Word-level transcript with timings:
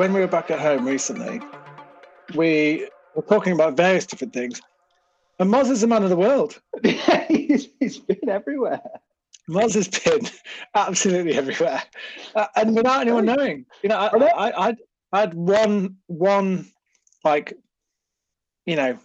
when 0.00 0.12
we 0.14 0.20
were 0.20 0.26
back 0.26 0.50
at 0.50 0.58
home 0.58 0.86
recently, 0.86 1.40
we 2.34 2.88
were 3.14 3.22
talking 3.22 3.52
about 3.52 3.76
various 3.76 4.06
different 4.06 4.32
things. 4.32 4.60
And 5.38 5.50
Moz 5.50 5.70
is 5.70 5.82
a 5.82 5.86
man 5.86 6.02
of 6.02 6.10
the 6.10 6.16
world. 6.16 6.60
he's 7.28 7.98
been 7.98 8.28
everywhere. 8.28 8.80
Moz 9.50 9.74
has 9.74 9.88
been 9.88 10.28
absolutely 10.74 11.34
everywhere, 11.34 11.82
uh, 12.34 12.46
and 12.56 12.76
without 12.76 13.02
anyone 13.02 13.26
knowing. 13.26 13.66
You 13.82 13.88
know, 13.90 13.96
I, 13.96 14.06
I, 14.16 14.68
I, 14.68 14.76
I 15.12 15.20
had 15.20 15.34
one, 15.34 15.96
one, 16.06 16.66
like, 17.24 17.52
you 18.66 18.76
know, 18.76 18.98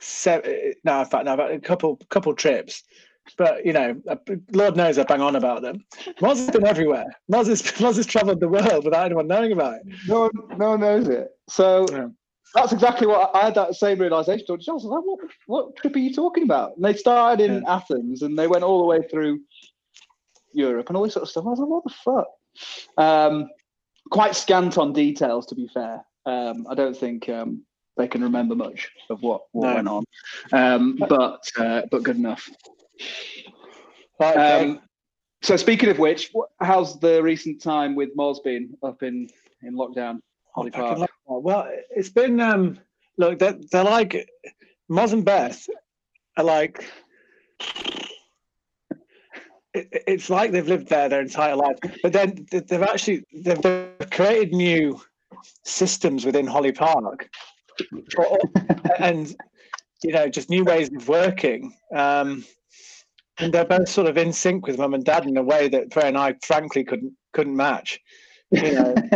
seven. 0.00 0.74
No, 0.84 1.00
in 1.00 1.06
fact, 1.06 1.24
no, 1.24 1.34
about 1.34 1.50
a 1.52 1.58
couple, 1.58 1.96
couple 2.10 2.34
trips. 2.34 2.82
But 3.36 3.66
you 3.66 3.72
know, 3.72 4.00
uh, 4.08 4.16
Lord 4.52 4.76
knows 4.76 4.98
I 4.98 5.02
bang 5.04 5.20
on 5.20 5.34
about 5.34 5.62
them. 5.62 5.84
Moz 6.20 6.36
has 6.36 6.50
been 6.50 6.66
everywhere. 6.66 7.06
Moz 7.32 7.46
has, 7.48 7.62
Moz 7.82 7.96
has 7.96 8.06
travelled 8.06 8.40
the 8.40 8.48
world 8.48 8.84
without 8.84 9.06
anyone 9.06 9.26
knowing 9.26 9.52
about 9.52 9.76
it. 9.76 9.82
No 10.06 10.20
one, 10.20 10.58
no 10.58 10.70
one 10.70 10.80
knows 10.80 11.08
it. 11.08 11.30
So 11.48 11.86
Yeah. 11.90 12.08
that's 12.54 12.72
exactly 12.72 13.06
what 13.08 13.34
I 13.34 13.46
had 13.46 13.54
that 13.56 13.74
same 13.74 13.98
realization. 13.98 14.46
I 14.48 14.52
was 14.52 14.84
like, 14.84 15.02
what, 15.04 15.18
what 15.46 15.76
trip 15.76 15.96
are 15.96 15.98
you 15.98 16.14
talking 16.14 16.44
about? 16.44 16.76
And 16.76 16.84
they 16.84 16.94
started 16.94 17.44
in 17.44 17.64
Athens 17.66 18.22
and 18.22 18.38
they 18.38 18.46
went 18.46 18.62
all 18.62 18.78
the 18.78 18.86
way 18.86 19.00
through 19.10 19.40
Europe 20.56 20.88
and 20.88 20.96
all 20.96 21.04
this 21.04 21.12
sort 21.14 21.22
of 21.24 21.28
stuff. 21.28 21.44
I 21.46 21.50
was 21.50 21.58
like, 21.58 21.68
what 21.68 21.84
the 21.84 21.90
fuck? 21.90 22.28
Um, 22.96 23.48
quite 24.10 24.34
scant 24.34 24.78
on 24.78 24.92
details, 24.92 25.46
to 25.46 25.54
be 25.54 25.68
fair. 25.68 26.04
Um, 26.24 26.66
I 26.68 26.74
don't 26.74 26.96
think 26.96 27.28
um, 27.28 27.62
they 27.96 28.08
can 28.08 28.22
remember 28.22 28.54
much 28.56 28.90
of 29.10 29.22
what, 29.22 29.42
what 29.52 29.68
No. 29.68 29.74
went 29.74 29.88
on, 29.88 30.04
um, 30.52 30.96
but 31.08 31.42
uh, 31.58 31.82
but 31.90 32.02
good 32.02 32.16
enough. 32.16 32.48
Like, 34.18 34.36
Um, 34.36 34.80
so 35.42 35.56
speaking 35.56 35.90
of 35.90 35.98
which, 35.98 36.30
wh- 36.34 36.50
how's 36.64 36.98
the 36.98 37.22
recent 37.22 37.60
time 37.62 37.94
with 37.94 38.16
Moz 38.16 38.42
been 38.42 38.74
up 38.82 39.02
in 39.02 39.28
in 39.62 39.74
lockdown? 39.74 40.20
Holly 40.54 40.70
Park. 40.70 40.98
lockdown. 40.98 41.08
Well, 41.42 41.68
it's 41.90 42.08
been 42.08 42.40
um 42.40 42.78
look 43.18 43.38
they're, 43.38 43.58
they're 43.70 43.84
like 43.84 44.28
Moz 44.90 45.12
and 45.12 45.24
Beth 45.24 45.68
are 46.38 46.44
like 46.44 46.84
it's 49.76 50.30
like 50.30 50.52
they've 50.52 50.66
lived 50.66 50.88
there 50.88 51.08
their 51.08 51.20
entire 51.20 51.56
life, 51.56 51.76
but 52.02 52.12
then 52.12 52.46
they've 52.50 52.82
actually 52.82 53.24
they've, 53.32 53.60
they've 53.60 54.10
created 54.10 54.52
new 54.52 55.00
systems 55.64 56.24
within 56.24 56.46
Holly 56.46 56.72
Park, 56.72 57.28
and 58.98 59.34
you 60.02 60.12
know 60.12 60.28
just 60.28 60.50
new 60.50 60.64
ways 60.64 60.90
of 60.94 61.08
working. 61.08 61.74
Um, 61.94 62.44
and 63.38 63.52
they're 63.52 63.66
both 63.66 63.88
sort 63.88 64.06
of 64.06 64.16
in 64.16 64.32
sync 64.32 64.66
with 64.66 64.78
mum 64.78 64.94
and 64.94 65.04
dad 65.04 65.26
in 65.26 65.36
a 65.36 65.42
way 65.42 65.68
that 65.68 65.92
Freya 65.92 66.06
and 66.06 66.18
I 66.18 66.34
frankly 66.42 66.84
couldn't 66.84 67.12
couldn't 67.32 67.56
match. 67.56 68.00
You 68.50 68.72
know, 68.72 68.94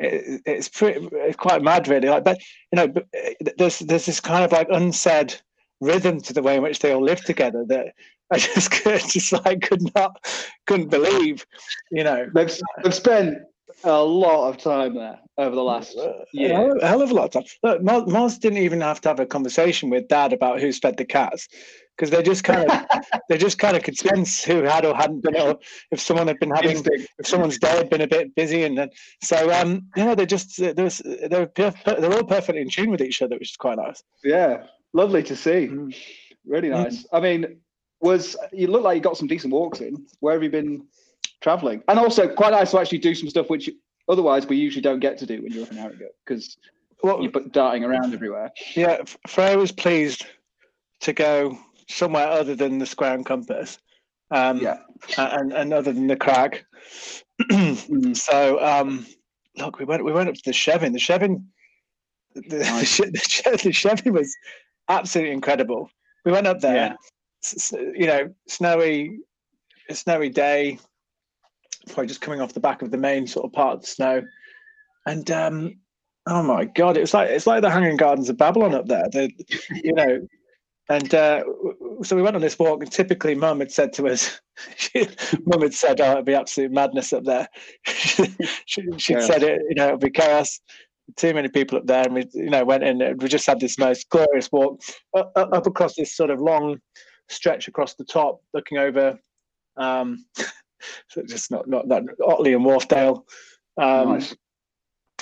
it, 0.00 0.42
it's 0.46 0.68
pretty 0.68 1.08
it's 1.12 1.36
quite 1.36 1.62
mad 1.62 1.86
really 1.88 2.08
like 2.08 2.24
but 2.24 2.38
you 2.72 2.76
know 2.76 2.92
uh, 2.96 3.50
there's 3.58 3.78
there's 3.80 4.06
this 4.06 4.20
kind 4.20 4.44
of 4.44 4.52
like 4.52 4.68
unsaid 4.70 5.34
rhythm 5.80 6.20
to 6.20 6.32
the 6.32 6.42
way 6.42 6.56
in 6.56 6.62
which 6.62 6.80
they 6.80 6.92
all 6.92 7.02
live 7.02 7.24
together 7.24 7.64
that 7.68 7.94
i 8.32 8.38
just 8.38 8.70
could, 8.82 9.00
just 9.08 9.32
like 9.32 9.62
could 9.62 9.82
not 9.94 10.24
couldn't 10.66 10.88
believe 10.88 11.44
you 11.90 12.04
know 12.04 12.26
They've 12.34 12.52
they've 12.82 12.94
spent 12.94 13.38
a 13.84 14.02
lot 14.02 14.48
of 14.48 14.58
time 14.58 14.94
there 14.94 15.18
over 15.38 15.54
the 15.54 15.62
last 15.62 15.96
a 15.96 16.24
year. 16.32 16.54
hell, 16.54 16.76
a 16.82 16.86
hell 16.86 17.02
of 17.02 17.10
a 17.10 17.14
lot 17.14 17.24
of 17.24 17.30
time 17.30 17.44
look 17.62 17.80
Moz 18.08 18.38
didn't 18.38 18.58
even 18.58 18.80
have 18.80 19.00
to 19.02 19.08
have 19.08 19.20
a 19.20 19.26
conversation 19.26 19.88
with 19.90 20.08
dad 20.08 20.32
about 20.32 20.60
who's 20.60 20.78
fed 20.78 20.96
the 20.96 21.04
cats 21.04 21.48
because 21.96 22.10
they 22.10 22.22
just 22.22 22.44
kind 22.44 22.70
of 22.70 22.86
they 23.28 23.38
just 23.38 23.58
kind 23.58 23.76
of 23.76 23.82
could 23.82 23.96
sense 23.96 24.44
who 24.44 24.62
had 24.62 24.84
or 24.84 24.94
hadn't 24.94 25.22
been 25.22 25.36
or 25.36 25.58
if 25.92 26.00
someone 26.00 26.26
had 26.28 26.38
been 26.40 26.50
having 26.50 26.84
if 27.18 27.26
someone's 27.26 27.58
day 27.58 27.74
had 27.76 27.88
been 27.88 28.02
a 28.02 28.08
bit 28.08 28.34
busy 28.34 28.64
and 28.64 28.76
then 28.76 28.90
so 29.22 29.50
um 29.52 29.82
you 29.96 30.04
know 30.04 30.14
they 30.14 30.26
just 30.26 30.58
there's 30.58 30.98
they're 31.30 31.46
perf- 31.46 32.00
they're 32.00 32.12
all 32.12 32.24
perfectly 32.24 32.60
in 32.60 32.68
tune 32.68 32.90
with 32.90 33.00
each 33.00 33.22
other 33.22 33.36
which 33.36 33.50
is 33.52 33.56
quite 33.56 33.78
nice 33.78 34.02
Yeah, 34.24 34.64
lovely 34.92 35.22
to 35.22 35.36
see. 35.36 35.68
Mm. 35.68 35.94
Really 36.46 36.70
nice. 36.70 37.06
I 37.12 37.20
mean, 37.20 37.60
was 38.00 38.36
you 38.52 38.66
look 38.66 38.82
like 38.82 38.96
you 38.96 39.02
got 39.02 39.16
some 39.16 39.28
decent 39.28 39.52
walks 39.52 39.80
in. 39.80 40.06
Where 40.20 40.34
have 40.34 40.42
you 40.42 40.50
been 40.50 40.86
traveling? 41.40 41.82
And 41.88 41.98
also 41.98 42.28
quite 42.28 42.50
nice 42.52 42.70
to 42.72 42.78
actually 42.80 42.98
do 42.98 43.14
some 43.14 43.28
stuff 43.30 43.48
which 43.50 43.68
otherwise 44.08 44.46
we 44.46 44.56
usually 44.56 44.82
don't 44.82 45.00
get 45.00 45.18
to 45.18 45.26
do 45.26 45.42
when 45.42 45.52
you're 45.52 45.64
up 45.64 45.70
in 45.70 45.76
Harrogate 45.78 46.14
because 46.24 46.56
well 47.02 47.22
you're 47.22 47.30
darting 47.50 47.84
around 47.84 48.12
everywhere. 48.14 48.50
yeah 48.76 48.98
Freya 49.26 49.56
was 49.56 49.72
pleased 49.72 50.26
to 51.00 51.12
go 51.12 51.58
somewhere 51.88 52.28
other 52.28 52.54
than 52.54 52.78
the 52.78 52.86
square 52.86 53.14
and 53.14 53.24
compass 53.26 53.78
um 54.30 54.58
Yeah. 54.58 54.78
and 55.16 55.52
and 55.52 55.72
other 55.72 55.92
than 55.92 56.06
the 56.08 56.16
crag 56.16 56.64
Mm. 57.50 58.14
so 58.28 58.62
um 58.62 59.06
look 59.56 59.78
we 59.78 59.84
went 59.86 60.04
we 60.04 60.12
went 60.12 60.28
up 60.28 60.34
to 60.34 60.42
the 60.44 60.52
Chevin 60.52 60.92
the 60.92 60.98
Chevin 60.98 61.44
the, 62.34 62.58
Nice. 62.58 62.98
The, 62.98 63.06
the 63.10 63.70
Chevin 63.72 64.12
was 64.12 64.36
absolutely 64.88 65.32
incredible 65.32 65.88
we 66.26 66.32
went 66.32 66.46
up 66.46 66.60
there 66.60 66.74
Yeah. 66.74 66.94
You 67.72 68.06
know 68.06 68.32
snowy 68.48 69.18
snowy 69.90 70.28
day 70.28 70.78
probably 71.88 72.06
just 72.06 72.20
coming 72.20 72.40
off 72.40 72.52
the 72.54 72.60
back 72.60 72.82
of 72.82 72.90
the 72.90 72.98
main 72.98 73.26
sort 73.26 73.44
of 73.46 73.52
part 73.52 73.74
of 73.74 73.80
the 73.80 73.86
snow. 73.86 74.22
And 75.06 75.30
um 75.30 75.78
oh 76.26 76.42
my 76.42 76.66
god 76.66 76.96
it 76.96 77.00
was 77.00 77.14
like 77.14 77.30
it's 77.30 77.46
like 77.46 77.62
the 77.62 77.70
hanging 77.70 77.96
gardens 77.96 78.28
of 78.28 78.36
babylon 78.36 78.74
up 78.74 78.86
there 78.86 79.08
the 79.10 79.30
you 79.82 79.92
know. 79.92 80.20
And 80.88 81.14
uh, 81.14 81.44
so 82.02 82.16
we 82.16 82.22
went 82.22 82.34
on 82.34 82.42
this 82.42 82.58
walk 82.58 82.82
and 82.82 82.90
typically 82.90 83.36
mum 83.36 83.60
had 83.60 83.70
said 83.70 83.92
to 83.92 84.08
us 84.08 84.40
mum 85.46 85.62
had 85.62 85.72
said 85.72 86.00
oh 86.00 86.12
it'd 86.12 86.24
be 86.24 86.34
absolute 86.34 86.72
madness 86.72 87.12
up 87.12 87.22
there. 87.24 87.46
She, 88.66 88.82
she'd 88.98 89.18
Yeah. 89.18 89.20
said 89.20 89.42
it 89.44 89.62
you 89.68 89.76
know 89.76 89.88
it'd 89.88 90.00
be 90.00 90.10
chaos. 90.10 90.60
Too 91.16 91.32
many 91.34 91.48
people 91.48 91.78
up 91.78 91.86
there 91.86 92.04
and 92.04 92.14
we 92.14 92.26
you 92.34 92.50
know 92.50 92.64
went 92.64 92.82
in 92.84 93.00
and 93.02 93.22
we 93.22 93.28
just 93.28 93.46
had 93.46 93.60
this 93.60 93.78
most 93.78 94.08
glorious 94.10 94.50
walk 94.52 94.80
up, 95.16 95.30
up 95.36 95.52
up 95.52 95.66
across 95.66 95.94
this 95.94 96.14
sort 96.16 96.30
of 96.30 96.40
long 96.40 96.78
stretch 97.30 97.68
across 97.68 97.94
the 97.94 98.04
top 98.04 98.42
looking 98.52 98.78
over 98.78 99.18
um 99.76 100.24
so 101.08 101.22
just 101.22 101.50
not 101.50 101.68
not 101.68 101.86
not 101.86 102.02
Otley 102.26 102.54
and 102.54 102.64
Wharfedale 102.64 103.22
um 103.80 104.14
nice. 104.14 104.34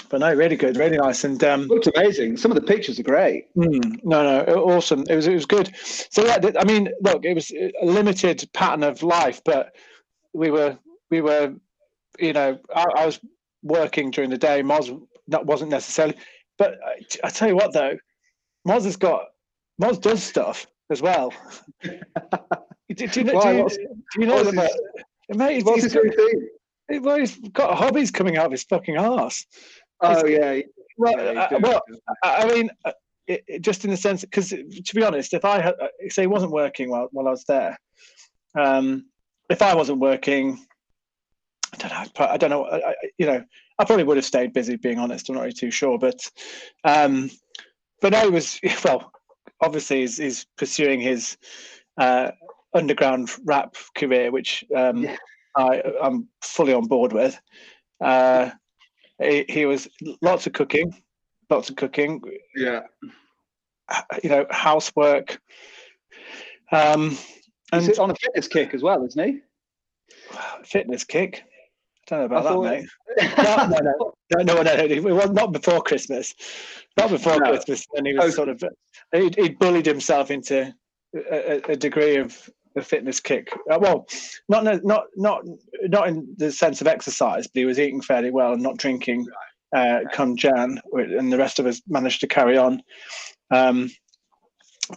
but 0.09 0.21
no 0.21 0.33
really 0.35 0.57
good 0.57 0.77
really 0.77 0.97
nice 0.97 1.25
and 1.25 1.43
um 1.45 1.67
Looked 1.69 1.89
amazing. 1.89 2.37
Some 2.37 2.51
of 2.51 2.55
the 2.55 2.67
pictures 2.67 2.99
are 2.99 3.05
great. 3.05 3.55
Mm, 3.55 4.05
no, 4.05 4.23
no, 4.23 4.55
awesome. 4.65 5.05
It 5.09 5.15
was, 5.15 5.27
it 5.27 5.35
was 5.35 5.47
good. 5.47 5.75
So 5.85 6.25
yeah, 6.25 6.39
I 6.59 6.65
mean, 6.65 6.89
look, 7.03 7.25
it 7.25 7.35
was 7.35 7.51
a 7.51 7.73
limited 7.85 8.49
pattern 8.55 8.83
of 8.83 9.03
life, 9.03 9.43
but 9.45 9.75
we 10.33 10.51
were, 10.51 10.79
we 11.11 11.21
were, 11.21 11.55
you 12.19 12.33
know, 12.33 12.59
I, 12.75 12.85
I 12.97 13.07
was 13.07 13.21
working 13.63 14.11
during 14.11 14.31
the 14.31 14.39
day. 14.39 14.63
Moz 14.63 14.99
that 15.29 15.45
wasn't 15.45 15.71
necessarily, 15.71 16.17
but 16.57 16.79
I, 16.85 17.27
I 17.27 17.31
tell 17.31 17.49
you 17.49 17.57
what 17.57 17.73
though, 17.73 17.99
Moz 18.67 18.85
has 18.85 18.97
got, 18.97 19.27
Moz 19.81 20.01
does 20.01 20.23
stuff 20.23 20.67
as 20.91 21.03
well. 21.03 21.33
do, 21.83 21.93
do 22.95 23.21
you 23.21 23.25
know? 23.25 23.35
Why? 23.35 23.53
Do 23.53 23.59
you, 23.59 23.69
do 23.69 24.21
you 24.21 24.27
know 24.27 24.37
what's 24.37 24.53
about, 24.53 24.71
mate? 25.31 25.65
What's 25.65 25.83
he's 25.83 25.93
his 25.93 25.95
got- 25.95 27.03
well, 27.03 27.19
he's 27.19 27.37
got 27.51 27.77
hobbies 27.77 28.11
coming 28.11 28.37
out 28.37 28.47
of 28.47 28.53
his 28.53 28.65
fucking 28.65 28.97
arse. 28.97 29.45
Oh 30.01 30.27
yeah. 30.27 30.61
Well, 30.97 31.13
yeah, 31.13 31.49
he's 31.49 31.59
uh, 31.59 31.61
well. 31.61 31.83
I 32.25 32.37
I 32.43 32.53
mean, 32.55 32.71
uh, 32.85 32.93
it, 33.27 33.45
it- 33.47 33.63
just 33.63 33.85
in 33.85 33.91
the 33.91 33.97
sense, 33.97 34.23
because 34.23 34.49
to 34.51 34.95
be 34.95 35.03
honest, 35.05 35.35
if 35.35 35.45
I 35.45 35.61
had, 35.61 35.75
uh, 35.81 35.89
say, 36.09 36.23
he 36.23 36.27
wasn't 36.27 36.53
working 36.53 36.91
while, 36.91 37.09
while 37.13 37.29
I 37.29 37.31
was 37.31 37.45
there, 37.45 37.79
um, 38.59 39.07
if 39.51 39.61
I 39.63 39.75
wasn't 39.75 39.99
working, 39.99 40.59
I 41.75 41.77
don't 41.77 41.91
know. 41.91 42.27
I 42.27 42.37
don't 42.39 42.51
know. 42.51 42.65
I, 42.65 42.91
I, 42.91 42.95
you 43.19 43.27
know, 43.27 43.45
I 43.79 43.85
probably 43.85 44.05
would 44.05 44.17
have 44.17 44.25
stayed 44.25 44.53
busy. 44.55 44.77
Being 44.77 44.99
honest, 44.99 45.29
I'm 45.29 45.35
not 45.35 45.43
really 45.43 45.53
too 45.53 45.71
sure. 45.71 45.99
But, 45.99 46.21
um, 46.85 47.31
but 48.01 48.13
no, 48.13 48.23
he 48.25 48.31
was 48.31 48.59
well. 48.85 49.13
Obviously, 49.61 50.01
he's, 50.01 50.17
he's 50.17 50.47
pursuing 50.57 51.01
his 51.01 51.37
uh, 51.99 52.31
underground 52.75 53.31
rap 53.45 53.75
career, 53.97 54.31
which 54.31 54.65
um, 54.75 55.05
Yeah. 55.05 55.17
I, 55.57 55.83
I'm 56.03 56.29
fully 56.43 56.73
on 56.73 56.87
board 56.87 57.13
with. 57.13 57.39
Uh, 58.01 58.51
he, 59.21 59.45
he 59.49 59.67
was 59.67 59.89
lots 60.23 60.47
of 60.47 60.53
cooking, 60.53 60.95
lots 61.51 61.71
of 61.71 61.77
cooking. 61.77 62.21
yeah. 62.55 62.83
You 64.23 64.29
know, 64.29 64.47
housework. 64.51 65.41
Um, 66.71 67.17
He's 67.73 67.89
and 67.89 67.99
on 67.99 68.11
a 68.11 68.15
fitness 68.15 68.49
kick 68.49 68.75
as 68.75 68.83
well, 68.83 69.05
isn't 69.05 69.27
he? 69.27 69.41
fitness 70.65 71.05
kick. 71.05 71.45
I 72.11 72.17
don't 72.17 72.21
know 72.21 72.37
about 72.37 72.39
I 72.39 72.43
that, 72.43 72.53
thought- 72.53 72.65
mate. 72.65 72.89
No, 74.33 74.43
no, 74.43 74.43
no, 74.45 74.63
no, 74.63 74.63
no. 74.63 74.85
It 74.85 75.03
was 75.03 75.31
not 75.31 75.53
before 75.53 75.81
Christmas. 75.83 76.35
Not 76.97 77.11
before 77.11 77.41
No. 77.41 77.51
Christmas. 77.51 77.85
And 77.95 78.07
he 78.07 78.13
was 78.15 78.27
Oh. 78.27 78.31
sort 78.31 78.49
of, 78.51 78.63
he 79.13 79.31
he 79.37 79.49
bullied 79.51 79.87
himself 79.87 80.31
into 80.31 80.73
a, 81.15 81.63
a- 81.69 81.77
degree 81.77 82.17
of 82.17 82.49
a 82.77 82.83
fitness 82.83 83.19
kick. 83.21 83.49
Uh, 83.71 83.79
well, 83.81 84.07
not 84.49 84.65
no- 84.65 84.81
not 84.85 85.05
not 85.17 85.43
not 85.83 86.09
in 86.09 86.33
the 86.37 86.53
sense 86.53 86.81
of 86.81 86.87
exercise, 86.87 87.47
but 87.47 87.59
he 87.59 87.65
was 87.65 87.79
eating 87.81 88.01
fairly 88.03 88.31
well 88.31 88.53
and 88.53 88.63
not 88.63 88.77
drinking. 88.77 89.27
Uh, 89.75 90.01
come 90.13 90.37
Jan, 90.37 90.81
and 90.93 91.33
the 91.33 91.37
rest 91.39 91.59
of 91.59 91.67
us 91.67 91.83
managed 91.89 92.21
to 92.21 92.27
carry 92.27 92.57
on. 92.57 92.83
Um, 93.51 93.91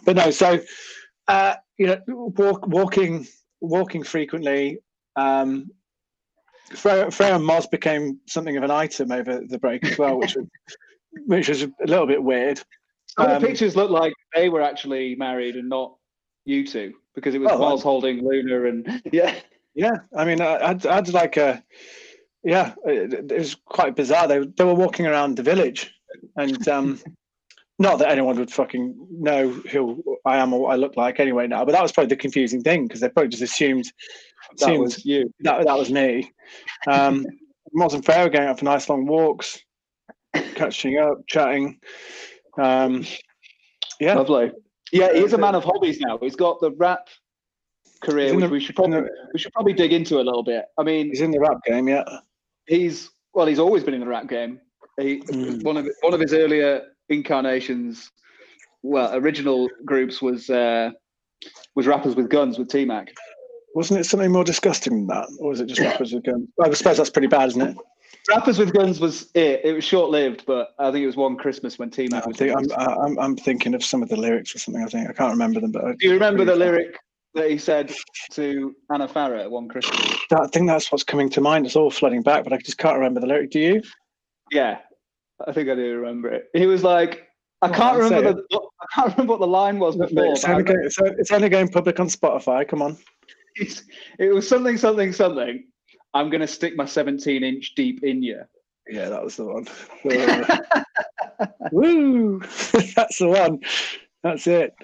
but 0.04 0.16
no, 0.16 0.30
so 0.30 0.60
uh, 1.28 1.54
you 1.78 1.86
know, 1.86 2.00
walk, 2.08 2.66
walking 2.66 3.26
walking 3.60 4.02
frequently. 4.02 4.78
Um, 5.16 5.70
Freya, 6.74 7.10
Freya 7.10 7.36
and 7.36 7.44
Moz 7.44 7.70
became 7.70 8.18
something 8.26 8.56
of 8.56 8.62
an 8.62 8.70
item 8.70 9.12
over 9.12 9.40
the 9.46 9.58
break 9.58 9.84
as 9.84 9.98
well, 9.98 10.18
which 10.18 10.36
was 10.36 10.46
which 11.26 11.48
was 11.48 11.62
a 11.62 11.70
little 11.86 12.06
bit 12.06 12.22
weird. 12.22 12.60
Um, 13.18 13.40
the 13.40 13.46
pictures 13.46 13.76
look 13.76 13.90
like 13.90 14.14
they 14.34 14.48
were 14.48 14.62
actually 14.62 15.14
married 15.16 15.56
and 15.56 15.68
not 15.68 15.94
you 16.44 16.66
two 16.66 16.94
because 17.14 17.34
it 17.34 17.40
was 17.40 17.50
Oh, 17.52 17.58
Miles 17.58 17.82
holding 17.82 18.26
Luna 18.26 18.64
and 18.64 19.02
yeah. 19.12 19.34
Yeah, 19.74 19.96
I 20.14 20.26
mean, 20.26 20.42
I, 20.42 20.68
I'd, 20.68 20.86
I'd 20.86 21.08
like 21.14 21.38
a, 21.38 21.64
yeah, 22.44 22.74
it, 22.84 23.32
it 23.32 23.38
was 23.38 23.54
quite 23.54 23.96
bizarre. 23.96 24.28
They 24.28 24.40
they 24.44 24.64
were 24.64 24.74
walking 24.74 25.06
around 25.06 25.36
the 25.36 25.42
village, 25.42 25.94
and 26.36 26.68
um, 26.68 27.00
not 27.82 27.98
that 27.98 28.08
anyone 28.10 28.36
would 28.38 28.50
fucking 28.50 28.94
know 29.10 29.48
who 29.50 30.02
I 30.24 30.38
am 30.38 30.52
or 30.52 30.60
what 30.60 30.72
I 30.72 30.76
look 30.76 30.96
like 30.96 31.20
anyway 31.20 31.46
now. 31.46 31.64
But 31.64 31.72
that 31.72 31.82
was 31.82 31.92
probably 31.92 32.08
the 32.08 32.16
confusing 32.16 32.62
thing 32.62 32.86
because 32.86 33.00
they 33.00 33.08
probably 33.08 33.28
just 33.30 33.42
assumed 33.42 33.84
That 34.58 34.64
assumed 34.68 34.78
was 34.80 35.04
you. 35.04 35.32
that 35.40 35.64
that 35.66 35.76
was 35.78 35.90
me. 35.90 36.32
Um, 36.86 37.26
Moz 37.76 37.94
and 37.94 38.04
Fair 38.04 38.28
going 38.28 38.48
out 38.48 38.58
for 38.58 38.64
nice 38.66 38.88
long 38.88 39.06
walks, 39.06 39.58
catching 40.54 40.98
up, 40.98 41.18
chatting. 41.26 41.78
Um, 42.58 43.04
yeah, 43.98 44.14
Lovely. 44.14 44.52
Yeah, 44.92 45.12
he's 45.14 45.32
a 45.32 45.38
man 45.38 45.54
of 45.54 45.64
hobbies 45.64 45.98
now. 46.00 46.18
He's 46.20 46.36
got 46.36 46.60
the 46.60 46.70
rap 46.72 47.08
career, 48.02 48.34
which 48.34 48.44
the- 48.44 48.50
we 48.50 48.60
should 48.60 48.76
probably 48.76 49.00
the- 49.00 49.10
we 49.32 49.38
should 49.38 49.52
probably 49.54 49.72
dig 49.72 49.92
into 49.92 50.16
a 50.20 50.24
little 50.28 50.42
bit. 50.42 50.66
I 50.78 50.82
mean, 50.82 51.08
he's 51.08 51.22
in 51.22 51.30
the 51.30 51.40
rap 51.40 51.58
game. 51.64 51.88
Yeah, 51.88 52.04
he's 52.66 53.08
well, 53.34 53.46
he's 53.46 53.58
always 53.58 53.82
been 53.84 53.94
in 53.94 54.00
the 54.00 54.06
rap 54.06 54.28
game. 54.28 54.60
He, 55.00 55.20
Mm. 55.20 55.62
One 55.64 55.78
of 55.78 55.88
one 56.02 56.12
of 56.12 56.20
his 56.20 56.34
earlier 56.34 56.82
incarnations, 57.12 58.10
well, 58.82 59.14
original 59.14 59.68
groups 59.84 60.20
was 60.20 60.50
uh, 60.50 60.90
was 61.74 61.86
rappers 61.86 62.16
with 62.16 62.28
guns 62.28 62.58
with 62.58 62.68
T 62.68 62.84
Mac. 62.84 63.12
wasn't 63.74 64.00
it 64.00 64.04
something 64.04 64.30
more 64.32 64.44
disgusting 64.44 64.92
than 64.94 65.06
that, 65.08 65.28
or 65.38 65.50
was 65.50 65.60
it 65.60 65.66
just 65.66 65.80
rappers 65.80 66.12
with 66.12 66.24
guns? 66.24 66.48
I 66.62 66.72
suppose 66.72 66.96
that's 66.96 67.10
pretty 67.10 67.28
bad, 67.28 67.48
isn't 67.50 67.62
it? 67.62 67.76
Rappers 68.28 68.58
with 68.58 68.72
guns 68.72 69.00
was 69.00 69.30
it. 69.34 69.60
It 69.64 69.72
was 69.72 69.84
short 69.84 70.10
lived, 70.10 70.44
but 70.46 70.74
I 70.78 70.90
think 70.92 71.02
it 71.02 71.06
was 71.06 71.16
one 71.16 71.36
Christmas 71.36 71.78
when 71.78 71.90
T 71.90 72.08
Mac 72.10 72.24
I 72.24 72.28
was. 72.28 72.36
think 72.36 72.56
I'm, 72.56 72.70
I'm 72.78 73.18
I'm 73.18 73.36
thinking 73.36 73.74
of 73.74 73.84
some 73.84 74.02
of 74.02 74.08
the 74.08 74.16
lyrics 74.16 74.54
or 74.54 74.58
something. 74.58 74.82
I 74.82 74.86
think 74.86 75.08
I 75.10 75.12
can't 75.12 75.32
remember 75.32 75.60
them, 75.60 75.72
but 75.72 75.84
I, 75.84 75.92
Do 75.92 76.06
you 76.06 76.12
remember 76.14 76.44
the 76.44 76.56
lyric 76.56 76.98
that 77.34 77.50
he 77.50 77.56
said 77.58 77.92
to 78.32 78.74
Anna 78.92 79.08
Farah 79.08 79.40
at 79.40 79.50
one 79.50 79.68
Christmas? 79.68 79.98
I 80.38 80.46
think 80.48 80.68
that's 80.68 80.92
what's 80.92 81.02
coming 81.04 81.30
to 81.30 81.40
mind. 81.40 81.66
It's 81.66 81.76
all 81.76 81.90
flooding 81.90 82.22
back, 82.22 82.44
but 82.44 82.52
I 82.52 82.58
just 82.58 82.78
can't 82.78 82.96
remember 82.96 83.20
the 83.20 83.26
lyric. 83.26 83.50
Do 83.50 83.58
you? 83.58 83.82
Yeah, 84.50 84.78
I 85.46 85.52
think 85.52 85.68
I 85.68 85.74
do 85.74 85.98
remember 85.98 86.28
it. 86.28 86.48
He 86.54 86.66
was 86.66 86.82
like, 86.82 87.28
I 87.62 87.68
can't 87.68 87.98
remember 87.98 88.32
the 88.32 88.60
I 88.80 88.86
can't 88.94 89.16
remember 89.16 89.32
what 89.34 89.40
the 89.40 89.46
line 89.46 89.78
was 89.78 89.96
before. 89.96 90.32
It's 90.32 90.44
only, 90.44 90.64
going, 90.64 90.84
it's, 90.84 90.98
it's 91.00 91.30
only 91.30 91.48
going 91.48 91.68
public 91.68 92.00
on 92.00 92.08
Spotify. 92.08 92.66
Come 92.66 92.82
on. 92.82 92.96
It's- 93.56 93.82
it 94.18 94.34
was 94.34 94.48
something, 94.48 94.76
something, 94.76 95.12
something. 95.12 95.64
I'm 96.14 96.30
gonna 96.30 96.46
stick 96.46 96.76
my 96.76 96.84
17 96.84 97.42
inch 97.42 97.74
deep 97.74 98.02
in 98.02 98.22
you. 98.22 98.42
Yeah, 98.88 99.08
that 99.08 99.22
was 99.22 99.36
the 99.36 99.44
one. 99.44 99.66
Uh, 101.40 101.46
Woo! 101.72 102.38
that's 102.94 103.18
the 103.18 103.26
one. 103.28 103.58
That's 104.22 104.46
it. 104.46 104.74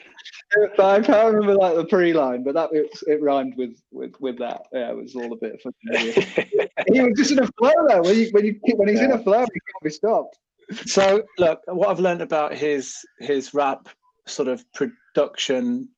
I 0.79 1.01
can't 1.01 1.35
remember 1.35 1.55
like 1.55 1.77
the 1.77 1.85
pre-line, 1.85 2.43
but 2.43 2.55
that 2.55 2.71
it, 2.73 2.91
it 3.07 3.23
rhymed 3.23 3.55
with 3.57 3.81
with 3.93 4.15
with 4.19 4.39
that. 4.39 4.63
Yeah, 4.73 4.91
it 4.91 4.97
was 4.97 5.15
all 5.15 5.33
a 5.33 5.37
bit 5.37 5.61
funny. 5.63 6.11
he 6.93 7.01
was 7.01 7.13
just 7.17 7.33
in 7.33 7.41
a 7.41 7.47
flow 7.59 7.71
though. 7.89 8.03
When 8.03 8.17
you 8.17 8.29
when 8.33 8.47
you 8.47 8.59
when 8.77 8.89
he's 8.89 9.01
in 9.01 9.13
a 9.13 9.23
flow, 9.23 9.41
he 9.41 9.47
can't 9.47 9.85
be 9.85 9.91
stopped. 9.91 10.39
So 10.73 11.23
look, 11.38 11.61
what 11.67 11.88
I've 11.88 12.00
learned 12.00 12.23
about 12.23 12.55
his 12.55 12.97
his 13.20 13.55
rap 13.55 13.88
sort 14.26 14.49
of 14.49 14.65
production. 14.73 15.88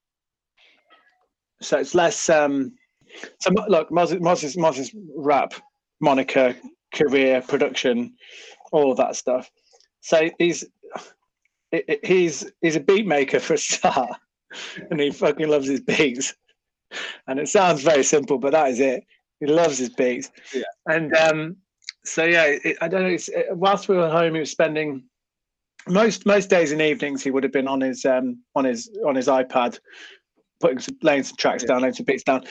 So 1.60 1.78
it's 1.78 1.94
less. 1.94 2.28
um 2.28 2.72
So 3.40 3.50
look, 3.68 3.90
Moses 3.90 4.20
Moses 4.20 4.56
Moses 4.56 4.94
rap 5.16 5.54
moniker, 6.00 6.56
career, 6.94 7.42
production, 7.42 8.14
all 8.72 8.94
that 8.94 9.16
stuff. 9.16 9.50
So 10.00 10.30
he's 10.38 10.64
he's 12.02 12.50
he's 12.60 12.76
a 12.76 12.80
beat 12.80 13.06
maker 13.06 13.40
for 13.40 13.54
a 13.54 13.58
start, 13.58 14.16
and 14.90 15.00
he 15.00 15.10
fucking 15.10 15.48
loves 15.48 15.68
his 15.68 15.80
beats. 15.80 16.34
And 17.28 17.38
it 17.38 17.48
sounds 17.48 17.82
very 17.82 18.02
simple, 18.02 18.38
but 18.38 18.52
that 18.52 18.70
is 18.70 18.80
it. 18.80 19.04
He 19.38 19.46
loves 19.46 19.78
his 19.78 19.90
beats. 19.90 20.30
Yeah. 20.52 20.62
And 20.86 21.14
um, 21.14 21.56
so 22.04 22.24
yeah, 22.24 22.56
it, 22.64 22.76
I 22.80 22.88
don't 22.88 23.02
know. 23.02 23.08
It's, 23.08 23.28
it, 23.28 23.46
whilst 23.50 23.88
we 23.88 23.96
were 23.96 24.10
home, 24.10 24.34
he 24.34 24.40
was 24.40 24.50
spending 24.50 25.04
most 25.88 26.26
most 26.26 26.50
days 26.50 26.72
and 26.72 26.80
evenings. 26.80 27.22
He 27.22 27.30
would 27.30 27.42
have 27.42 27.52
been 27.52 27.68
on 27.68 27.80
his 27.80 28.04
um, 28.04 28.42
on 28.54 28.64
his 28.64 28.90
on 29.06 29.14
his 29.14 29.28
iPad, 29.28 29.78
putting 30.60 30.78
some, 30.78 30.96
laying 31.02 31.22
some 31.22 31.36
tracks 31.36 31.64
down, 31.64 31.82
laying 31.82 31.94
some 31.94 32.06
beats 32.06 32.24
down. 32.24 32.44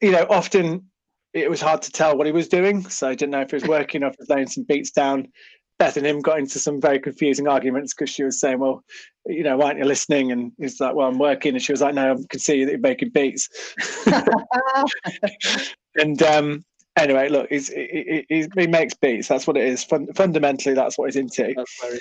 You 0.00 0.12
know, 0.12 0.26
often 0.30 0.84
it 1.32 1.50
was 1.50 1.60
hard 1.60 1.82
to 1.82 1.90
tell 1.90 2.16
what 2.16 2.26
he 2.26 2.32
was 2.32 2.48
doing, 2.48 2.88
so 2.88 3.08
I 3.08 3.14
didn't 3.14 3.32
know 3.32 3.42
if 3.42 3.50
he 3.50 3.56
was 3.56 3.64
working 3.68 4.02
or 4.02 4.08
if 4.08 4.14
he 4.14 4.22
was 4.22 4.30
laying 4.30 4.46
some 4.48 4.64
beats 4.64 4.90
down. 4.90 5.28
Beth 5.76 5.96
and 5.96 6.06
him 6.06 6.20
got 6.20 6.38
into 6.38 6.60
some 6.60 6.80
very 6.80 7.00
confusing 7.00 7.48
arguments 7.48 7.92
because 7.92 8.08
she 8.08 8.22
was 8.22 8.38
saying, 8.38 8.60
"Well, 8.60 8.84
you 9.26 9.42
know, 9.42 9.56
why 9.56 9.66
aren't 9.66 9.78
you 9.78 9.84
listening?" 9.84 10.30
And 10.30 10.52
he's 10.58 10.80
like, 10.80 10.94
"Well, 10.94 11.08
I'm 11.08 11.18
working," 11.18 11.54
and 11.54 11.62
she 11.62 11.72
was 11.72 11.80
like, 11.80 11.94
"No, 11.94 12.12
I 12.12 12.16
can 12.30 12.38
see 12.38 12.64
that 12.64 12.70
you're 12.70 12.80
making 12.80 13.10
beats." 13.10 13.48
and 15.96 16.22
um, 16.22 16.64
anyway, 16.96 17.28
look, 17.28 17.48
he's, 17.50 17.68
he, 17.68 18.24
he, 18.28 18.46
he 18.56 18.66
makes 18.66 18.94
beats. 18.94 19.28
That's 19.28 19.46
what 19.46 19.56
it 19.56 19.64
is. 19.64 19.84
Fun, 19.84 20.06
fundamentally, 20.14 20.74
that's 20.74 20.96
what 20.98 21.06
he's 21.06 21.16
into. 21.16 21.52
That's 21.56 21.80
very 21.82 21.98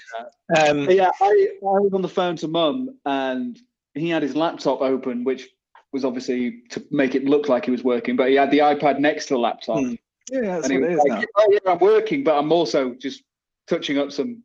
sad. 0.56 0.70
Um, 0.70 0.90
Yeah, 0.90 1.10
I, 1.22 1.48
I 1.62 1.80
was 1.80 1.92
on 1.94 2.02
the 2.02 2.10
phone 2.10 2.36
to 2.38 2.48
mum 2.48 2.98
and 3.06 3.60
he 3.94 4.10
had 4.10 4.24
his 4.24 4.36
laptop 4.36 4.82
open, 4.82 5.24
which 5.24 5.50
was 5.92 6.04
obviously 6.06 6.62
to 6.72 6.84
make 6.92 7.14
it 7.16 7.24
look 7.26 7.50
like 7.50 7.66
he 7.66 7.72
was 7.72 7.84
working, 7.84 8.16
but 8.16 8.30
he 8.30 8.36
had 8.36 8.50
the 8.52 8.60
iPad 8.60 9.00
next 9.00 9.28
to 9.28 9.36
the 9.36 9.40
laptop. 9.40 9.80
Hmm, 9.80 9.94
yeah, 10.32 10.42
that's 10.42 10.70
and 10.70 10.82
what 10.82 10.90
it 10.92 10.96
was 10.96 11.06
is 11.06 11.10
like, 11.10 11.20
now. 11.22 11.26
oh 11.38 11.48
yeah, 11.52 11.72
I'm 11.72 11.80
working, 11.80 12.24
but 12.24 12.38
I'm 12.38 12.52
also 12.52 12.94
just 12.96 13.24
touching 13.68 13.98
up 14.00 14.12
some 14.12 14.42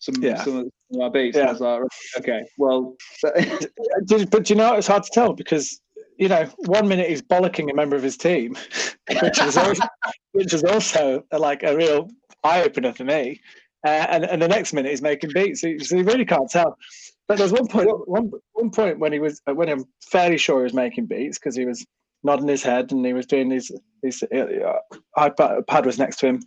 some 0.00 0.16
Yeah. 0.20 0.42
some 0.42 0.56
of 0.58 0.66
my 0.90 1.08
beats. 1.08 1.36
Yeah. 1.36 1.44
I 1.44 1.52
was 1.52 1.60
like, 1.60 1.82
okay, 2.18 2.42
well, 2.58 2.96
Did- 4.06 4.30
But 4.30 4.44
do 4.44 4.54
you 4.54 4.58
know, 4.58 4.74
it's 4.74 4.88
hard 4.88 5.04
to 5.04 5.10
tell 5.12 5.32
because 5.34 5.80
you 6.22 6.28
know, 6.28 6.48
one 6.66 6.86
minute 6.86 7.08
he's 7.08 7.20
bollocking 7.20 7.68
a 7.68 7.74
member 7.74 7.96
of 7.96 8.02
his 8.02 8.16
team, 8.16 8.56
which 9.22 9.40
is 9.40 9.56
also, 9.56 9.82
which 10.32 10.54
is 10.54 10.62
also 10.62 11.24
uh, 11.32 11.38
like 11.40 11.64
a 11.64 11.76
real 11.76 12.08
eye 12.44 12.62
opener 12.62 12.92
for 12.92 13.02
me, 13.02 13.40
uh, 13.84 14.06
and 14.08 14.24
and 14.24 14.40
the 14.40 14.46
next 14.46 14.72
minute 14.72 14.90
he's 14.90 15.02
making 15.02 15.30
beats, 15.34 15.62
so 15.62 15.66
you, 15.66 15.80
so 15.80 15.96
you 15.96 16.04
really 16.04 16.24
can't 16.24 16.48
tell. 16.48 16.78
But 17.26 17.38
there's 17.38 17.50
one 17.50 17.66
point, 17.66 17.88
one 18.08 18.30
one 18.52 18.70
point 18.70 19.00
when 19.00 19.12
he 19.12 19.18
was 19.18 19.42
uh, 19.48 19.54
when 19.54 19.68
I'm 19.68 19.84
fairly 20.00 20.38
sure 20.38 20.58
he 20.58 20.62
was 20.64 20.74
making 20.74 21.06
beats 21.06 21.40
because 21.40 21.56
he 21.56 21.64
was 21.64 21.84
nodding 22.22 22.46
his 22.46 22.62
head 22.62 22.92
and 22.92 23.04
he 23.04 23.12
was 23.12 23.26
doing 23.26 23.50
his 23.50 23.72
his 24.04 24.22
uh, 24.22 24.78
iPad 25.18 25.66
pad 25.66 25.86
was 25.86 25.98
next 25.98 26.18
to 26.18 26.28
him. 26.28 26.42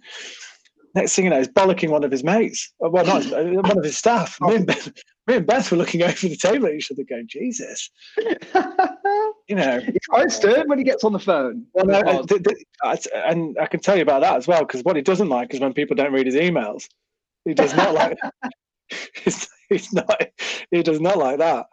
Next 0.95 1.13
thing 1.13 1.25
you 1.25 1.31
know, 1.31 1.39
he's 1.39 1.49
bollocking 1.49 1.89
one 1.89 2.05
of 2.05 2.11
his 2.11 2.23
mates. 2.23 2.73
Uh, 2.83 2.89
Well, 2.89 3.05
not 3.05 3.29
uh, 3.33 3.43
one 3.43 3.77
of 3.77 3.83
his 3.83 3.97
staff. 3.97 4.37
Me 4.41 4.55
and, 4.55 4.65
Beth, 4.65 4.93
me 5.27 5.35
and 5.35 5.45
Beth 5.45 5.69
were 5.69 5.77
looking 5.77 6.01
over 6.03 6.13
the 6.13 6.37
table 6.37 6.67
at 6.67 6.75
each 6.75 6.89
other, 6.89 7.03
going, 7.03 7.27
"Jesus." 7.27 7.89
You 9.47 9.55
know. 9.55 9.79
he's 9.79 9.97
quite 10.09 10.31
stern 10.31 10.67
when 10.67 10.77
he 10.77 10.83
gets 10.83 11.03
on 11.03 11.13
the 11.13 11.19
phone. 11.19 11.65
Well, 11.73 11.85
no, 11.85 12.23
th- 12.23 12.41
and 13.13 13.57
I 13.59 13.65
can 13.67 13.79
tell 13.79 13.95
you 13.95 14.01
about 14.01 14.21
that 14.21 14.35
as 14.35 14.47
well 14.47 14.61
because 14.61 14.83
what 14.83 14.95
he 14.95 15.01
doesn't 15.01 15.29
like 15.29 15.53
is 15.53 15.59
when 15.59 15.73
people 15.73 15.95
don't 15.95 16.13
read 16.13 16.25
his 16.25 16.35
emails. 16.35 16.87
He 17.45 17.53
does 17.53 17.75
not 17.75 17.93
like. 17.93 18.17
he's, 19.23 19.47
he's 19.69 19.93
not. 19.93 20.21
He 20.71 20.81
does 20.83 20.99
not 20.99 21.17
like 21.17 21.39
that 21.39 21.67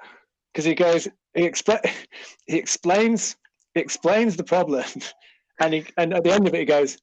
because 0.52 0.64
he 0.64 0.74
goes. 0.74 1.08
He. 1.34 1.50
He 2.46 2.56
explains. 2.56 3.36
He 3.74 3.80
explains 3.80 4.36
the 4.36 4.44
problem, 4.44 4.84
and 5.60 5.74
he 5.74 5.86
and 5.96 6.12
at 6.12 6.24
the 6.24 6.32
end 6.32 6.46
of 6.46 6.54
it 6.54 6.58
he 6.60 6.64
goes, 6.66 6.98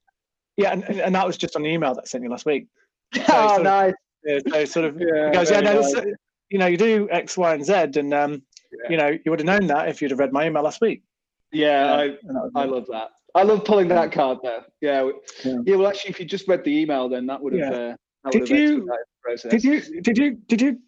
"Yeah," 0.55 0.71
and, 0.71 0.83
and 0.83 1.15
that 1.15 1.25
was 1.25 1.38
just 1.38 1.55
on 1.55 1.63
the 1.63 1.69
email 1.69 1.95
that 1.95 2.01
I 2.01 2.05
sent 2.05 2.23
you 2.23 2.29
last 2.29 2.45
week. 2.45 2.67
oh, 3.15 3.23
sort 3.25 3.57
of- 3.57 3.63
nice. 3.63 3.93
Yeah, 4.23 4.39
so 4.51 4.65
sort 4.65 4.85
of 4.85 4.99
Yeah, 4.99 5.27
he 5.27 5.31
goes, 5.31 5.49
yeah, 5.49 5.61
no, 5.61 5.79
nice. 5.79 5.95
you 6.49 6.59
know, 6.59 6.67
you 6.67 6.75
do 6.75 7.07
X, 7.09 7.38
Y, 7.38 7.53
and 7.53 7.65
Z, 7.65 7.73
and 7.95 8.13
um, 8.13 8.43
Yeah. 8.71 8.89
you 8.91 8.97
know, 8.97 9.07
you 9.23 9.31
would 9.31 9.39
have 9.39 9.45
known 9.47 9.67
that 9.67 9.89
if 9.89 10.01
you'd 10.01 10.11
have 10.11 10.19
read 10.19 10.31
my 10.31 10.45
email 10.47 10.63
last 10.63 10.81
week. 10.81 11.03
Yeah, 11.51 11.95
I, 11.95 12.59
I 12.59 12.65
love 12.65 12.85
that. 12.91 13.09
I 13.35 13.43
love 13.43 13.65
pulling 13.65 13.88
that 13.89 14.11
card 14.11 14.39
there. 14.43 14.65
Yeah, 14.81 15.09
Yeah. 15.43 15.57
yeah. 15.65 15.75
Well, 15.75 15.88
actually, 15.88 16.11
if 16.11 16.19
you 16.19 16.25
just 16.25 16.47
read 16.47 16.63
the 16.63 16.75
email, 16.77 17.09
then 17.09 17.25
that 17.27 17.41
would 17.41 17.53
have. 17.53 17.73
Yeah. 17.73 17.79
Uh, 17.79 17.95
that 18.25 18.31
Did 18.33 18.49
you- 18.49 18.77
expedited 18.77 18.88
the 18.88 19.21
process. 19.23 19.51
Did 19.51 19.63
you? 19.63 20.01
Did 20.01 20.17
you? 20.17 20.31
Did 20.47 20.61
you? 20.61 20.79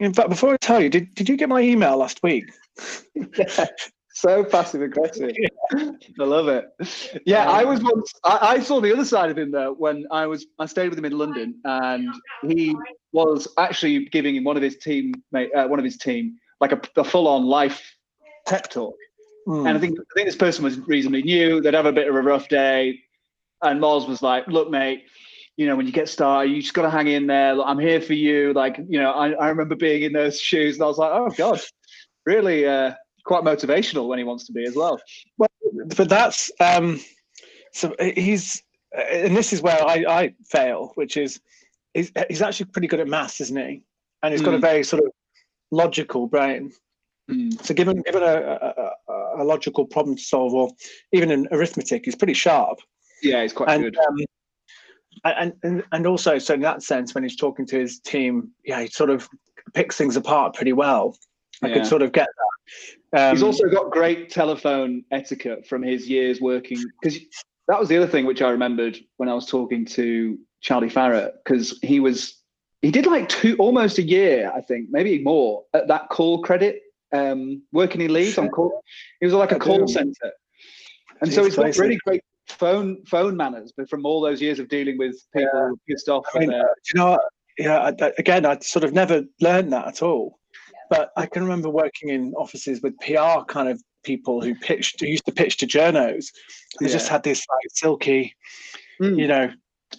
In 0.00 0.14
fact, 0.14 0.30
before 0.30 0.54
I 0.54 0.56
tell 0.56 0.80
you, 0.82 0.88
did, 0.88 1.14
did 1.14 1.28
you 1.28 1.36
get 1.36 1.48
my 1.50 1.60
email 1.60 1.96
last 1.96 2.22
week? 2.22 2.50
Yeah, 3.36 3.66
so 4.12 4.44
passive 4.44 4.82
aggressive. 4.82 5.30
I 5.74 5.94
love 6.18 6.48
it. 6.48 6.64
Yeah, 7.24 7.48
I 7.48 7.64
was 7.64 7.82
once. 7.82 8.12
I, 8.24 8.38
I 8.56 8.60
saw 8.60 8.80
the 8.80 8.92
other 8.92 9.04
side 9.04 9.30
of 9.30 9.38
him 9.38 9.50
though 9.50 9.72
when 9.74 10.06
I 10.10 10.26
was. 10.26 10.46
I 10.58 10.66
stayed 10.66 10.88
with 10.90 10.98
him 10.98 11.04
in 11.06 11.16
London, 11.16 11.54
and 11.64 12.08
he 12.46 12.76
was 13.12 13.48
actually 13.58 14.06
giving 14.06 14.42
one 14.44 14.56
of 14.56 14.62
his 14.62 14.76
team, 14.78 15.14
mate, 15.32 15.50
uh, 15.54 15.66
one 15.68 15.78
of 15.78 15.84
his 15.84 15.96
team, 15.96 16.36
like 16.60 16.72
a, 16.72 16.80
a 16.96 17.04
full-on 17.04 17.44
life 17.46 17.96
pep 18.46 18.68
talk. 18.70 18.96
Mm. 19.48 19.68
And 19.68 19.76
I 19.76 19.80
think 19.80 19.98
I 19.98 20.04
think 20.14 20.28
this 20.28 20.36
person 20.36 20.64
was 20.64 20.78
reasonably 20.80 21.22
new. 21.22 21.60
They'd 21.60 21.74
have 21.74 21.86
a 21.86 21.92
bit 21.92 22.08
of 22.08 22.14
a 22.14 22.22
rough 22.22 22.48
day, 22.48 23.00
and 23.62 23.80
Moz 23.80 24.06
was 24.06 24.22
like, 24.22 24.46
"Look, 24.46 24.70
mate, 24.70 25.04
you 25.56 25.66
know 25.66 25.76
when 25.76 25.86
you 25.86 25.92
get 25.92 26.08
started, 26.08 26.50
you 26.50 26.60
just 26.60 26.74
got 26.74 26.82
to 26.82 26.90
hang 26.90 27.08
in 27.08 27.26
there. 27.26 27.60
I'm 27.62 27.78
here 27.78 28.00
for 28.00 28.14
you." 28.14 28.52
Like, 28.52 28.78
you 28.88 29.00
know, 29.00 29.10
I, 29.12 29.30
I 29.30 29.48
remember 29.48 29.76
being 29.76 30.02
in 30.02 30.12
those 30.12 30.40
shoes, 30.40 30.76
and 30.76 30.84
I 30.84 30.86
was 30.86 30.98
like, 30.98 31.10
"Oh 31.12 31.30
God, 31.30 31.60
really 32.26 32.66
uh, 32.66 32.92
quite 33.24 33.42
motivational 33.42 34.08
when 34.08 34.18
he 34.18 34.24
wants 34.24 34.46
to 34.46 34.52
be 34.52 34.64
as 34.64 34.76
well." 34.76 35.00
well 35.38 35.48
but 35.96 36.08
that's 36.08 36.50
um 36.60 37.00
so 37.72 37.94
he's 38.00 38.62
and 38.92 39.36
this 39.36 39.52
is 39.52 39.62
where 39.62 39.80
I, 39.86 40.04
I 40.08 40.34
fail 40.48 40.92
which 40.96 41.16
is 41.16 41.40
he's, 41.94 42.10
he's 42.28 42.42
actually 42.42 42.66
pretty 42.66 42.88
good 42.88 43.00
at 43.00 43.08
maths 43.08 43.40
isn't 43.40 43.56
he 43.56 43.82
and 44.22 44.32
he's 44.32 44.42
got 44.42 44.54
a 44.54 44.58
Mm. 44.58 44.62
very 44.62 44.82
sort 44.82 45.04
of 45.04 45.12
logical 45.70 46.26
brain 46.26 46.72
Mm. 47.30 47.64
so 47.64 47.74
given 47.74 48.02
given 48.02 48.24
a, 48.24 48.26
a, 48.26 48.90
a- 49.38 49.44
logical 49.44 49.84
problem 49.86 50.16
to 50.16 50.22
solve 50.22 50.52
or 50.52 50.68
even 51.12 51.30
in 51.30 51.46
arithmetic 51.52 52.04
he's 52.04 52.16
pretty 52.16 52.34
sharp 52.34 52.80
Yeah, 53.22 53.42
he's 53.42 53.52
quite 53.52 53.68
and 53.68 53.84
good. 53.84 53.96
um, 53.98 54.16
and, 55.24 55.52
and 55.62 55.84
and 55.92 56.06
also 56.08 56.38
so 56.38 56.54
in 56.54 56.60
that 56.62 56.82
sense 56.82 57.14
when 57.14 57.22
he's 57.22 57.36
talking 57.36 57.66
to 57.66 57.78
his 57.78 58.00
team 58.00 58.50
yeah 58.64 58.80
he 58.80 58.88
sort 58.88 59.10
of 59.10 59.28
picks 59.74 59.96
things 59.96 60.16
apart 60.16 60.54
pretty 60.56 60.72
well 60.72 61.16
i 61.62 61.68
Yeah. 61.68 61.74
could 61.74 61.86
sort 61.86 62.02
of 62.02 62.10
get 62.10 62.26
that 63.12 63.28
um, 63.30 63.34
He's 63.36 63.42
also 63.44 63.68
got 63.68 63.92
great 63.92 64.30
telephone 64.30 65.04
etiquette 65.12 65.66
from 65.68 65.82
his 65.84 66.08
years 66.08 66.40
working 66.40 66.82
because 67.00 67.16
that 67.68 67.78
was 67.78 67.88
the 67.88 67.96
other 67.96 68.08
thing 68.08 68.26
which 68.26 68.42
I 68.42 68.50
remembered 68.50 68.98
when 69.18 69.28
I 69.28 69.34
was 69.34 69.46
talking 69.46 69.84
to 69.86 70.36
Charlie 70.62 70.90
Farrett 70.90 71.32
because 71.44 71.78
he 71.82 72.00
was 72.00 72.39
he 72.82 72.90
did 72.90 73.06
like 73.06 73.28
two 73.28 73.56
almost 73.58 73.98
a 73.98 74.02
year 74.02 74.50
I 74.54 74.60
think 74.60 74.88
maybe 74.90 75.22
more 75.22 75.64
at 75.74 75.88
that 75.88 76.08
Callcredit 76.10 76.76
um, 77.12 77.62
working 77.72 78.00
in 78.00 78.12
Leeds 78.12 78.38
on 78.38 78.48
call. 78.50 78.82
He 79.20 79.26
was 79.26 79.34
like 79.34 79.52
a 79.52 79.56
I 79.56 79.58
call 79.58 79.78
do. 79.84 79.92
center, 79.92 80.32
and 81.20 81.32
so 81.32 81.42
Jeez, 81.42 81.44
he's 81.46 81.56
got 81.56 81.76
really 81.78 81.98
great 82.04 82.22
phone 82.48 83.04
phone 83.06 83.36
manners, 83.36 83.72
but 83.76 83.88
from 83.90 84.06
all 84.06 84.20
those 84.20 84.40
years 84.40 84.58
of 84.60 84.68
dealing 84.68 84.96
with 84.98 85.16
people 85.36 85.50
who 85.52 85.58
were 85.70 85.76
pissed 85.88 86.08
off. 86.08 86.24
I 86.34 86.38
mean, 86.40 86.48
with 86.48 86.56
uh, 86.56 86.58
their- 86.58 86.74
do 86.84 86.90
you 86.94 87.00
know 87.00 87.10
what? 87.10 87.20
Yeah, 87.58 87.78
I, 87.80 87.88
I- 88.06 88.12
again, 88.18 88.46
I 88.46 88.58
sort 88.60 88.84
of 88.84 88.92
never 88.92 89.24
learned 89.40 89.72
that 89.72 89.86
at 89.88 90.02
all. 90.02 90.38
But 90.88 91.10
I 91.16 91.26
can 91.26 91.42
remember 91.42 91.68
working 91.68 92.08
in 92.08 92.32
offices 92.34 92.80
with 92.82 92.98
PR 93.00 93.44
kind 93.46 93.68
of 93.68 93.80
people 94.02 94.40
who 94.40 94.54
pitched, 94.56 95.00
who 95.00 95.06
used 95.06 95.24
to 95.26 95.32
pitch 95.32 95.56
to 95.58 95.66
journos. 95.66 96.26
They 96.80 96.88
just 96.88 97.08
had 97.08 97.22
this 97.22 97.40
like 97.48 97.70
silky, 97.74 98.34
Mm. 99.00 99.18
you 99.18 99.26
know, 99.28 99.50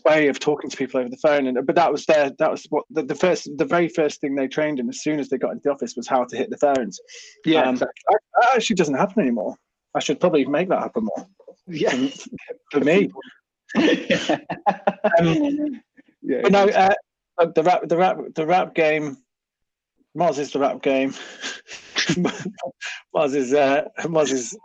way 0.05 0.27
of 0.27 0.39
talking 0.39 0.69
to 0.69 0.77
people 0.77 1.00
over 1.00 1.10
the 1.10 1.17
phone. 1.17 1.48
And 1.48 1.65
but 1.65 1.75
that 1.75 1.91
was 1.91 2.05
their, 2.05 2.31
that 2.39 2.51
was 2.51 2.65
what 2.69 2.86
the, 2.89 3.03
the 3.03 3.15
first, 3.15 3.50
the 3.57 3.65
very 3.65 3.88
first 3.88 4.21
thing 4.21 4.36
they 4.36 4.48
trained 4.48 4.79
in 4.79 4.89
as 4.89 5.01
soon 5.01 5.19
as 5.19 5.29
they 5.29 5.38
got 5.38 5.51
into 5.51 5.63
the 5.65 5.71
office 5.71 5.95
was 5.95 6.07
how 6.07 6.24
to 6.25 6.38
hit 6.38 6.50
the 6.50 6.57
phones. 6.57 7.00
yeah, 7.45 7.63
um, 7.63 7.75
exactly. 7.75 8.01
That 8.10 8.55
actually 8.55 8.75
doesn't 8.77 8.95
happen 8.95 9.21
anymore. 9.21 9.55
I 9.93 10.00
should 10.00 10.19
probably 10.19 10.45
make 10.45 10.69
that 10.69 10.79
happen 10.79 11.05
more 11.05 11.27
yeah. 11.67 11.95
for 12.71 12.79
me. 12.79 13.10
Um, 15.17 15.81
yeah. 16.21 16.41
But 16.43 16.51
no, 16.51 16.67
uh, 16.67 16.93
uh, 17.38 17.45
the 17.55 17.63
rap, 17.63 17.88
the 17.88 17.98
rap, 17.98 18.17
the 18.36 18.45
rap 18.45 18.75
game. 18.75 19.17
Moz 20.15 20.38
is 20.39 20.51
the 20.51 20.60
rap 20.60 20.81
game. 20.81 21.12
Moz 23.15 23.33
is, 23.33 23.53
uh, 23.53 23.86
Moz 24.01 24.31
is, 24.31 24.57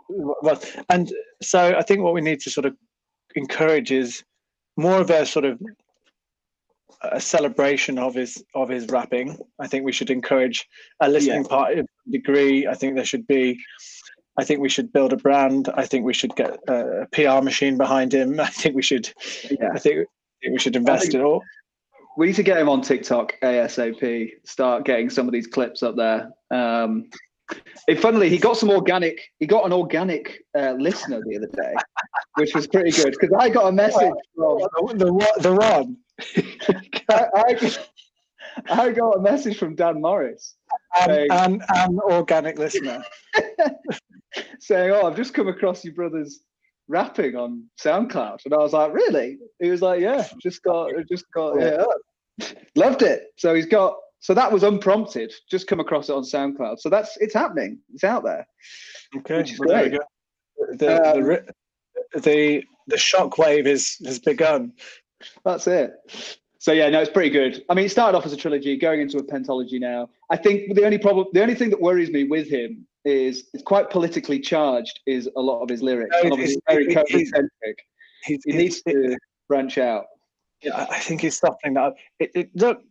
Moz. 0.43 0.83
and 0.89 1.11
so 1.41 1.73
I 1.75 1.81
think 1.83 2.01
what 2.01 2.13
we 2.13 2.21
need 2.21 2.41
to 2.41 2.49
sort 2.49 2.65
of 2.65 2.75
encourage 3.35 3.91
is 3.91 4.23
more 4.77 5.01
of 5.01 5.09
a 5.09 5.25
sort 5.25 5.45
of 5.45 5.59
a 7.01 7.19
celebration 7.19 7.99
of 7.99 8.15
his 8.15 8.43
of 8.55 8.69
his 8.69 8.87
rapping. 8.87 9.37
I 9.59 9.67
think 9.67 9.85
we 9.85 9.91
should 9.91 10.09
encourage 10.09 10.67
a 10.99 11.09
listening 11.09 11.43
party 11.45 11.81
degree. 12.09 12.67
I 12.67 12.73
think 12.75 12.95
there 12.95 13.05
should 13.05 13.27
be. 13.27 13.59
I 14.39 14.43
think 14.43 14.59
we 14.59 14.69
should 14.69 14.93
build 14.93 15.13
a 15.13 15.17
brand. 15.17 15.67
I 15.73 15.85
think 15.85 16.05
we 16.05 16.13
should 16.13 16.35
get 16.35 16.57
a, 16.67 17.01
a 17.01 17.07
PR 17.07 17.43
machine 17.43 17.75
behind 17.77 18.13
him. 18.13 18.39
I 18.39 18.47
think 18.47 18.75
we 18.75 18.83
should. 18.83 19.11
yeah. 19.49 19.69
I 19.73 19.79
think, 19.79 19.95
I 19.99 20.37
think 20.41 20.53
we 20.53 20.59
should 20.59 20.75
invest 20.75 21.13
in 21.13 21.21
all. 21.21 21.41
We 22.17 22.27
need 22.27 22.35
to 22.35 22.43
get 22.43 22.57
him 22.57 22.69
on 22.69 22.81
TikTok 22.81 23.33
ASAP. 23.43 24.31
Start 24.43 24.85
getting 24.85 25.09
some 25.09 25.27
of 25.27 25.33
these 25.33 25.47
clips 25.47 25.83
up 25.83 25.95
there. 25.95 26.31
Um, 26.51 27.09
it, 27.87 27.99
funnily, 27.99 28.29
he 28.29 28.37
got 28.37 28.57
some 28.57 28.69
organic. 28.69 29.19
He 29.39 29.45
got 29.45 29.65
an 29.65 29.73
organic 29.73 30.43
uh, 30.57 30.73
listener 30.73 31.21
the 31.25 31.37
other 31.37 31.47
day, 31.47 31.73
which 32.35 32.53
was 32.53 32.67
pretty 32.67 32.91
good 32.91 33.15
because 33.19 33.35
I 33.37 33.49
got 33.49 33.67
a 33.67 33.71
message 33.71 34.11
from. 34.35 34.59
The, 34.97 35.33
the, 35.39 35.53
one- 35.53 35.97
I, 37.09 37.25
I, 37.35 37.77
I 38.69 38.91
got 38.91 39.17
a 39.17 39.21
message 39.21 39.57
from 39.57 39.75
Dan 39.75 40.01
Morris 40.01 40.55
An, 40.99 41.27
an, 41.31 41.61
an 41.75 41.99
organic 41.99 42.57
listener. 42.57 43.03
saying, 44.59 44.91
"Oh, 44.91 45.07
I've 45.07 45.15
just 45.15 45.33
come 45.33 45.47
across 45.47 45.83
your 45.83 45.93
brother's 45.93 46.39
rapping 46.87 47.35
on 47.35 47.65
SoundCloud," 47.81 48.39
and 48.45 48.53
I 48.53 48.57
was 48.57 48.73
like, 48.73 48.93
"Really?" 48.93 49.37
He 49.59 49.69
was 49.69 49.81
like, 49.81 50.01
"Yeah, 50.01 50.27
just 50.41 50.63
got, 50.63 50.91
just 51.09 51.25
got, 51.33 51.59
yeah, 51.59 51.83
loved 52.75 53.01
it." 53.01 53.27
So 53.37 53.53
he's 53.53 53.65
got, 53.65 53.95
so 54.19 54.33
that 54.33 54.51
was 54.51 54.63
unprompted. 54.63 55.31
Just 55.49 55.67
come 55.67 55.79
across 55.79 56.09
it 56.09 56.13
on 56.13 56.23
SoundCloud. 56.23 56.79
So 56.79 56.89
that's 56.89 57.17
it's 57.17 57.33
happening. 57.33 57.79
It's 57.93 58.03
out 58.03 58.23
there. 58.23 58.47
Okay, 59.17 59.43
well, 59.59 59.69
there 59.69 59.83
we 59.83 59.89
go. 59.91 59.99
The, 60.71 60.77
the, 60.77 61.37
Um, 62.15 62.21
the, 62.23 62.63
the 62.87 62.97
shock 62.97 63.37
wave 63.37 63.67
is, 63.67 63.97
has 64.05 64.19
begun. 64.19 64.73
That's 65.45 65.67
it. 65.67 65.91
So 66.59 66.71
yeah, 66.71 66.89
no, 66.89 66.99
it's 67.01 67.11
pretty 67.11 67.29
good. 67.29 67.63
I 67.69 67.73
mean, 67.75 67.85
it 67.85 67.89
started 67.89 68.17
off 68.17 68.25
as 68.25 68.33
a 68.33 68.37
trilogy, 68.37 68.77
going 68.77 68.99
into 69.01 69.17
a 69.17 69.23
pentology 69.23 69.79
now. 69.79 70.09
I 70.31 70.37
think 70.37 70.73
the 70.75 70.83
only 70.85 70.97
problem, 70.97 71.27
the 71.33 71.41
only 71.41 71.55
thing 71.55 71.69
that 71.69 71.79
worries 71.79 72.09
me 72.09 72.23
with 72.23 72.49
him 72.49 72.85
is 73.05 73.45
it's 73.53 73.63
quite 73.63 73.89
politically 73.89 74.39
charged. 74.39 74.99
Is 75.05 75.29
a 75.37 75.41
lot 75.41 75.61
of 75.61 75.69
his 75.69 75.81
lyrics, 75.81 76.09
No, 76.13 76.21
and 76.23 76.31
obviously 76.33 76.61
it's- 76.67 76.73
very 76.73 76.87
COVID 76.93 77.25
centric. 77.27 77.79
He 78.23 78.39
needs 78.47 78.81
to 78.81 79.15
branch 79.47 79.77
out. 79.77 80.05
Yeah, 80.61 80.75
I 80.75 80.95
I 80.95 80.99
think 80.99 81.21
he's 81.21 81.37
softening 81.37 81.75
that. 81.75 81.93
It, 82.19 82.31
it, 82.35 82.49
look, 82.55 82.81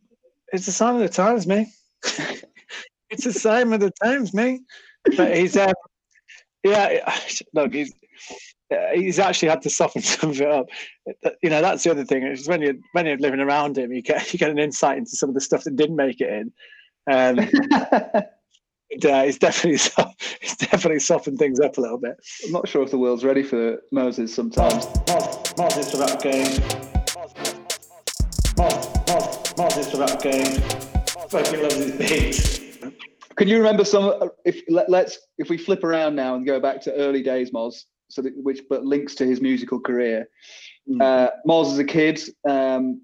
it's 0.53 0.69
a 0.69 0.73
sign 0.73 0.95
of 0.95 1.01
the 1.01 1.09
times, 1.09 1.47
me. 1.47 1.73
it's 3.11 3.27
a 3.27 3.33
sign 3.33 3.73
of 3.73 3.81
the 3.81 3.93
times, 4.03 4.35
me. 4.35 4.61
But 5.17 5.37
he's, 5.37 5.57
um, 5.57 5.73
yeah, 6.65 7.09
look, 7.55 7.73
he's 7.73 7.93
uh, 8.73 8.77
he's 8.95 9.19
actually 9.19 9.49
had 9.49 9.63
to 9.63 9.71
soften 9.71 10.03
some 10.03 10.31
of 10.31 10.41
it 10.41 10.51
up. 10.51 10.67
You 11.43 11.51
know, 11.51 11.61
that's 11.61 11.85
the 11.85 11.91
other 11.91 12.05
thing. 12.05 12.25
Is 12.25 12.49
when 12.49 12.61
you're 12.61 12.75
when 12.93 13.07
you're 13.07 13.19
living 13.19 13.41
around 13.41 13.79
him, 13.79 13.93
you 13.93 14.03
get 14.03 14.33
you 14.33 14.39
get 14.39 14.51
an 14.51 14.59
insight 14.59 14.99
into 14.99 15.11
some 15.11 15.29
of 15.29 15.35
the 15.35 15.41
stuff 15.41 15.65
that 15.65 15.77
didn't 15.77 15.97
make 15.97 16.21
it 16.21 16.29
in. 16.29 16.53
Um, 17.09 17.39
and, 18.93 19.07
uh, 19.07 19.23
he's 19.23 19.39
definitely 19.39 19.79
he's 20.41 20.57
definitely 20.57 21.01
softened 21.01 21.39
things 21.39 21.61
up 21.61 21.79
a 21.79 21.81
little 21.81 21.99
bit. 21.99 22.17
I'm 22.45 22.53
not 22.53 22.69
sure 22.69 22.83
if 22.83 22.91
the 22.91 22.99
world's 22.99 23.25
ready 23.25 23.43
for 23.43 23.79
Moses 23.93 24.35
sometimes. 24.35 24.87
Mars, 25.09 25.57
Mars 25.57 25.77
is 25.77 25.93
the 25.93 25.99
rap 25.99 26.21
game. 26.21 26.61
Mars, 27.15 27.35
Mars, 27.37 27.55
Mars 28.57 28.87
is 28.87 28.93
the 28.93 28.96
rap 29.99 30.21
game. 30.21 30.61
Fucking 31.29 31.63
loves 31.63 31.75
his 31.75 31.93
beats. 31.93 32.59
Can 33.37 33.49
you 33.49 33.59
remember 33.59 33.85
some? 33.85 34.31
If 34.45 34.63
let, 34.69 34.89
let's 34.89 35.19
if 35.39 35.51
we 35.51 35.59
flip 35.59 35.85
around 35.85 36.15
now 36.15 36.35
and 36.35 36.47
go 36.47 36.61
back 36.61 36.81
to 36.83 36.95
early 36.95 37.23
days, 37.23 37.51
Moz, 37.51 37.85
so 38.09 38.23
that, 38.23 38.33
which 38.37 38.63
but 38.71 38.85
links 38.85 39.15
to 39.17 39.27
his 39.27 39.41
musical 39.41 39.81
career. 39.81 40.29
Mm. 40.89 41.03
Uh, 41.03 41.31
Moz 41.47 41.73
as 41.73 41.79
a 41.79 41.85
kid, 41.85 42.21
um, 42.49 43.01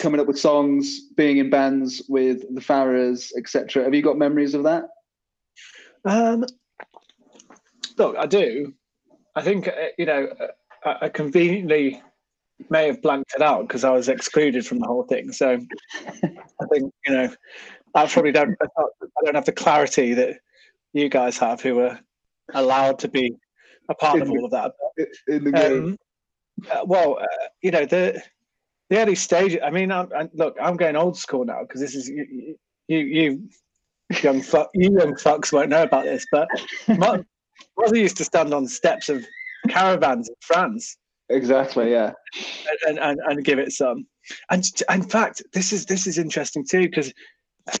coming 0.00 0.20
up 0.20 0.26
with 0.26 0.38
songs, 0.38 1.10
being 1.16 1.38
in 1.38 1.50
bands 1.50 2.02
with 2.08 2.42
the 2.54 2.60
Farrahs, 2.60 3.30
etc. 3.36 3.84
Have 3.84 3.94
you 3.94 4.02
got 4.02 4.18
memories 4.18 4.54
of 4.54 4.64
that? 4.64 4.84
Um, 6.04 6.44
look, 7.96 8.16
I 8.16 8.26
do. 8.26 8.74
I 9.34 9.42
think 9.42 9.68
uh, 9.68 9.72
you 9.98 10.06
know. 10.06 10.28
uh, 10.40 10.46
I, 10.86 10.96
I 11.02 11.08
conveniently 11.08 12.00
may 12.70 12.86
have 12.86 13.02
blanked 13.02 13.32
it 13.34 13.42
out 13.42 13.66
because 13.66 13.84
I 13.84 13.90
was 13.90 14.08
excluded 14.08 14.66
from 14.66 14.78
the 14.78 14.86
whole 14.86 15.04
thing. 15.04 15.32
So 15.32 15.58
I 16.22 16.66
think 16.72 16.92
you 17.06 17.14
know, 17.14 17.34
I 17.94 18.06
probably 18.06 18.32
don't. 18.32 18.56
I 18.60 18.66
don't- 19.24 19.34
have 19.34 19.44
the 19.44 19.52
clarity 19.52 20.14
that 20.14 20.38
you 20.92 21.08
guys 21.08 21.36
have, 21.38 21.60
who 21.60 21.74
were 21.74 21.98
allowed 22.54 22.98
to 23.00 23.08
be 23.08 23.34
a 23.88 23.94
part 23.94 24.20
of 24.20 24.30
all 24.30 24.44
of 24.44 24.50
that. 24.52 24.72
In 25.28 25.44
the 25.44 25.52
game, 25.52 25.84
Um, 25.84 25.98
uh, 26.70 26.84
well, 26.86 27.18
uh, 27.20 27.46
you 27.62 27.70
know 27.70 27.84
the 27.84 28.22
the 28.90 28.98
early 28.98 29.14
stage. 29.14 29.58
I 29.62 29.70
mean, 29.70 29.90
I'm, 29.90 30.08
i 30.14 30.28
look, 30.34 30.56
I'm 30.62 30.76
going 30.76 30.96
old 30.96 31.16
school 31.16 31.44
now 31.44 31.62
because 31.62 31.80
this 31.80 31.94
is 31.94 32.08
you, 32.08 32.56
you, 32.88 32.98
you 32.98 33.48
young 34.22 34.42
fuck, 34.42 34.70
you 34.74 34.96
young 34.98 35.14
fucks 35.14 35.52
won't 35.52 35.70
know 35.70 35.82
about 35.82 36.04
this, 36.04 36.24
but 36.30 36.48
my 36.88 37.22
mother 37.78 37.96
used 37.96 38.16
to 38.18 38.24
stand 38.24 38.54
on 38.54 38.66
steps 38.66 39.08
of 39.08 39.24
caravans 39.68 40.28
in 40.28 40.34
France 40.40 40.96
exactly. 41.28 41.90
Yeah. 41.90 42.12
and, 42.86 42.98
and, 42.98 43.20
and 43.26 43.44
give 43.44 43.58
it 43.58 43.72
some. 43.72 44.06
And 44.50 44.64
in 44.90 45.02
fact, 45.02 45.42
this 45.52 45.72
is 45.72 45.86
this 45.86 46.06
is 46.06 46.18
interesting 46.18 46.64
too 46.64 46.82
because 46.82 47.12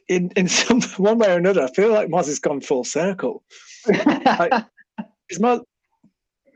in 0.08 0.30
in 0.36 0.48
some 0.60 0.82
one 0.96 1.18
way 1.18 1.32
or 1.32 1.38
another, 1.38 1.62
I 1.62 1.72
feel 1.72 1.92
like 1.92 2.08
Moz 2.08 2.26
has 2.26 2.38
gone 2.38 2.60
full 2.60 2.84
circle. 2.84 3.42
Because 3.86 4.64
Moz, 5.40 5.60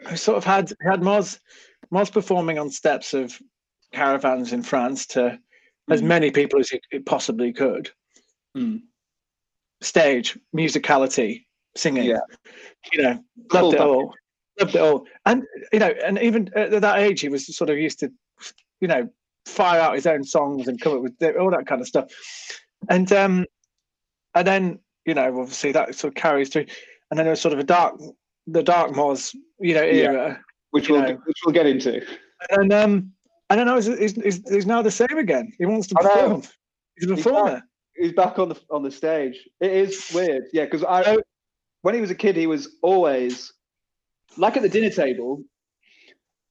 I 0.07 0.15
sort 0.15 0.39
of 0.39 0.45
had 0.45 0.73
had 0.83 1.01
Moz 1.01 1.39
Moz 1.93 2.13
performing 2.13 2.59
on 2.59 2.71
steps 2.71 3.15
of 3.15 3.39
caravans 3.93 4.53
in 4.53 4.63
France 4.63 5.07
to 5.09 5.39
as 5.91 6.03
Mm. 6.03 6.07
many 6.07 6.31
people 6.31 6.61
as 6.61 6.69
he 6.71 6.81
he 6.91 7.01
possibly 7.01 7.53
could. 7.53 7.91
Mm. 8.57 8.83
Stage 9.83 10.39
musicality 10.55 11.47
singing. 11.77 12.05
Yeah. 12.05 12.21
You 12.93 13.03
know, 13.03 13.25
loved 13.53 13.75
it 13.75 13.81
all. 13.81 14.15
Loved 14.61 14.75
it 14.75 14.81
all. 14.81 15.07
And 15.26 15.45
you 15.73 15.79
know, 15.79 15.93
and 16.05 16.19
even 16.19 16.50
at 16.55 16.81
that 16.81 16.99
age, 16.99 17.21
he 17.21 17.29
was 17.29 17.55
sort 17.57 17.71
of 17.71 17.79
used 17.79 18.00
to, 18.00 18.12
you 18.81 18.88
know, 18.88 19.09
fire 19.47 19.81
out 19.81 19.95
his 19.95 20.07
own 20.07 20.25
songs 20.25 20.69
and 20.69 20.81
come 20.81 20.97
up 20.97 21.02
with 21.02 21.37
all 21.38 21.50
that 21.50 21.67
kind 21.67 21.81
of 21.81 21.88
stuff. 21.88 22.11
And 22.88 23.11
um, 23.12 23.47
and 24.35 24.47
then 24.47 24.79
you 25.07 25.14
know, 25.14 25.40
obviously 25.40 25.73
that 25.73 25.95
sort 25.95 26.12
of 26.12 26.14
carries 26.14 26.50
through. 26.50 26.67
And 27.11 27.19
then 27.19 27.25
there 27.26 27.33
was 27.33 27.40
sort 27.40 27.55
of 27.55 27.59
a 27.59 27.64
dark, 27.64 28.00
the 28.47 28.62
dark 28.62 28.93
Moz, 28.93 29.35
you 29.59 29.75
know, 29.75 29.83
Yeah. 29.83 30.05
era. 30.05 30.40
which 30.71 30.88
we'll 30.88 31.02
know. 31.02 31.19
which 31.25 31.37
we'll 31.45 31.52
get 31.52 31.67
into. 31.67 32.05
And 32.50 32.73
um, 32.73 33.12
I 33.49 33.57
don't 33.57 33.67
know, 33.67 33.81
he's, 33.81 34.14
he's, 34.49 34.67
now 34.67 34.83
the 34.83 34.90
same 34.90 35.19
again. 35.19 35.52
He 35.59 35.67
wants 35.67 35.88
to 35.88 35.97
perform. 35.97 36.43
He's 36.97 37.11
a 37.11 37.14
He's 37.14 37.25
performer. 37.25 37.62
He's 37.97 38.12
back 38.12 38.38
on 38.38 38.49
the 38.49 38.61
on 38.71 38.83
the 38.83 38.90
stage. 38.90 39.37
It 39.61 39.73
is 39.73 40.11
weird, 40.14 40.45
yeah. 40.52 40.64
Because 40.64 40.85
I, 40.85 41.19
when 41.83 41.95
he 41.95 42.00
was 42.00 42.11
a 42.11 42.14
kid, 42.14 42.37
he 42.37 42.47
was 42.47 42.76
always 42.83 43.52
like 44.37 44.57
at 44.57 44.63
the 44.63 44.69
dinner 44.69 44.91
table. 44.91 45.43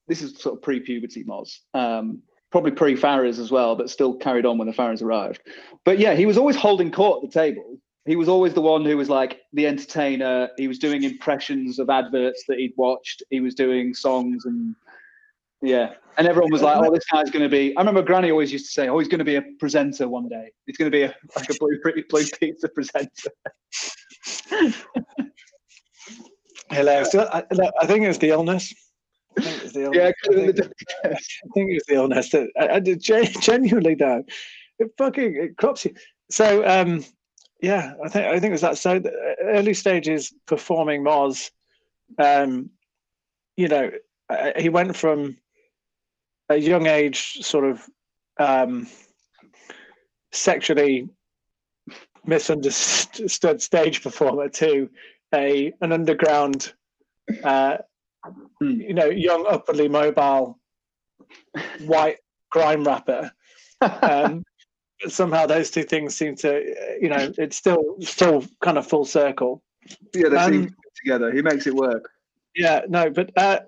This 0.07 0.21
is 0.21 0.41
sort 0.41 0.55
of 0.55 0.63
pre-puberty 0.63 1.23
Moz, 1.23 1.59
um, 1.75 2.23
probably 2.51 2.71
pre-Farah's 2.71 3.37
as 3.37 3.51
well, 3.51 3.75
but 3.75 3.91
still 3.91 4.15
carried 4.15 4.45
on 4.45 4.57
when 4.57 4.67
the 4.67 4.73
Farah's 4.73 5.03
arrived. 5.03 5.41
But 5.85 5.99
yeah, 5.99 6.15
he 6.15 6.25
was 6.25 6.37
always 6.37 6.55
holding 6.55 6.91
court 6.91 7.23
at 7.23 7.31
the 7.31 7.39
table. 7.39 7.77
He 8.05 8.15
was 8.15 8.27
always 8.27 8.55
the 8.55 8.61
one 8.61 8.83
who 8.85 8.97
was 8.97 9.07
like 9.07 9.41
the 9.53 9.67
entertainer. 9.67 10.49
He 10.57 10.67
was 10.67 10.79
doing 10.79 11.03
impressions 11.03 11.77
of 11.77 11.91
adverts 11.91 12.43
that 12.47 12.57
he'd 12.57 12.73
watched. 12.75 13.21
He 13.29 13.39
was 13.39 13.53
doing 13.53 13.93
songs 13.93 14.45
and 14.45 14.75
yeah, 15.61 15.93
and 16.17 16.25
everyone 16.27 16.51
was 16.51 16.61
like, 16.61 16.77
"Oh, 16.77 16.91
this 16.91 17.03
guy's 17.11 17.29
going 17.29 17.43
to 17.43 17.49
be." 17.49 17.75
I 17.75 17.81
remember 17.81 18.01
Granny 18.01 18.31
always 18.31 18.51
used 18.51 18.65
to 18.67 18.71
say, 18.71 18.87
"Oh, 18.87 18.97
he's 18.97 19.09
going 19.09 19.19
to 19.19 19.25
be 19.25 19.35
a 19.35 19.43
presenter 19.59 20.07
one 20.07 20.29
day. 20.29 20.51
He's 20.65 20.77
going 20.77 20.89
to 20.89 20.97
be 20.97 21.03
a, 21.03 21.13
like 21.35 21.49
a 21.49 21.53
blue 21.59 21.77
blue 22.09 22.25
pizza 22.39 22.69
presenter." 22.69 23.29
Hilarious. 26.71 27.15
I, 27.15 27.43
I 27.81 27.85
think 27.85 28.05
it's 28.05 28.17
the 28.19 28.29
illness. 28.29 28.73
I 29.37 29.41
think 29.41 29.63
it's 29.63 29.73
the 29.73 29.83
illness. 29.83 29.95
Yeah, 29.95 30.11
I 30.29 30.35
think, 30.35 30.59
I 31.03 31.09
think 31.53 31.71
it's 31.71 31.87
the 31.87 31.95
illness. 31.95 32.29
That, 32.29 32.49
I, 32.59 32.75
I 32.75 32.79
genuinely 33.39 33.95
though, 33.95 34.23
it 34.79 34.91
fucking 34.97 35.35
it 35.35 35.57
crops 35.57 35.85
you. 35.85 35.93
So 36.29 36.65
um, 36.65 37.03
yeah, 37.61 37.93
I 38.03 38.09
think 38.09 38.25
I 38.25 38.39
think 38.39 38.49
it 38.49 38.51
was 38.51 38.61
that. 38.61 38.77
So 38.77 38.99
the 38.99 39.11
early 39.41 39.73
stages 39.73 40.33
performing 40.45 41.03
Moz, 41.03 41.51
um, 42.17 42.69
you 43.57 43.67
know, 43.67 43.91
uh, 44.29 44.51
he 44.57 44.69
went 44.69 44.95
from 44.95 45.37
a 46.49 46.55
young 46.55 46.87
age 46.87 47.39
sort 47.41 47.65
of 47.65 47.89
um, 48.39 48.87
sexually 50.31 51.09
misunderstood 52.25 53.61
stage 53.61 54.03
performer 54.03 54.49
to 54.49 54.89
a 55.33 55.73
an 55.81 55.91
underground, 55.91 56.73
uh, 57.43 57.77
Hmm. 58.61 58.71
you 58.81 58.93
know, 58.93 59.05
young 59.05 59.45
upwardly 59.47 59.87
mobile 59.87 60.59
white 61.85 62.17
grime 62.51 62.83
rapper. 62.83 63.31
Um, 63.81 64.43
but 65.01 65.11
somehow 65.13 65.45
those 65.45 65.71
two 65.71 65.83
things 65.83 66.15
seem 66.15 66.35
to, 66.37 66.97
you 67.01 67.07
know, 67.07 67.31
it's 67.37 67.55
still 67.55 67.95
still 68.01 68.43
kind 68.61 68.77
of 68.77 68.85
full 68.85 69.05
circle. 69.05 69.63
yeah, 70.13 70.27
they 70.29 70.35
Um, 70.35 70.51
seem 70.51 70.75
together. 71.01 71.31
He 71.31 71.41
makes 71.41 71.65
it 71.65 71.73
work. 71.73 72.09
Yeah, 72.55 72.81
no, 72.89 73.09
but 73.09 73.31
uh, 73.37 73.59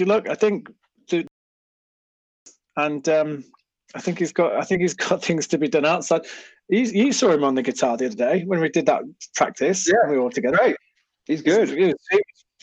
look, 0.00 0.28
I 0.28 0.34
think, 0.34 0.70
the, 1.10 1.26
and 2.76 3.06
um, 3.10 3.44
I 3.94 4.00
think 4.00 4.18
he's 4.18 4.32
got, 4.32 4.54
I 4.54 4.62
think 4.62 4.82
he's 4.82 4.94
got 5.08 5.22
things 5.22 5.46
to 5.48 5.58
be 5.58 5.68
done 5.68 5.86
outside. 5.86 6.22
You, 6.68 6.80
you 6.80 7.12
saw 7.12 7.30
him 7.30 7.44
on 7.44 7.54
the 7.54 7.62
guitar 7.62 7.96
the 7.96 8.06
other 8.06 8.16
day 8.16 8.44
when 8.44 8.60
we 8.60 8.68
did 8.68 8.86
that 8.86 9.02
practice. 9.34 9.88
Yeah. 9.88 10.10
we 10.10 10.16
were 10.16 10.22
all 10.22 10.30
together. 10.30 10.56
Great. 10.56 10.76
He's 11.26 11.42
good. 11.42 11.68
He 11.68 11.86
was, 11.86 11.94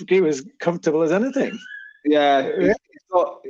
he 0.07 0.21
was, 0.21 0.39
he 0.39 0.51
comfortable 0.59 1.03
as 1.03 1.11
anything. 1.11 1.57
Yeah, 2.05 2.43
he's, 2.43 2.67
he's 2.67 3.03
got 3.11 3.41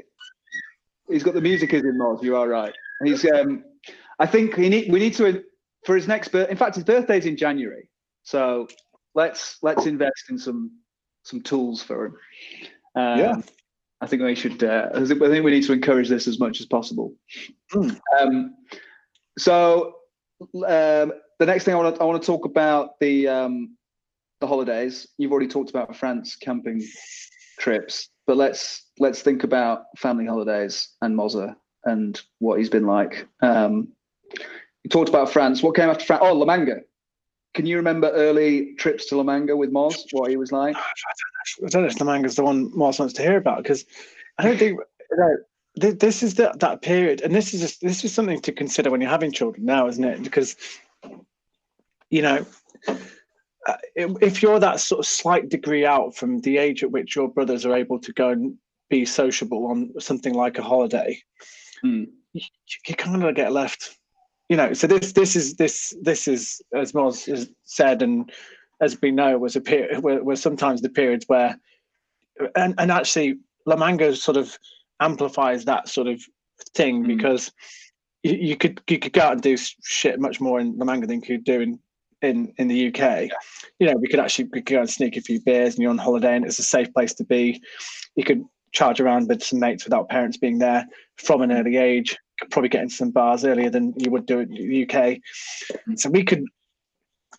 he's 1.10 1.24
got 1.24 1.34
the 1.34 1.41
music 1.41 1.74
is 1.74 1.84
in 1.84 1.97
Moz. 1.97 2.24
You 2.24 2.36
are 2.36 2.47
right. 2.47 2.74
He's 3.04 3.26
um, 3.32 3.63
I 4.19 4.26
think 4.26 4.58
we 4.58 4.69
need 4.69 4.91
we 4.91 5.00
need 5.00 5.13
to 5.15 5.43
for 5.86 5.95
his 5.95 6.08
next 6.08 6.30
birth. 6.30 6.50
In 6.50 6.58
fact, 6.58 6.76
his 6.76 6.84
birthday's 6.84 7.26
in 7.26 7.38
January, 7.38 7.89
so 8.24 8.67
let's 9.15 9.58
let's 9.62 9.86
invest 9.86 10.26
in 10.30 10.38
some 10.38 10.71
some 11.24 11.41
tools 11.41 11.82
for 11.82 12.06
him. 12.06 12.15
Um, 12.95 13.19
Yeah. 13.19 13.36
I 14.04 14.06
think 14.06 14.22
we 14.22 14.36
should. 14.36 14.62
Uh, 14.62 14.89
I 14.94 15.06
think 15.06 15.22
we 15.22 15.52
need 15.52 15.63
to 15.63 15.72
encourage 15.72 16.10
this 16.10 16.28
as 16.28 16.38
much 16.38 16.60
as 16.60 16.66
possible. 16.66 17.13
Hmm. 17.72 17.92
Um, 18.20 18.56
so 19.39 19.96
um, 20.56 21.13
the 21.39 21.46
next 21.46 21.63
thing 21.63 21.74
I 21.74 21.78
want 21.78 21.96
to 21.96 22.02
I 22.02 22.06
want 22.06 22.22
to 22.22 22.26
talk 22.26 22.44
about 22.44 23.00
the 23.00 23.30
um, 23.30 23.78
the 24.42 24.48
holidays. 24.48 25.08
You've 25.18 25.32
already 25.32 25.48
talked 25.48 25.70
about 25.70 25.96
France 25.96 26.36
camping 26.36 26.86
trips, 27.60 28.10
but 28.28 28.36
let's 28.36 28.89
let's 29.00 29.22
think 29.22 29.46
about 29.46 29.86
family 29.98 30.26
holidays 30.26 30.89
and 31.02 31.18
Moza 31.18 31.56
and 31.86 32.22
what 32.39 32.60
he's 32.60 32.70
been 32.70 32.86
like. 32.86 33.26
Um, 33.42 33.88
you 34.84 34.89
talked 34.89 35.08
about 35.08 35.32
France. 35.32 35.63
What 35.63 35.78
came 35.78 35.89
after 35.89 36.04
France? 36.04 36.24
Oh, 36.26 36.34
La 36.34 36.46
Manga. 36.46 36.82
Can 37.54 37.66
you 37.66 37.76
remember 37.78 38.10
early 38.10 38.74
trips 38.76 39.06
to 39.08 39.18
La 39.18 39.24
Manga 39.24 39.56
with 39.56 39.72
Moz? 39.72 39.96
What 40.12 40.30
he 40.30 40.38
was 40.38 40.52
like? 40.52 40.76
I 40.76 41.70
don't 41.70 41.84
know 41.84 41.88
if 41.88 41.98
the 41.98 42.06
manga's 42.06 42.36
the 42.36 42.44
one 42.44 42.76
Mars 42.76 43.00
wants 43.00 43.13
to 43.16 43.22
hear 43.22 43.38
about 43.38 43.58
because 43.58 43.86
I 44.38 44.44
don't 44.44 44.58
think 44.58 44.80
you 45.12 45.18
know, 45.18 45.38
th- 45.80 46.00
this 46.00 46.24
is 46.24 46.36
the, 46.36 46.54
that 46.60 46.82
period, 46.82 47.22
and 47.22 47.36
this 47.36 47.54
is 47.54 47.62
just 47.62 47.82
this 47.82 48.04
is 48.04 48.13
something 48.13 48.42
to 48.42 48.52
consider 48.52 48.89
when 48.89 49.02
you're 49.02 49.10
having 49.10 49.32
children 49.32 49.66
now, 49.66 49.88
isn't 49.88 50.04
it? 50.04 50.24
Because 50.24 50.56
you 52.10 52.22
know, 52.22 52.46
uh, 52.88 53.78
if 53.96 54.42
you're 54.42 54.60
that 54.60 54.80
sort 54.80 55.00
of 55.00 55.06
slight 55.06 55.50
degree 55.50 55.86
out 55.86 56.16
from 56.16 56.39
the 56.42 56.58
age 56.58 56.84
at 56.84 56.92
which 56.92 57.16
your 57.16 57.28
brothers 57.28 57.66
are 57.66 57.76
able 57.76 58.00
to 58.00 58.13
go 58.13 58.30
and 58.30 58.58
be 58.89 59.06
sociable 59.06 59.68
on 59.68 59.92
something 60.00 60.34
like 60.34 60.58
a 60.58 60.63
holiday, 60.63 61.22
Hmm. 61.82 62.06
you, 62.34 62.42
you 62.88 62.96
kind 62.96 63.24
of 63.24 63.36
get 63.36 63.52
left. 63.52 63.98
You 64.49 64.58
know, 64.58 64.73
so 64.73 64.88
this 64.88 65.13
this 65.13 65.36
is 65.36 65.56
this 65.56 65.93
this 66.01 66.27
is 66.27 66.62
as 66.75 66.91
Moz 66.91 67.25
has 67.27 67.49
said 67.63 68.01
and 68.01 68.32
as 68.82 69.01
we 69.01 69.12
know 69.12 69.38
was 69.38 69.56
a 69.56 69.62
period 69.62 70.03
were, 70.03 70.23
were 70.23 70.36
sometimes 70.36 70.82
the 70.82 70.89
periods 70.89 71.25
where 71.27 71.58
and, 72.56 72.75
and 72.77 72.91
actually 72.91 73.38
La 73.65 73.75
Manga 73.75 74.15
sort 74.15 74.38
of 74.38 74.58
amplifies 74.99 75.65
that 75.65 75.88
sort 75.88 76.08
of 76.08 76.21
thing 76.75 77.03
Mm. 77.03 77.08
because 77.08 77.51
you, 78.23 78.34
you 78.34 78.58
could 78.58 78.82
you 78.89 78.99
could 78.99 79.13
go 79.13 79.21
out 79.21 79.34
and 79.34 79.41
do 79.41 79.58
shit 79.84 80.19
much 80.19 80.39
more 80.41 80.60
in 80.60 80.77
La 80.77 80.86
Manga 80.86 81.08
than 81.08 81.21
you 81.21 81.25
could 81.38 81.43
do 81.43 81.62
in 81.62 81.79
in, 82.21 82.53
in 82.58 82.69
the 82.69 82.88
UK. 82.88 83.29
You 83.79 83.88
know, 83.88 83.95
we 83.97 84.08
could 84.08 84.19
actually 84.19 84.45
we 84.45 84.62
could 84.62 84.75
go 84.75 84.79
and 84.79 84.89
sneak 84.89 85.17
a 85.17 85.21
few 85.21 85.41
beers 85.41 85.75
and 85.75 85.82
you're 85.82 85.91
on 85.91 85.97
holiday 85.97 86.36
and 86.36 86.45
it's 86.45 86.60
a 86.60 86.63
safe 86.63 86.91
place 86.93 87.13
to 87.15 87.25
be. 87.25 87.62
You 88.15 88.23
could 88.23 88.43
charge 88.71 88.99
around 88.99 89.27
with 89.27 89.43
some 89.43 89.60
mates 89.60 89.84
without 89.84 90.10
parents 90.10 90.38
being 90.38 90.58
there 90.58 90.86
from 91.17 91.41
an 91.41 91.51
early 91.51 91.77
age. 91.77 92.17
Probably 92.51 92.69
get 92.69 92.84
into 92.84 92.95
some 92.95 93.12
bars 93.12 93.45
earlier 93.45 93.69
than 93.69 93.93
you 93.97 94.12
would 94.12 94.25
do 94.25 94.39
in 94.39 94.49
the 94.49 94.89
UK. 94.89 95.19
So 95.95 96.10
we 96.10 96.23
could 96.23 96.45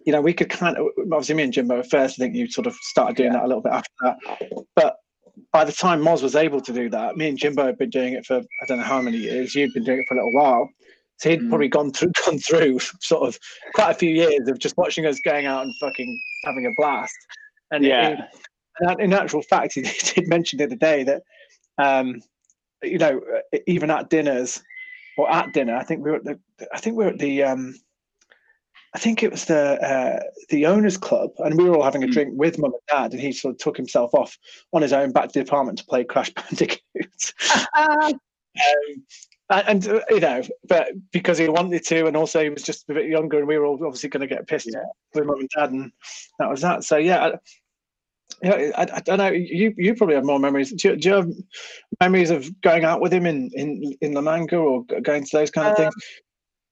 you 0.04 0.12
know, 0.12 0.20
we 0.20 0.34
could 0.34 0.50
kind 0.50 0.76
of 0.76 0.88
obviously 0.98 1.34
me 1.34 1.44
and 1.44 1.52
Jimbo 1.52 1.78
at 1.78 1.90
first. 1.90 2.18
I 2.18 2.24
think 2.24 2.34
you 2.34 2.48
sort 2.50 2.66
of 2.66 2.74
started 2.74 3.16
doing 3.16 3.32
that 3.32 3.44
a 3.44 3.46
little 3.46 3.62
bit 3.62 3.72
after 3.72 3.90
that, 4.02 4.16
but 4.76 4.96
by 5.52 5.64
the 5.64 5.72
time 5.72 6.00
Moz 6.00 6.22
was 6.22 6.36
able 6.36 6.60
to 6.60 6.72
do 6.72 6.88
that, 6.90 7.16
me 7.16 7.28
and 7.28 7.38
Jimbo 7.38 7.64
had 7.64 7.78
been 7.78 7.90
doing 7.90 8.12
it 8.14 8.26
for 8.26 8.38
I 8.38 8.66
don't 8.66 8.78
know 8.78 8.84
how 8.84 9.00
many 9.00 9.16
years. 9.16 9.54
You'd 9.54 9.72
been 9.72 9.84
doing 9.84 10.00
it 10.00 10.06
for 10.08 10.14
a 10.14 10.18
little 10.18 10.32
while, 10.34 10.68
so 11.18 11.30
he'd 11.30 11.40
Mm. 11.40 11.48
probably 11.48 11.68
gone 11.68 11.92
through 11.92 12.12
gone 12.26 12.38
through 12.38 12.78
sort 13.00 13.26
of 13.28 13.38
quite 13.74 13.90
a 13.90 13.94
few 13.94 14.10
years 14.10 14.48
of 14.48 14.58
just 14.58 14.76
watching 14.76 15.06
us 15.06 15.18
going 15.24 15.46
out 15.46 15.64
and 15.64 15.74
fucking 15.80 16.20
having 16.44 16.66
a 16.66 16.70
blast. 16.76 17.14
And 17.70 17.84
Yeah. 17.84 18.26
and 18.80 19.00
in 19.00 19.12
actual 19.12 19.42
fact, 19.42 19.74
he 19.74 19.82
did 19.82 20.28
mention 20.28 20.58
the 20.58 20.64
other 20.64 20.76
day 20.76 21.04
that, 21.04 21.22
um, 21.78 22.20
you 22.82 22.98
know, 22.98 23.20
even 23.66 23.90
at 23.90 24.10
dinners 24.10 24.62
or 25.16 25.30
at 25.30 25.52
dinner, 25.52 25.76
I 25.76 25.84
think 25.84 26.04
we 26.04 26.10
were 26.10 26.16
at 26.16 26.24
the, 26.24 26.38
I 26.72 26.78
think 26.78 26.96
we 26.96 27.04
were 27.04 27.10
at 27.10 27.18
the, 27.18 27.42
um, 27.44 27.74
I 28.94 28.98
think 28.98 29.22
it 29.24 29.30
was 29.32 29.44
the 29.46 29.80
uh, 29.82 30.20
the 30.50 30.66
owners 30.66 30.96
club, 30.96 31.30
and 31.38 31.56
we 31.58 31.64
were 31.64 31.76
all 31.76 31.82
having 31.82 32.04
a 32.04 32.06
Mm. 32.06 32.12
drink 32.12 32.30
with 32.34 32.58
mum 32.58 32.72
and 32.74 32.82
dad, 32.88 33.12
and 33.12 33.20
he 33.20 33.32
sort 33.32 33.54
of 33.54 33.58
took 33.58 33.76
himself 33.76 34.14
off 34.14 34.38
on 34.72 34.82
his 34.82 34.92
own 34.92 35.10
back 35.10 35.28
to 35.28 35.32
the 35.34 35.40
apartment 35.40 35.78
to 35.78 35.84
play 35.86 36.04
Crash 36.04 36.32
Bandicoot. 36.34 36.80
um, 37.76 38.20
and, 39.50 39.68
and, 39.68 39.88
uh, 39.88 40.00
you 40.10 40.20
know, 40.20 40.42
but 40.68 40.88
because 41.12 41.38
he 41.38 41.48
wanted 41.48 41.84
to, 41.86 42.06
and 42.06 42.16
also 42.16 42.40
he 42.42 42.50
was 42.50 42.62
just 42.62 42.88
a 42.88 42.94
bit 42.94 43.10
younger, 43.10 43.38
and 43.38 43.48
we 43.48 43.58
were 43.58 43.66
all 43.66 43.84
obviously 43.84 44.08
going 44.10 44.26
to 44.26 44.32
get 44.32 44.46
pissed 44.46 44.70
Yeah. 44.72 44.84
with 45.12 45.26
mum 45.26 45.40
and 45.40 45.50
dad, 45.56 45.72
and 45.72 45.90
that 46.38 46.48
was 46.48 46.60
that. 46.60 46.84
So 46.84 46.96
yeah, 46.96 47.32
I, 48.42 48.46
yeah, 48.46 48.70
I, 48.76 48.82
I 48.96 49.00
don't 49.00 49.18
know. 49.18 49.30
You 49.30 49.74
you 49.76 49.94
probably 49.94 50.16
have 50.16 50.24
more 50.24 50.38
memories. 50.38 50.72
Do 50.72 50.88
you, 50.88 50.96
do 50.96 51.08
you 51.08 51.14
have 51.14 51.30
memories 52.00 52.30
of 52.30 52.60
going 52.60 52.84
out 52.84 53.00
with 53.00 53.12
him 53.12 53.26
in 53.26 53.50
in 53.54 53.94
in 54.00 54.12
La 54.12 54.20
Manga 54.20 54.56
or 54.56 54.84
going 54.84 55.24
to 55.24 55.36
those 55.36 55.50
kind 55.50 55.68
of 55.68 55.72
Uh, 55.74 55.76
things? 55.76 55.94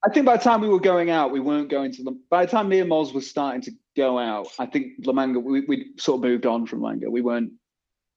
I 0.04 0.10
think 0.10 0.26
by 0.26 0.36
the 0.36 0.42
time 0.42 0.60
we 0.60 0.68
were 0.68 0.80
going 0.80 1.10
out, 1.10 1.30
we 1.30 1.40
weren't 1.40 1.68
going 1.68 1.92
to. 1.92 2.02
La- 2.02 2.12
By 2.28 2.44
the 2.44 2.50
time 2.50 2.68
me 2.68 2.80
and 2.80 2.90
Moz 2.90 3.14
was 3.14 3.28
starting 3.28 3.60
to 3.62 3.72
go 3.96 4.18
out, 4.18 4.48
I 4.58 4.66
think 4.66 4.94
La 5.04 5.12
Manga 5.12 5.38
we 5.38 5.60
we 5.66 5.92
sort 5.98 6.18
of 6.18 6.22
moved 6.24 6.46
on 6.46 6.66
from 6.66 6.82
Manga. 6.82 7.10
We 7.10 7.22
weren't 7.22 7.52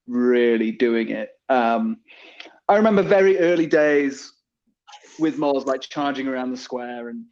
really 0.06 0.72
doing 0.72 1.10
it. 1.10 1.30
Um, 1.48 1.98
I 2.68 2.76
remember 2.76 3.02
very 3.02 3.38
early 3.38 3.66
days 3.66 4.32
with 5.18 5.38
Moz, 5.38 5.66
like 5.66 5.80
charging 5.80 6.26
around 6.26 6.50
the 6.50 6.56
square 6.56 7.08
and 7.08 7.24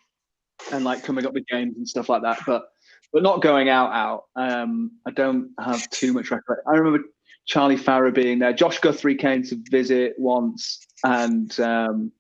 and 0.73 0.85
like 0.85 1.03
coming 1.03 1.27
up 1.27 1.35
with 1.35 1.47
games 1.49 1.77
and 1.77 1.88
stuff 1.88 2.09
like 2.09 2.23
that. 2.23 2.38
But 2.47 2.69
but 3.14 3.22
not 3.22 3.40
going 3.40 3.70
out. 3.70 3.92
Out. 3.92 4.24
Um, 4.37 4.90
I 5.07 5.12
don't 5.12 5.53
have 5.59 5.88
too 5.88 6.12
much 6.12 6.31
recollection. 6.31 6.64
I 6.66 6.77
remember 6.77 7.09
Charlie 7.46 7.77
Farrer 7.77 8.11
being 8.11 8.40
there. 8.40 8.53
Josh 8.53 8.81
Guthrie 8.81 9.14
came 9.14 9.42
to 9.44 9.62
visit 9.70 10.14
once, 10.18 10.85
and 11.05 11.59
um, 11.61 12.12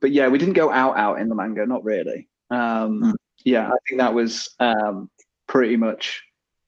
but 0.00 0.12
yeah, 0.12 0.28
we 0.28 0.38
didn't 0.38 0.54
go 0.54 0.70
out 0.70 0.96
out 0.98 1.18
in 1.18 1.28
the 1.28 1.34
manga. 1.34 1.66
Not 1.66 1.82
really. 1.82 2.28
Um, 2.50 3.00
Hmm. 3.00 3.10
Yeah, 3.44 3.66
I 3.68 3.76
think 3.86 4.00
that 4.00 4.14
was 4.14 4.54
um, 4.58 5.10
pretty 5.46 5.76
much 5.76 6.22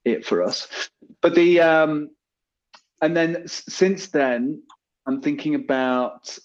it 0.04 0.26
for 0.26 0.42
us. 0.42 0.68
But 1.22 1.34
the 1.34 1.60
um, 1.60 2.10
and 3.00 3.16
then 3.16 3.46
since 3.46 4.08
then, 4.08 4.62
I'm 5.06 5.20
thinking 5.22 5.54
about 5.54 6.38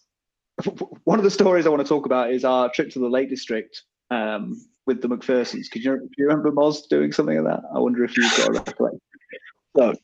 one 1.03 1.19
of 1.19 1.23
the 1.23 1.31
stories 1.31 1.65
I 1.65 1.69
want 1.69 1.81
to 1.81 1.87
talk 1.87 2.05
about 2.05 2.31
is 2.31 2.45
our 2.45 2.69
trip 2.69 2.89
to 2.91 2.99
the 2.99 3.09
Lake 3.09 3.29
District 3.29 3.83
um, 4.09 4.61
with 4.85 5.01
the 5.01 5.07
McPhersons. 5.07 5.69
Could 5.71 5.83
you, 5.83 5.97
do 5.97 6.09
you 6.17 6.27
remember 6.27 6.51
Moz 6.51 6.87
doing 6.89 7.11
something 7.11 7.43
like 7.43 7.55
that? 7.55 7.63
I 7.73 7.79
wonder 7.79 8.03
if 8.03 8.17
you've 8.17 8.31
got 8.37 8.49
a 8.49 8.53
recollection. 8.53 9.01
Look, 9.73 9.97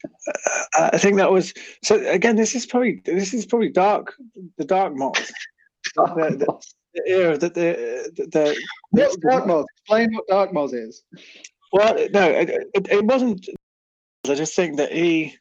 uh, 0.77 0.89
I 0.93 0.97
think 0.97 1.17
that 1.17 1.31
was 1.31 1.53
so. 1.83 1.95
Again, 2.07 2.37
this 2.37 2.55
is 2.55 2.65
probably 2.65 3.01
this 3.03 3.33
is 3.33 3.45
probably 3.45 3.69
dark, 3.69 4.13
the 4.57 4.63
dark 4.63 4.93
Moz. 4.93 5.29
the, 5.95 6.37
the, 6.37 6.61
the 6.93 7.09
era 7.09 7.37
that 7.37 7.53
the 7.53 8.09
the, 8.15 8.25
the 8.27 8.63
What's 8.91 9.17
Dark 9.17 9.43
Moz? 9.43 9.65
Explain 9.81 10.13
what 10.13 10.27
Dark 10.27 10.51
Moz 10.51 10.73
is. 10.73 11.03
Well, 11.73 11.95
no, 12.13 12.29
it, 12.29 12.69
it 12.73 13.05
wasn't. 13.05 13.45
I 14.25 14.35
just 14.35 14.55
think 14.55 14.77
that 14.77 14.91
he, 14.91 15.35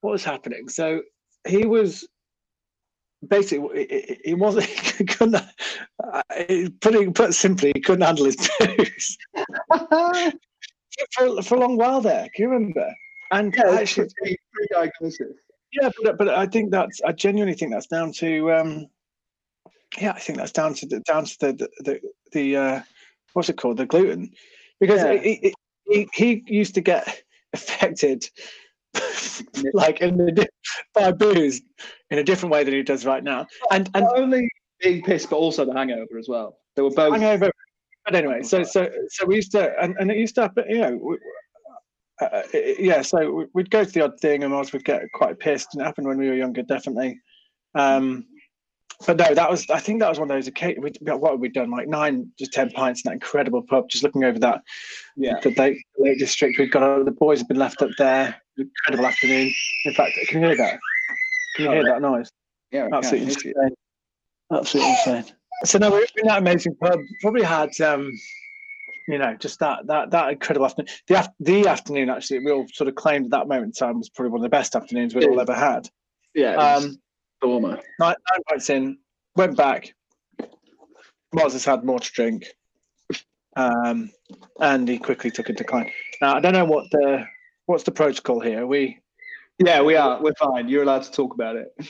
what 0.00 0.12
was 0.12 0.24
happening? 0.24 0.68
So 0.68 1.02
he 1.46 1.66
was 1.66 2.06
basically 3.28 3.86
he- 3.88 4.20
he 4.24 4.34
wasn't 4.34 4.64
he 4.98 5.04
couldn't 5.04 5.34
uh, 5.36 6.22
putting 6.80 7.12
put 7.12 7.34
simply 7.34 7.72
he 7.74 7.80
couldn't 7.80 8.02
handle 8.04 8.24
his 8.26 8.36
booze 8.58 9.18
for, 11.12 11.42
for 11.42 11.54
a 11.56 11.60
long 11.60 11.76
while 11.76 12.00
there. 12.00 12.28
Can 12.34 12.42
you 12.44 12.48
remember? 12.50 12.92
And 13.32 13.54
yeah, 13.56 13.70
actually, 13.70 14.08
pre-diagnosis. 14.22 15.36
yeah, 15.72 15.90
but 16.02 16.18
but 16.18 16.28
I 16.28 16.46
think 16.46 16.70
that's 16.70 17.00
I 17.06 17.12
genuinely 17.12 17.54
think 17.54 17.72
that's 17.72 17.86
down 17.86 18.12
to 18.14 18.52
um, 18.52 18.86
yeah, 20.00 20.12
I 20.12 20.18
think 20.18 20.38
that's 20.38 20.52
down 20.52 20.74
to 20.74 20.86
the 20.86 21.00
down 21.00 21.24
to 21.26 21.36
the 21.40 21.52
the 21.52 21.68
the, 21.84 22.00
the 22.32 22.56
uh, 22.56 22.80
what's 23.34 23.48
it 23.48 23.56
called 23.56 23.76
the 23.76 23.86
gluten 23.86 24.32
because 24.80 25.00
Yeah. 25.02 25.14
he, 25.18 25.54
he 25.88 26.08
he 26.12 26.42
used 26.46 26.74
to 26.74 26.80
get 26.80 27.22
affected 27.52 28.28
like 29.72 30.00
in 30.00 30.16
the, 30.16 30.32
di- 30.32 30.48
by 30.94 31.12
booze 31.12 31.62
in 32.10 32.18
a 32.18 32.24
different 32.24 32.52
way 32.52 32.64
than 32.64 32.74
he 32.74 32.82
does 32.82 33.06
right 33.06 33.22
now, 33.22 33.46
and 33.70 33.88
and 33.94 34.04
Not 34.04 34.18
only 34.18 34.48
being 34.80 35.02
pissed, 35.02 35.30
but 35.30 35.36
also 35.36 35.64
the 35.64 35.72
hangover 35.72 36.18
as 36.18 36.28
well. 36.28 36.56
They 36.76 36.82
were 36.82 36.90
both. 36.90 37.12
hangover. 37.12 37.50
But 38.04 38.14
anyway, 38.14 38.42
so 38.42 38.62
so 38.62 38.88
so 39.08 39.26
we 39.26 39.36
used 39.36 39.52
to, 39.52 39.72
and, 39.80 39.94
and 40.00 40.10
it 40.10 40.16
used 40.16 40.34
to 40.36 40.42
happen, 40.42 40.64
you 40.68 40.78
know, 40.78 40.96
we, 40.96 41.18
uh, 42.20 42.42
yeah. 42.78 43.02
So 43.02 43.30
we- 43.30 43.46
we'd 43.54 43.70
go 43.70 43.84
to 43.84 43.90
the 43.90 44.02
odd 44.02 44.18
thing, 44.20 44.42
and 44.42 44.52
Oz 44.52 44.72
would 44.72 44.84
get 44.84 45.02
quite 45.12 45.38
pissed. 45.38 45.68
And 45.74 45.82
it 45.82 45.84
happened 45.84 46.06
when 46.06 46.18
we 46.18 46.28
were 46.28 46.34
younger, 46.34 46.62
definitely. 46.62 47.20
Um, 47.74 48.26
but 49.06 49.16
no, 49.16 49.34
that 49.34 49.50
was 49.50 49.68
I 49.70 49.78
think 49.78 50.00
that 50.00 50.08
was 50.08 50.18
one 50.18 50.30
of 50.30 50.36
those 50.36 50.46
occasions. 50.46 50.82
We, 50.82 51.12
what 51.12 51.32
had 51.32 51.40
we 51.40 51.48
done? 51.48 51.70
Like 51.70 51.88
nine, 51.88 52.30
to 52.38 52.46
ten 52.46 52.70
pints 52.70 53.02
in 53.04 53.10
that 53.10 53.14
incredible 53.14 53.62
pub. 53.62 53.88
Just 53.88 54.02
looking 54.02 54.24
over 54.24 54.38
that, 54.40 54.62
yeah. 55.16 55.40
the 55.40 55.54
Lake, 55.56 55.82
Lake 55.98 56.18
District. 56.18 56.58
We'd 56.58 56.70
got 56.72 56.82
all 56.82 57.04
the 57.04 57.10
boys 57.10 57.38
had 57.38 57.48
been 57.48 57.58
left 57.58 57.80
up 57.82 57.90
there. 57.96 58.39
Incredible 58.60 59.06
afternoon. 59.06 59.52
In 59.84 59.94
fact, 59.94 60.12
can 60.28 60.40
you 60.40 60.48
hear 60.48 60.56
that? 60.56 60.78
Can 61.56 61.64
you 61.64 61.70
hear 61.72 61.84
that 61.84 62.02
noise? 62.02 62.30
Yeah. 62.70 62.88
Absolutely 62.92 63.28
insane. 63.28 63.74
Absolutely 64.52 64.90
insane. 64.90 65.24
So 65.64 65.78
no, 65.78 65.90
we're 65.90 66.06
in 66.16 66.26
that 66.26 66.38
amazing 66.38 66.76
pub. 66.76 67.00
Probably 67.20 67.42
had, 67.42 67.78
um, 67.80 68.10
you 69.08 69.18
know, 69.18 69.36
just 69.36 69.58
that 69.60 69.86
that 69.86 70.10
that 70.10 70.30
incredible 70.30 70.66
afternoon. 70.66 70.88
The 71.08 71.20
af- 71.20 71.34
the 71.40 71.66
afternoon 71.66 72.08
actually, 72.10 72.38
we 72.40 72.50
all 72.50 72.66
sort 72.72 72.88
of 72.88 72.94
claimed 72.94 73.26
at 73.26 73.30
that 73.32 73.48
moment 73.48 73.66
in 73.66 73.72
time 73.72 73.98
was 73.98 74.08
probably 74.08 74.30
one 74.30 74.40
of 74.40 74.44
the 74.44 74.48
best 74.48 74.74
afternoons 74.76 75.14
we'd 75.14 75.28
all 75.28 75.40
ever 75.40 75.54
had. 75.54 75.88
Yeah. 76.34 76.54
Um, 76.54 76.98
Stormer. 77.38 77.80
nine, 77.98 78.14
nine 78.30 78.42
pints 78.48 78.70
in, 78.70 78.98
went 79.36 79.56
back. 79.56 79.94
Moses 81.32 81.64
had 81.64 81.84
more 81.84 82.00
to 82.00 82.12
drink, 82.12 82.46
um, 83.56 84.10
and 84.60 84.88
he 84.88 84.98
quickly 84.98 85.30
took 85.30 85.48
a 85.48 85.52
decline. 85.52 85.90
Now 86.20 86.36
I 86.36 86.40
don't 86.40 86.52
know 86.52 86.64
what 86.64 86.90
the 86.90 87.24
what's 87.70 87.84
the 87.84 87.92
protocol 87.92 88.40
here. 88.40 88.66
We 88.66 88.98
Yeah, 89.58 89.82
we 89.82 89.94
are. 89.94 90.20
We're 90.20 90.34
fine. 90.34 90.68
You're 90.68 90.82
allowed 90.82 91.04
to 91.04 91.12
talk 91.12 91.34
about 91.34 91.56
it. 91.56 91.72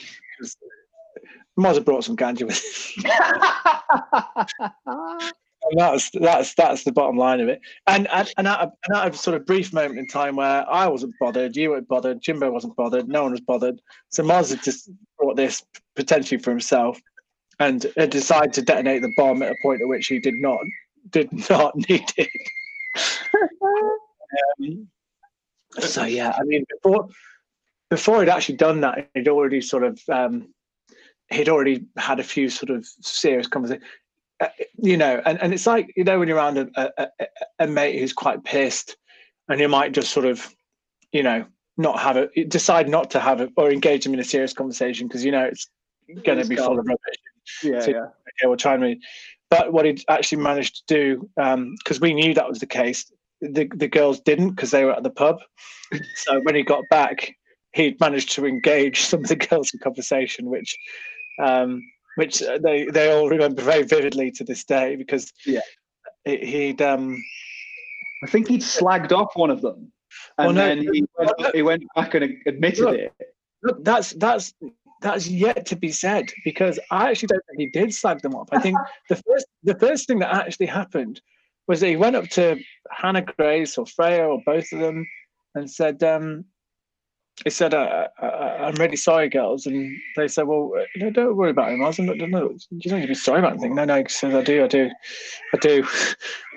Moz 1.59 1.73
had 1.73 1.85
brought 1.85 2.03
some 2.03 2.15
ganja 2.15 2.47
with. 2.47 2.63
And 5.63 5.79
that's 5.79 6.09
that's 6.11 6.53
that's 6.55 6.83
the 6.83 6.91
bottom 6.91 7.17
line 7.17 7.39
of 7.39 7.47
it. 7.47 7.61
And 7.87 8.07
and, 8.09 8.31
and, 8.37 8.47
at, 8.47 8.61
a, 8.61 8.71
and 8.87 8.97
at 8.97 9.13
a 9.13 9.17
sort 9.17 9.37
of 9.37 9.45
brief 9.45 9.73
moment 9.73 9.99
in 9.99 10.07
time 10.07 10.35
where 10.35 10.67
I 10.69 10.87
wasn't 10.87 11.13
bothered, 11.19 11.55
you 11.55 11.71
weren't 11.71 11.87
bothered, 11.87 12.21
Jimbo 12.21 12.51
wasn't 12.51 12.75
bothered, 12.75 13.07
no 13.07 13.23
one 13.23 13.31
was 13.31 13.41
bothered. 13.41 13.79
So 14.09 14.23
Moz 14.23 14.49
had 14.49 14.63
just 14.63 14.89
brought 15.19 15.35
this 15.35 15.63
potentially 15.95 16.41
for 16.41 16.49
himself, 16.49 16.99
and 17.59 17.85
had 17.95 18.09
decided 18.09 18.53
to 18.53 18.63
detonate 18.63 19.03
the 19.03 19.13
bomb 19.17 19.43
at 19.43 19.51
a 19.51 19.55
point 19.61 19.81
at 19.81 19.87
which 19.87 20.07
he 20.07 20.19
did 20.19 20.35
not 20.35 20.59
did 21.11 21.31
not 21.49 21.75
need 21.89 22.11
it. 22.17 22.29
Um, 24.61 24.87
so 25.79 26.05
yeah, 26.05 26.33
I 26.37 26.43
mean 26.43 26.65
before 26.69 27.07
before 27.89 28.21
he'd 28.21 28.29
actually 28.29 28.57
done 28.57 28.81
that, 28.81 29.09
he'd 29.13 29.27
already 29.27 29.61
sort 29.61 29.83
of 29.83 29.99
um, 30.09 30.53
he'd 31.29 31.49
already 31.49 31.85
had 31.97 32.19
a 32.19 32.23
few 32.23 32.49
sort 32.49 32.69
of 32.69 32.85
serious 33.01 33.47
conversations 33.47 33.85
uh, 34.41 34.47
you 34.77 34.97
know, 34.97 35.21
and, 35.25 35.39
and 35.39 35.53
it's 35.53 35.67
like 35.67 35.93
you 35.95 36.03
know 36.03 36.17
when 36.17 36.27
you're 36.27 36.37
around 36.37 36.57
a, 36.57 36.91
a, 36.97 37.07
a, 37.59 37.67
mate 37.67 37.99
who's 37.99 38.11
quite 38.11 38.43
pissed, 38.43 38.97
and 39.47 39.59
you 39.59 39.67
might 39.69 39.91
just 39.91 40.11
sort 40.11 40.25
of, 40.25 40.53
you 41.11 41.21
know, 41.21 41.45
not 41.77 41.99
have 41.99 42.17
it, 42.17 42.49
decide 42.49 42.89
not 42.89 43.11
to 43.11 43.19
have 43.19 43.39
it 43.39 43.51
or 43.55 43.71
engage 43.71 44.05
him 44.05 44.15
in 44.15 44.19
a 44.19 44.23
serious 44.23 44.51
conversation 44.51 45.07
because 45.07 45.23
you 45.23 45.31
know 45.31 45.43
it's 45.43 45.69
going 46.23 46.39
to 46.39 46.47
be 46.47 46.55
gone. 46.55 46.65
full 46.65 46.79
of 46.79 46.85
rubbish. 46.87 47.15
yeah, 47.63 47.79
So- 47.81 47.91
yeah. 47.91 48.05
Okay, 48.05 48.47
we'll 48.47 48.57
try 48.57 48.73
and 48.73 48.83
read. 48.83 48.99
But 49.51 49.73
what 49.73 49.85
he'd 49.85 50.03
actually 50.07 50.41
managed 50.41 50.87
to 50.87 50.95
do, 50.95 51.29
because 51.77 51.99
we 51.99 52.13
knew 52.13 52.33
that 52.33 52.47
was 52.47 52.59
the 52.59 52.65
case, 52.65 53.11
the 53.41 53.69
the 53.75 53.87
girls 53.87 54.19
didn't 54.21 54.51
because 54.51 54.71
they 54.71 54.85
were 54.85 54.93
at 54.93 55.03
the 55.03 55.09
pub. 55.09 55.37
so 56.15 56.39
when 56.41 56.55
he 56.55 56.63
got 56.63 56.83
back, 56.89 57.35
he'd 57.73 57.99
managed 57.99 58.31
to 58.33 58.45
engage 58.45 59.01
some 59.11 59.21
of 59.21 59.27
the 59.27 59.35
girls 59.35 59.71
in 59.73 59.79
conversation, 59.79 60.45
which. 60.49 60.77
Um, 61.41 61.81
which 62.17 62.39
they 62.39 62.85
they 62.91 63.09
all 63.11 63.29
remember 63.29 63.61
very 63.61 63.83
vividly 63.83 64.31
to 64.31 64.43
this 64.43 64.65
day 64.65 64.97
because 64.97 65.31
Yeah. 65.45 65.61
he- 66.25 66.45
he'd 66.45 66.81
um 66.81 67.23
I 68.21 68.27
think 68.27 68.49
he'd 68.49 68.61
slagged 68.61 69.13
off 69.13 69.31
one 69.35 69.49
of 69.49 69.61
them, 69.61 69.93
and 70.37 70.53
no, 70.55 70.61
then 70.67 70.79
he 70.93 71.05
went, 71.17 71.55
he 71.55 71.61
went 71.61 71.83
back 71.95 72.13
and 72.13 72.35
admitted 72.45 72.83
Look. 72.83 72.95
it. 72.99 73.13
look, 73.63 73.83
that's 73.85 74.11
that's 74.11 74.53
that's 75.01 75.27
yet 75.27 75.65
to 75.67 75.77
be 75.77 75.89
said 75.91 76.31
because 76.43 76.77
I 76.91 77.09
actually 77.09 77.27
don't 77.27 77.43
think 77.47 77.59
he 77.61 77.67
did 77.79 77.93
slag 77.93 78.21
them 78.21 78.35
off. 78.35 78.49
I 78.51 78.59
think 78.59 78.77
the 79.09 79.15
first 79.15 79.45
the 79.63 79.79
first 79.79 80.05
thing 80.05 80.19
that 80.19 80.35
actually 80.35 80.67
happened 80.67 81.21
was 81.71 81.79
that 81.79 81.87
he 81.87 81.95
went 81.95 82.17
up 82.17 82.27
to 82.27 82.59
Hannah 82.91 83.21
Grace 83.21 83.77
or 83.77 83.85
Freya 83.85 84.25
or 84.25 84.41
both 84.45 84.71
of 84.73 84.79
them 84.79 85.07
and 85.55 85.71
said, 85.71 86.03
um, 86.03 86.43
he 87.45 87.49
said, 87.49 87.73
uh, 87.73 88.07
"I'm 88.21 88.75
really 88.75 88.97
sorry, 88.97 89.29
girls." 89.29 89.65
And 89.65 89.97
they 90.17 90.27
said, 90.27 90.43
"Well, 90.47 90.73
no, 90.97 91.09
don't 91.09 91.35
worry 91.35 91.51
about 91.51 91.71
him. 91.71 91.81
I 91.81 91.85
wasn't. 91.85 92.15
No, 92.17 92.25
no, 92.25 92.55
you 92.69 92.89
don't 92.89 92.99
need 92.99 93.05
to 93.05 93.07
be 93.07 93.15
sorry 93.15 93.39
about 93.39 93.53
anything." 93.53 93.73
No, 93.73 93.85
no, 93.85 93.95
he 93.95 94.03
said, 94.09 94.35
"I 94.35 94.43
do, 94.43 94.63
I 94.63 94.67
do, 94.67 94.89
I 95.53 95.57
do." 95.57 95.87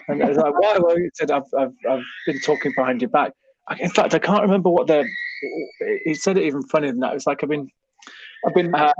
And 0.07 0.23
I 0.23 0.29
was 0.29 0.37
like, 0.37 0.53
"Why?" 0.61 0.77
Well, 0.79 0.97
he 0.97 1.09
said, 1.15 1.31
"I've, 1.31 1.45
I've, 1.59 1.73
I've 1.89 2.03
been 2.27 2.39
talking 2.41 2.75
behind 2.77 3.01
your 3.01 3.09
back." 3.09 3.33
In 3.81 3.89
fact, 3.89 4.13
I 4.13 4.19
can't 4.19 4.43
remember 4.43 4.69
what 4.69 4.87
the. 4.87 5.09
He 6.05 6.15
said 6.15 6.37
it 6.37 6.45
even 6.45 6.63
funnier 6.65 6.91
than 6.91 7.01
that. 7.01 7.13
It 7.13 7.15
was 7.15 7.27
like 7.27 7.43
I've 7.43 7.49
been, 7.49 7.71
I've 8.47 8.55
been. 8.55 8.75
Uh, 8.75 8.93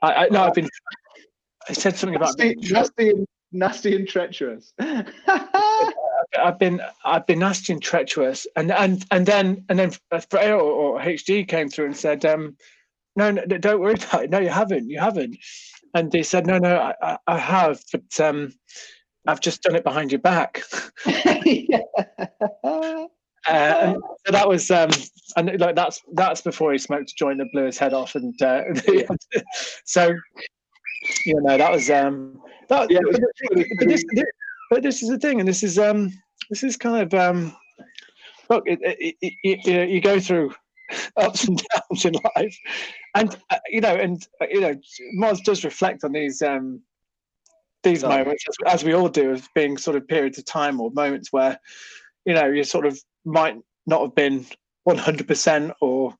I, 0.00 0.14
I 0.14 0.28
no, 0.30 0.44
I've 0.44 0.54
been. 0.54 0.70
I 1.68 1.74
said 1.74 1.96
something 1.96 2.16
about. 2.16 2.38
Nasty, 2.38 2.72
nasty, 2.72 3.10
and, 3.10 3.26
nasty 3.54 3.96
and 3.96 4.06
treacherous. 4.06 4.72
I've 4.78 6.58
been 6.58 6.80
I've 7.04 7.26
been 7.26 7.38
nasty 7.38 7.72
and 7.72 7.82
treacherous, 7.82 8.46
and 8.56 8.72
and 8.72 9.04
and 9.10 9.26
then 9.26 9.64
and 9.68 9.78
then 9.78 9.92
Freya 10.30 10.56
or, 10.56 10.98
or 10.98 11.00
HD 11.00 11.46
came 11.46 11.68
through 11.68 11.86
and 11.86 11.96
said, 11.96 12.24
um, 12.24 12.56
no, 13.16 13.30
no, 13.30 13.44
don't 13.44 13.80
worry 13.80 13.94
about 13.94 14.24
it. 14.24 14.30
No, 14.30 14.38
you 14.38 14.48
haven't, 14.48 14.88
you 14.88 14.98
haven't. 14.98 15.36
And 15.94 16.10
they 16.10 16.24
said, 16.24 16.46
no, 16.46 16.58
no, 16.58 16.92
I, 17.00 17.18
I, 17.28 17.38
have, 17.38 17.80
but 17.92 18.20
um, 18.20 18.52
I've 19.28 19.40
just 19.40 19.62
done 19.62 19.76
it 19.76 19.84
behind 19.84 20.10
your 20.10 20.20
back. 20.20 20.62
Uh, 23.46 23.76
and 23.82 24.02
so 24.24 24.32
that 24.32 24.48
was 24.48 24.70
um, 24.70 24.88
and 25.36 25.60
like 25.60 25.76
that's 25.76 26.00
that's 26.14 26.40
before 26.40 26.72
he 26.72 26.78
smoked 26.78 27.10
a 27.10 27.14
joint 27.14 27.36
that 27.36 27.52
blew 27.52 27.66
his 27.66 27.76
head 27.76 27.92
off, 27.92 28.14
and 28.14 28.40
uh, 28.40 28.62
so 29.84 30.14
you 31.24 31.40
know 31.40 31.56
that 31.58 31.70
was 31.72 31.90
um, 31.90 32.40
that. 32.68 32.90
Yeah, 32.90 33.00
but, 33.10 33.20
was 33.20 33.66
but 33.78 33.88
this, 33.88 34.04
this- 34.12 34.24
but 34.70 34.82
this 34.82 35.02
is 35.02 35.08
the 35.10 35.18
thing, 35.18 35.40
and 35.40 35.48
this 35.48 35.62
is 35.62 35.78
um, 35.78 36.10
this 36.50 36.62
is 36.62 36.76
kind 36.76 37.02
of 37.02 37.14
um, 37.14 37.54
look, 38.50 38.64
it, 38.66 38.78
it, 38.82 39.14
it, 39.42 39.66
you- 39.66 39.94
you 39.94 40.00
go 40.00 40.18
through 40.18 40.52
ups 41.16 41.46
and 41.46 41.62
downs 41.74 42.04
in 42.04 42.14
life, 42.36 42.56
and 43.14 43.36
uh, 43.50 43.58
you 43.68 43.80
know, 43.80 43.94
and 43.94 44.26
uh, 44.40 44.46
you 44.50 44.60
know, 44.60 44.74
Moz 45.18 45.42
does 45.44 45.64
reflect 45.64 46.02
on 46.04 46.12
these 46.12 46.40
um, 46.42 46.80
these 47.82 48.02
moments 48.02 48.44
as, 48.48 48.74
as 48.74 48.84
we 48.84 48.94
all 48.94 49.08
do, 49.08 49.32
as 49.32 49.46
being 49.54 49.76
sort 49.76 49.96
of 49.96 50.08
periods 50.08 50.38
of 50.38 50.44
time 50.46 50.80
or 50.80 50.90
moments 50.92 51.32
where 51.32 51.58
you 52.24 52.32
know, 52.34 52.46
you 52.46 52.64
sort 52.64 52.86
of 52.86 52.98
might 53.26 53.54
not 53.86 54.00
have 54.00 54.14
been 54.14 54.46
100% 54.88 55.74
or 55.82 56.14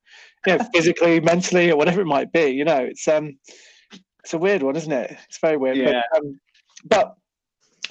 you 0.47 0.57
know, 0.59 0.65
physically, 0.75 1.19
mentally, 1.21 1.71
or 1.71 1.79
whatever 1.79 2.03
it 2.03 2.07
might 2.07 2.31
be. 2.31 2.51
You 2.51 2.65
know, 2.67 2.77
it's 2.85 3.09
um, 3.09 3.39
it's 4.25 4.35
a 4.35 4.39
weird 4.39 4.63
one, 4.63 4.75
isn't 4.75 4.93
it? 4.93 5.17
It's 5.29 5.39
very 5.39 5.57
weird. 5.57 5.77
Yeah. 5.77 6.03
But, 6.11 6.19
um, 6.19 6.41
but 6.85 7.17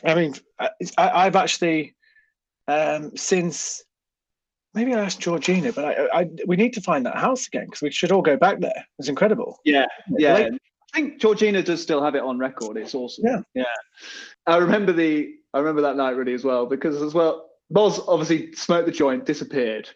I 0.04 0.15
mean, 0.15 0.34
I, 0.60 0.69
I've 0.98 1.36
actually 1.36 1.96
um, 2.67 3.15
since 3.15 3.84
maybe 4.74 4.93
I 4.93 5.02
asked 5.02 5.19
Georgina, 5.19 5.72
but 5.72 5.86
I, 5.86 6.22
I 6.22 6.30
we 6.48 6.56
need 6.56 6.74
to 6.74 6.82
find 6.82 7.06
that 7.06 7.17
house 7.17 7.48
again 7.48 7.65
because 7.65 7.82
we 7.82 7.91
should 7.91 8.12
all 8.12 8.22
go 8.22 8.36
back 8.36 8.60
there. 8.60 8.86
It's 9.00 9.10
incredible. 9.10 9.60
Yeah, 9.63 9.86
yeah. 10.17 10.34
Like- 10.34 10.54
I 10.93 10.98
think 10.98 11.19
Georgina 11.19 11.63
does 11.63 11.82
still 11.82 12.04
have 12.04 12.13
it 12.13 12.22
on 12.22 12.38
record. 12.38 12.78
It's 12.78 12.93
awesome. 12.93 13.26
Yeah. 13.26 13.41
yeah. 13.56 13.63
I 14.46 14.58
remember 14.58 14.93
the 14.93 15.34
I 15.54 15.58
remember 15.58 15.82
that 15.82 15.96
night 15.96 16.12
really 16.12 16.34
as 16.34 16.43
well 16.43 16.67
because 16.67 17.02
as 17.02 17.15
well, 17.15 17.50
Moz 17.74 18.04
obviously 18.08 18.54
smoked 18.54 18.86
the 18.86 18.91
joint, 18.91 19.26
disappeared, 19.26 19.89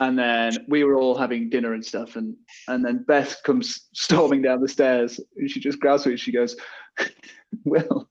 and 0.00 0.18
then 0.18 0.64
we 0.68 0.84
were 0.84 0.96
all 0.96 1.16
having 1.16 1.48
dinner 1.50 1.72
and 1.74 1.84
stuff, 1.84 2.16
and 2.16 2.36
and 2.68 2.84
then 2.84 3.04
Beth 3.06 3.40
comes 3.44 3.88
storming 3.94 4.42
down 4.42 4.60
the 4.60 4.68
stairs, 4.68 5.20
and 5.36 5.50
she 5.50 5.60
just 5.60 5.78
grabs 5.80 6.06
me 6.06 6.12
and 6.12 6.20
she 6.20 6.32
goes, 6.32 6.56
"Will." 7.64 8.08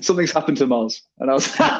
Something's 0.00 0.32
happened 0.32 0.56
to 0.58 0.66
Moz, 0.66 1.02
and 1.18 1.30
I 1.30 1.34
was, 1.34 1.54
I 1.60 1.78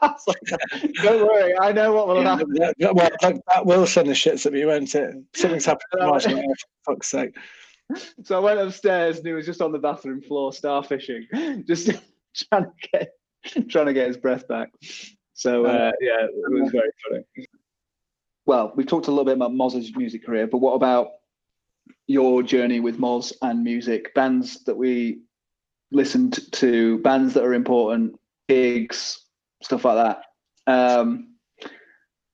was 0.00 0.22
like, 0.26 0.92
"Don't 1.02 1.26
worry, 1.26 1.52
I 1.60 1.72
know 1.72 1.92
what 1.92 2.06
will 2.06 2.22
Yeah, 2.22 2.36
happen." 2.36 2.52
that- 2.54 2.74
that- 2.78 2.94
well, 2.94 3.08
that, 3.20 3.40
that 3.52 3.66
will 3.66 3.86
send 3.86 4.08
the 4.08 4.12
shits 4.14 4.46
at 4.46 4.52
me, 4.52 4.64
won't 4.64 4.94
it? 4.94 5.14
Something's 5.34 5.66
happened. 5.66 5.82
to 5.92 6.06
Marshall, 6.06 6.36
for 6.84 6.94
fuck's 6.94 7.08
sake. 7.08 7.34
So 8.22 8.36
I 8.36 8.38
went 8.40 8.60
upstairs 8.60 9.18
and 9.18 9.26
he 9.26 9.32
was 9.32 9.44
just 9.44 9.60
on 9.60 9.72
the 9.72 9.78
bathroom 9.78 10.22
floor 10.22 10.52
starfishing, 10.52 11.66
just 11.66 11.90
trying 12.50 12.64
to 12.64 12.70
get 12.92 13.68
trying 13.68 13.86
to 13.86 13.92
get 13.92 14.06
his 14.06 14.16
breath 14.16 14.46
back. 14.48 14.70
So 15.34 15.66
uh, 15.66 15.90
yeah, 16.00 16.24
it 16.26 16.30
was 16.50 16.70
very 16.70 16.90
funny. 17.10 17.46
Well, 18.46 18.72
we've 18.76 18.86
talked 18.86 19.06
a 19.06 19.10
little 19.10 19.24
bit 19.24 19.36
about 19.36 19.52
Moz's 19.52 19.94
music 19.96 20.24
career, 20.26 20.46
but 20.46 20.58
what 20.58 20.74
about 20.74 21.08
your 22.06 22.42
journey 22.42 22.80
with 22.80 22.98
Moz 22.98 23.32
and 23.42 23.64
music? 23.64 24.14
Bands 24.14 24.62
that 24.64 24.76
we 24.76 25.20
listened 25.90 26.38
to, 26.52 26.98
bands 26.98 27.34
that 27.34 27.44
are 27.44 27.54
important, 27.54 28.18
gigs, 28.48 29.20
stuff 29.62 29.84
like 29.84 29.96
that. 30.66 30.70
Um, 30.72 31.34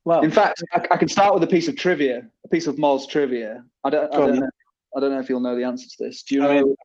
Well, 0.05 0.23
in 0.23 0.31
fact, 0.31 0.63
I, 0.73 0.79
I 0.91 0.97
can 0.97 1.09
start 1.09 1.35
with 1.35 1.43
a 1.45 1.47
piece 1.47 1.69
of 1.69 1.77
trivia, 1.77 2.27
a 2.45 2.49
piece 2.49 2.67
of 2.67 2.77
Moz 2.77 3.09
trivia. 3.09 3.63
I 3.85 3.91
don't, 3.91 4.13
I 4.15 4.19
don't 4.19 4.41
know. 4.41 4.51
I 4.97 5.01
don't 5.01 5.13
know 5.13 5.21
if 5.21 5.29
you'll 5.29 5.41
know 5.41 5.55
the 5.55 5.65
answer 5.65 5.87
to 5.89 5.97
this. 6.05 6.23
Do 6.25 6.35
you 6.35 6.45
I 6.45 6.47
know 6.47 6.63
mean- 6.67 6.77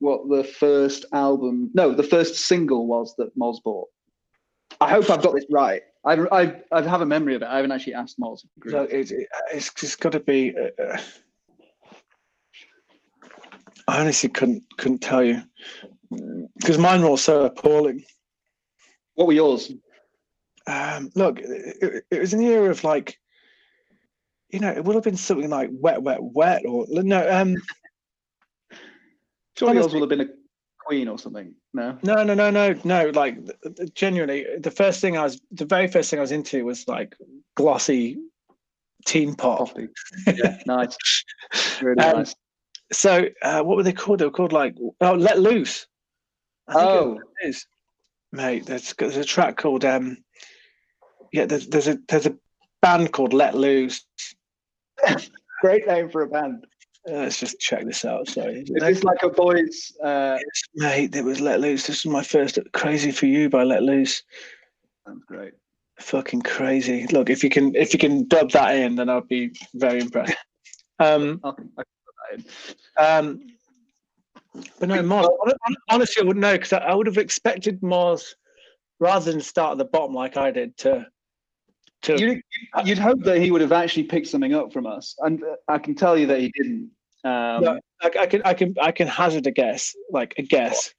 what 0.00 0.28
the 0.28 0.42
first 0.42 1.04
album? 1.12 1.70
No, 1.74 1.94
the 1.94 2.02
first 2.02 2.34
single 2.34 2.88
was 2.88 3.14
that 3.18 3.36
Moz 3.38 3.62
bought. 3.62 3.88
I 4.82 4.90
hope 4.90 5.10
I've 5.10 5.22
got 5.22 5.34
this 5.34 5.46
right. 5.50 5.82
I 6.04 6.14
I 6.14 6.60
I 6.72 6.82
have 6.82 7.00
a 7.00 7.06
memory 7.06 7.34
of 7.34 7.42
it. 7.42 7.46
I 7.46 7.56
haven't 7.56 7.72
actually 7.72 7.94
asked 7.94 8.18
Moz. 8.18 8.44
look, 8.64 8.90
it, 8.90 9.10
it, 9.10 9.28
it's 9.52 9.72
just 9.74 10.00
got 10.00 10.12
to 10.12 10.20
be. 10.20 10.54
Uh, 10.56 10.82
uh, 10.82 11.00
I 13.88 14.00
honestly 14.00 14.28
couldn't 14.28 14.64
couldn't 14.78 14.98
tell 15.00 15.22
you 15.22 15.42
because 16.56 16.78
mine 16.78 17.02
were 17.02 17.08
all 17.08 17.16
so 17.16 17.44
appalling. 17.44 18.04
What 19.14 19.28
were 19.28 19.32
yours? 19.34 19.72
Um, 20.66 21.10
look, 21.14 21.38
it, 21.40 22.04
it- 22.10 22.20
was 22.20 22.32
the 22.32 22.44
era 22.46 22.70
of 22.70 22.82
like, 22.84 23.18
you 24.50 24.60
know, 24.60 24.70
it 24.70 24.84
would 24.84 24.94
have 24.94 25.04
been 25.04 25.16
something 25.16 25.50
like 25.50 25.70
wet, 25.72 26.02
wet, 26.02 26.22
wet, 26.22 26.62
or 26.66 26.86
no, 26.88 27.28
um, 27.30 27.56
Surely 29.56 29.76
yours 29.76 29.92
will 29.92 30.00
have 30.00 30.08
been 30.08 30.22
a 30.22 30.28
Queen 30.84 31.08
or 31.08 31.18
something. 31.18 31.54
No. 31.74 31.98
no, 32.02 32.22
no, 32.22 32.34
no, 32.34 32.50
no, 32.50 32.74
no. 32.84 33.10
Like, 33.10 33.38
genuinely, 33.94 34.46
the 34.58 34.70
first 34.70 35.00
thing 35.00 35.16
I 35.16 35.22
was, 35.24 35.40
the 35.50 35.64
very 35.64 35.88
first 35.88 36.10
thing 36.10 36.18
I 36.18 36.22
was 36.22 36.32
into 36.32 36.64
was 36.64 36.86
like 36.88 37.16
glossy 37.56 38.18
teen 39.06 39.34
pop. 39.34 39.58
Poppy. 39.58 39.88
Yeah, 40.26 40.58
nice. 40.66 40.96
Really 41.80 42.02
Um, 42.02 42.18
nice. 42.18 42.34
So, 42.92 43.26
uh, 43.42 43.62
what 43.62 43.76
were 43.76 43.82
they 43.82 43.92
called? 43.92 44.18
They 44.18 44.24
were 44.26 44.30
called 44.30 44.52
like, 44.52 44.76
oh, 45.00 45.14
Let 45.14 45.38
Loose. 45.38 45.86
I 46.68 46.72
think 46.74 46.84
Oh, 46.84 47.20
is, 47.42 47.66
mate. 48.32 48.66
There's, 48.66 48.92
there's 48.98 49.16
a 49.16 49.24
track 49.24 49.56
called, 49.56 49.84
um, 49.84 50.18
yeah, 51.32 51.46
there's, 51.46 51.66
there's 51.68 51.88
a 51.88 51.98
there's 52.08 52.26
a 52.26 52.36
band 52.82 53.12
called 53.12 53.32
Let 53.32 53.54
Loose. 53.54 54.04
great 55.60 55.86
name 55.86 56.10
for 56.10 56.22
a 56.22 56.28
band. 56.28 56.66
Uh, 57.08 57.14
let's 57.14 57.40
just 57.40 57.58
check 57.58 57.84
this 57.84 58.04
out. 58.04 58.28
Sorry, 58.28 58.60
Is 58.60 58.70
this 58.80 59.02
like 59.04 59.22
a 59.24 59.28
boys? 59.28 59.92
Uh, 60.02 60.38
Yes, 60.38 60.62
mate, 60.74 61.16
it 61.16 61.24
was 61.24 61.40
Let 61.40 61.60
Loose. 61.60 61.86
This 61.86 62.04
was 62.04 62.12
my 62.12 62.22
first 62.22 62.58
Crazy 62.72 63.10
for 63.10 63.26
You 63.26 63.48
by 63.50 63.64
Let 63.64 63.82
Loose. 63.82 64.22
sounds 65.06 65.24
great. 65.26 65.54
Fucking 65.98 66.42
crazy. 66.42 67.06
Look, 67.08 67.28
if 67.28 67.42
you 67.42 67.50
can 67.50 67.74
if 67.74 67.92
you 67.92 67.98
can 67.98 68.26
dub 68.28 68.50
that 68.52 68.76
in, 68.76 68.94
then 68.96 69.08
I'll 69.08 69.20
be 69.20 69.50
very 69.74 70.00
impressed. 70.00 70.36
Um, 71.00 71.40
I 71.42 71.50
can, 71.52 71.70
I 71.78 71.82
can 71.82 71.92
put 72.06 72.46
that 72.96 73.04
in. 73.04 73.04
um, 73.24 73.46
but 74.78 74.88
no, 74.88 75.02
Mars. 75.02 75.26
hon- 75.40 75.52
hon- 75.62 75.76
Honestly, 75.90 76.22
I 76.22 76.26
wouldn't 76.26 76.40
know 76.42 76.52
because 76.52 76.72
I, 76.72 76.78
I 76.78 76.94
would 76.94 77.06
have 77.06 77.18
expected 77.18 77.82
Mars 77.82 78.36
rather 79.00 79.32
than 79.32 79.40
start 79.40 79.72
at 79.72 79.78
the 79.78 79.84
bottom 79.84 80.14
like 80.14 80.36
I 80.36 80.50
did 80.52 80.76
to. 80.78 81.06
To 82.02 82.18
You'd, 82.20 82.42
you'd 82.84 82.98
hope 82.98 83.22
that 83.24 83.38
he 83.38 83.50
would 83.50 83.60
have 83.60 83.72
actually 83.72 84.04
picked 84.04 84.26
something 84.28 84.54
up 84.54 84.72
from 84.72 84.86
us, 84.86 85.14
and 85.20 85.42
I 85.68 85.78
can 85.78 85.94
tell 85.94 86.16
you 86.18 86.26
that 86.26 86.40
he 86.40 86.50
didn't. 86.56 86.90
Um, 87.24 87.62
No. 87.64 87.80
I, 88.02 88.10
I 88.20 88.26
can 88.26 88.42
I 88.44 88.54
can 88.54 88.74
I 88.80 88.90
can 88.92 89.06
hazard 89.08 89.46
a 89.46 89.50
guess, 89.52 89.94
like 90.10 90.34
a 90.38 90.42
guess. 90.42 90.92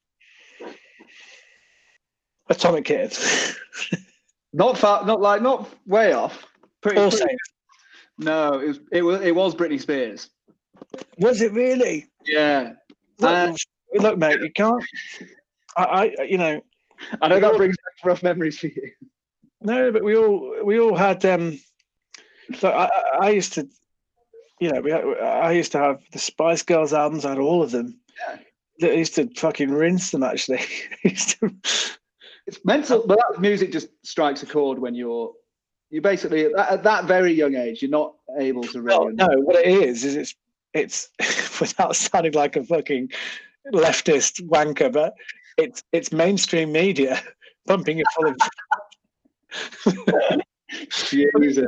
Atomic 2.49 2.85
Kid. 2.85 3.17
Not 4.55 4.77
far, 4.77 5.03
not 5.03 5.19
like 5.19 5.41
not 5.41 5.67
way 5.87 6.13
off. 6.13 6.45
Pretty, 6.81 6.99
All 6.99 7.09
pretty- 7.09 7.35
no, 8.19 8.59
it 8.59 8.67
was 8.67 8.79
it 8.91 9.01
was 9.01 9.21
it 9.21 9.33
was 9.35 9.55
Britney 9.55 9.81
Spears. 9.81 10.29
Was 11.17 11.41
it 11.41 11.51
really? 11.53 12.05
Yeah, 12.27 12.73
Look, 13.17 13.31
Uh, 13.31 13.53
look, 13.95 14.19
mate, 14.19 14.39
you 14.41 14.51
can't. 14.51 14.83
I, 15.75 16.13
I, 16.19 16.23
you 16.23 16.37
know, 16.37 16.61
I 17.19 17.27
know 17.29 17.39
that 17.39 17.57
brings 17.57 17.75
back 17.77 18.05
rough 18.05 18.21
memories 18.21 18.59
for 18.59 18.67
you. 18.67 18.91
No, 19.63 19.91
but 19.91 20.03
we 20.03 20.15
all, 20.15 20.63
we 20.63 20.79
all 20.79 20.95
had. 20.95 21.23
um 21.25 21.59
So 22.55 22.69
I, 22.69 22.89
I- 23.21 23.29
used 23.31 23.53
to, 23.53 23.67
you 24.59 24.71
know, 24.71 24.81
we, 24.81 24.91
had, 24.91 25.03
I 25.05 25.51
used 25.51 25.71
to 25.73 25.79
have 25.79 26.01
the 26.11 26.19
Spice 26.19 26.63
Girls 26.63 26.93
albums. 26.93 27.25
I 27.25 27.29
had 27.29 27.39
all 27.39 27.63
of 27.63 27.71
them. 27.71 27.99
Yeah. 28.79 28.89
I 28.89 28.93
used 28.93 29.15
to 29.15 29.29
fucking 29.35 29.71
rinse 29.71 30.11
them. 30.11 30.23
Actually, 30.23 30.61
to, 31.03 31.55
It's 32.47 32.59
mental, 32.65 33.05
but 33.07 33.19
that 33.31 33.39
music 33.41 33.71
just 33.71 33.87
strikes 34.03 34.43
a 34.43 34.45
chord 34.45 34.79
when 34.79 34.95
you're 34.95 35.31
you 35.89 36.01
basically 36.01 36.45
at 36.45 36.55
that, 36.55 36.71
at 36.71 36.83
that 36.83 37.05
very 37.05 37.31
young 37.31 37.55
age 37.55 37.81
you're 37.83 37.91
not 37.91 38.15
able 38.39 38.63
to 38.63 38.81
really. 38.81 39.13
no, 39.13 39.27
what 39.41 39.55
it 39.55 39.67
is 39.67 40.03
is 40.03 40.15
it's 40.15 40.35
it's 40.73 41.09
without 41.61 41.95
sounding 41.95 42.33
like 42.33 42.55
a 42.55 42.63
fucking 42.63 43.09
leftist 43.73 44.41
wanker, 44.47 44.91
but 44.91 45.13
it's 45.57 45.83
it's 45.91 46.11
mainstream 46.11 46.71
media 46.71 47.21
pumping 47.67 47.99
it 47.99 48.07
full 48.15 48.27
of 48.27 48.35
Jesus. 50.89 51.65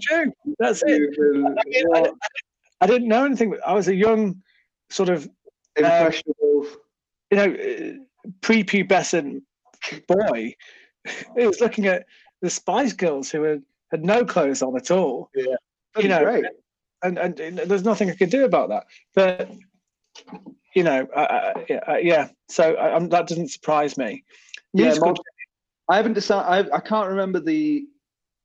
true. 0.00 0.32
That's 0.58 0.82
it. 0.86 1.10
I, 1.18 1.62
mean, 1.66 1.86
I, 1.94 2.10
I 2.80 2.86
didn't 2.86 3.08
know 3.08 3.24
anything. 3.24 3.56
I 3.66 3.72
was 3.72 3.88
a 3.88 3.94
young, 3.94 4.42
sort 4.90 5.08
of, 5.08 5.28
impressionable. 5.76 6.66
you 7.30 7.36
know, 7.36 7.44
uh, 7.44 8.28
prepubescent 8.40 9.42
boy 10.06 10.54
who 11.36 11.46
was 11.46 11.60
looking 11.60 11.86
at 11.86 12.06
the 12.42 12.50
Spice 12.50 12.92
Girls 12.92 13.30
who 13.30 13.42
had, 13.42 13.62
had 13.90 14.04
no 14.04 14.24
clothes 14.24 14.62
on 14.62 14.76
at 14.76 14.90
all. 14.90 15.30
That'd 15.34 15.58
you 16.02 16.08
know, 16.08 16.24
great. 16.24 16.44
And, 17.02 17.18
and, 17.18 17.38
and 17.38 17.58
there's 17.58 17.84
nothing 17.84 18.10
I 18.10 18.14
could 18.14 18.30
do 18.30 18.44
about 18.44 18.70
that. 18.70 18.86
But, 19.14 19.50
you 20.74 20.82
know, 20.82 21.06
uh, 21.14 21.18
uh, 21.18 21.52
yeah, 21.68 21.80
uh, 21.86 21.96
yeah. 21.96 22.28
So 22.48 22.74
I, 22.74 22.94
I'm, 22.94 23.08
that 23.10 23.28
doesn't 23.28 23.48
surprise 23.48 23.98
me. 23.98 24.24
Yeah, 24.72 24.86
Musical- 24.86 25.08
Mon- 25.08 25.16
I 25.88 25.96
haven't 25.96 26.14
decided. 26.14 26.70
I, 26.72 26.76
I 26.76 26.80
can't 26.80 27.08
remember 27.08 27.40
the. 27.40 27.86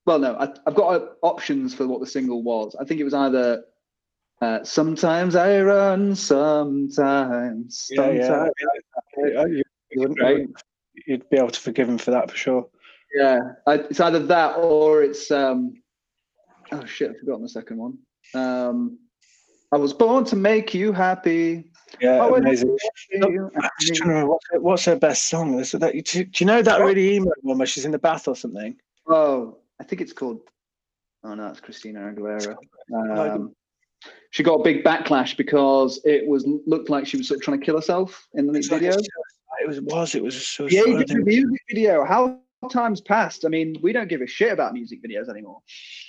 Well, 0.05 0.19
no, 0.19 0.35
I, 0.35 0.53
I've 0.65 0.75
got 0.75 0.89
uh, 0.89 1.05
options 1.21 1.73
for 1.73 1.87
what 1.87 1.99
the 1.99 2.07
single 2.07 2.43
was. 2.43 2.75
I 2.79 2.85
think 2.85 2.99
it 2.99 3.05
was 3.05 3.13
either. 3.13 3.63
Uh, 4.41 4.63
sometimes 4.63 5.35
I 5.35 5.59
run, 5.61 6.15
sometimes. 6.15 7.87
yeah, 7.89 8.11
yeah. 8.11 8.27
sometimes. 8.27 8.51
Yeah, 9.17 9.45
you, 9.45 9.63
you 9.91 10.01
wouldn't, 10.01 10.57
you'd 11.07 11.29
be 11.29 11.37
able 11.37 11.51
to 11.51 11.59
forgive 11.59 11.89
him 11.89 11.97
for 11.97 12.11
that 12.11 12.31
for 12.31 12.37
sure. 12.37 12.69
Yeah, 13.13 13.39
I, 13.67 13.73
it's 13.75 13.99
either 13.99 14.19
that 14.19 14.57
or 14.57 15.03
it's 15.03 15.29
um. 15.31 15.81
Oh 16.71 16.85
shit! 16.85 17.11
I've 17.11 17.19
forgotten 17.19 17.43
the 17.43 17.49
second 17.49 17.77
one. 17.77 17.97
Um, 18.33 18.99
I 19.71 19.77
was 19.77 19.93
born 19.93 20.25
to 20.25 20.35
make 20.35 20.73
you 20.73 20.93
happy. 20.93 21.68
Yeah, 21.99 22.19
Oh, 22.21 22.35
amazing. 22.35 22.77
You 23.11 23.51
I'm 23.55 23.69
just 23.79 23.95
trying 23.95 24.09
to 24.09 24.15
remember 24.15 24.31
what's 24.31 24.45
her, 24.51 24.59
what's 24.59 24.85
her 24.85 24.95
best 24.95 25.29
song. 25.29 25.59
Is 25.59 25.73
it 25.73 25.79
that, 25.79 25.93
do, 25.93 26.01
do 26.01 26.29
you 26.37 26.45
know 26.45 26.61
that 26.61 26.81
really 26.81 27.15
emo 27.15 27.31
one 27.41 27.57
where 27.57 27.67
she's 27.67 27.85
in 27.85 27.91
the 27.91 27.99
bath 27.99 28.27
or 28.27 28.35
something? 28.35 28.75
Oh, 29.07 29.57
I 29.79 29.83
think 29.83 30.01
it's 30.01 30.13
called. 30.13 30.41
Oh 31.23 31.33
no, 31.33 31.47
it's 31.47 31.59
Christina 31.59 31.99
Aguilera. 31.99 32.55
Um, 32.93 33.53
she 34.31 34.43
got 34.43 34.55
a 34.55 34.63
big 34.63 34.83
backlash 34.83 35.35
because 35.35 35.99
it 36.05 36.25
was 36.27 36.47
looked 36.65 36.89
like 36.89 37.05
she 37.05 37.17
was 37.17 37.27
sort 37.27 37.39
of 37.39 37.43
trying 37.43 37.59
to 37.59 37.65
kill 37.65 37.75
herself 37.75 38.27
in 38.33 38.47
the 38.47 38.53
It's 38.57 38.67
video. 38.67 38.91
It 38.91 39.67
was 39.67 39.81
was 39.81 40.15
it 40.15 40.23
was 40.23 40.59
a 40.59 40.63
Yeah, 40.69 40.85
you 40.85 40.97
did 40.97 41.09
the 41.09 41.23
music 41.23 41.61
video. 41.69 42.05
How 42.05 42.39
times 42.67 42.99
past. 42.99 43.45
I 43.45 43.49
mean, 43.49 43.77
we 43.81 43.93
don't 43.93 44.09
give 44.09 44.21
a 44.21 44.27
shit 44.27 44.51
about 44.51 44.73
music 44.73 45.01
videos 45.01 45.29
anymore. 45.29 45.61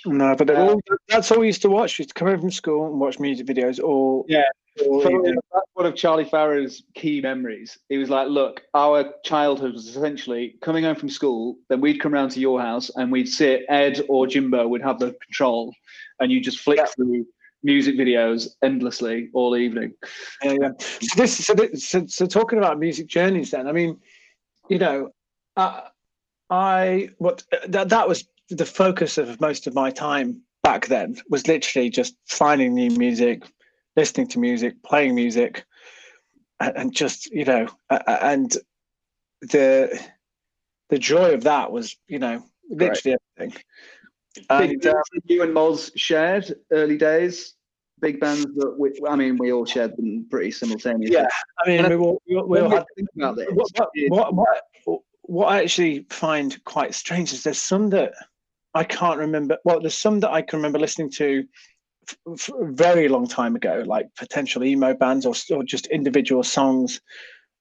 No, 0.05 0.35
but 0.35 0.49
Uh, 0.49 0.55
all, 0.55 0.81
that's 1.07 1.31
all 1.31 1.39
we 1.39 1.47
used 1.47 1.61
to 1.61 1.69
watch. 1.69 1.97
We 1.97 2.03
used 2.03 2.09
to 2.09 2.19
come 2.19 2.27
home 2.27 2.41
from 2.41 2.51
school 2.51 2.87
and 2.87 2.99
watch 2.99 3.19
music 3.19 3.47
videos. 3.47 3.81
Or 3.81 4.25
Yeah. 4.27 4.43
all 4.85 5.01
that's 5.01 5.67
one 5.73 5.85
of 5.85 5.95
Charlie 5.95 6.25
Farrow's 6.25 6.83
key 6.93 7.21
memories. 7.21 7.77
He 7.89 7.97
was 7.97 8.09
like, 8.09 8.27
"Look, 8.27 8.63
our 8.73 9.13
childhood 9.23 9.73
was 9.73 9.87
essentially 9.87 10.57
coming 10.61 10.83
home 10.83 10.95
from 10.95 11.09
school. 11.09 11.57
Then 11.69 11.79
we'd 11.79 11.99
come 11.99 12.13
round 12.13 12.31
to 12.31 12.39
your 12.39 12.59
house 12.59 12.89
and 12.95 13.11
we'd 13.11 13.27
sit. 13.29 13.65
Ed 13.69 14.01
or 14.09 14.27
Jimbo 14.27 14.67
would 14.67 14.81
have 14.81 14.99
the 14.99 15.13
control, 15.25 15.73
and 16.19 16.31
you 16.31 16.41
just 16.41 16.59
flick 16.59 16.77
Yeah. 16.77 16.85
through 16.85 17.25
music 17.63 17.95
videos 17.95 18.49
endlessly 18.61 19.29
all 19.33 19.55
evening." 19.55 19.93
Yeah, 20.43 20.55
yeah. 20.61 20.71
So 20.79 21.15
this, 21.21 21.45
so, 21.45 21.53
this, 21.53 21.87
so, 21.87 22.05
so 22.07 22.25
talking 22.25 22.57
about 22.57 22.79
music 22.79 23.07
journeys, 23.07 23.51
then 23.51 23.67
I 23.67 23.71
mean, 23.71 23.99
you 24.69 24.79
know, 24.79 25.11
uh, 25.57 25.81
I 26.51 27.09
what 27.17 27.43
that 27.69 27.89
that 27.89 28.07
was 28.07 28.25
the 28.49 28.65
focus 28.65 29.17
of 29.17 29.39
most 29.39 29.65
of 29.65 29.73
my 29.73 29.89
time 29.89 30.41
back 30.63 30.87
then 30.87 31.15
was 31.29 31.47
literally 31.47 31.89
just 31.89 32.15
finding 32.27 32.75
new 32.75 32.91
music, 32.91 33.43
listening 33.95 34.27
to 34.27 34.39
music, 34.39 34.83
playing 34.83 35.15
music, 35.15 35.63
and, 36.59 36.75
and 36.75 36.93
just 36.93 37.31
you 37.31 37.45
know, 37.45 37.67
and 37.89 38.57
the 39.41 39.99
the 40.89 40.99
joy 40.99 41.33
of 41.33 41.43
that 41.43 41.71
was 41.71 41.95
you 42.07 42.19
know 42.19 42.43
literally 42.69 43.17
everything. 43.37 43.61
Big 44.35 44.45
And, 44.49 44.85
uh, 44.85 44.95
you 45.25 45.43
and 45.43 45.55
Moz 45.55 45.91
shared 45.95 46.53
early 46.71 46.97
days. 46.97 47.55
Big 47.99 48.19
bands 48.19 48.45
that 48.55 48.75
we, 48.79 48.91
I 49.07 49.15
mean, 49.15 49.37
we 49.37 49.51
all 49.51 49.65
shared 49.65 49.95
them 49.95 50.25
pretty 50.29 50.51
simultaneously. 50.51 51.15
Yeah, 51.15 51.27
I 51.59 51.69
mean, 51.69 51.87
we 51.87 51.95
all, 51.95 52.21
we 52.27 52.35
all, 52.35 52.47
we 52.47 52.59
all 52.59 52.69
had 52.69 52.85
think 52.95 53.09
about 53.15 53.35
this, 53.35 53.47
what, 53.51 53.89
what, 54.09 54.33
what, 54.85 55.01
what, 55.31 55.47
I 55.47 55.61
actually 55.61 56.05
find 56.09 56.61
quite 56.65 56.93
strange 56.93 57.31
is 57.31 57.43
there's 57.43 57.57
some 57.57 57.89
that 57.91 58.11
I 58.73 58.83
can't 58.83 59.17
remember. 59.17 59.57
Well, 59.63 59.79
there's 59.79 59.97
some 59.97 60.19
that 60.19 60.31
I 60.31 60.41
can 60.41 60.57
remember 60.59 60.77
listening 60.77 61.09
to 61.11 61.45
f- 62.09 62.17
f- 62.33 62.55
very 62.63 63.07
long 63.07 63.29
time 63.29 63.55
ago, 63.55 63.81
like 63.87 64.07
potential 64.17 64.61
emo 64.61 64.93
bands 64.93 65.25
or, 65.25 65.33
or 65.55 65.63
just 65.63 65.87
individual 65.87 66.43
songs 66.43 66.99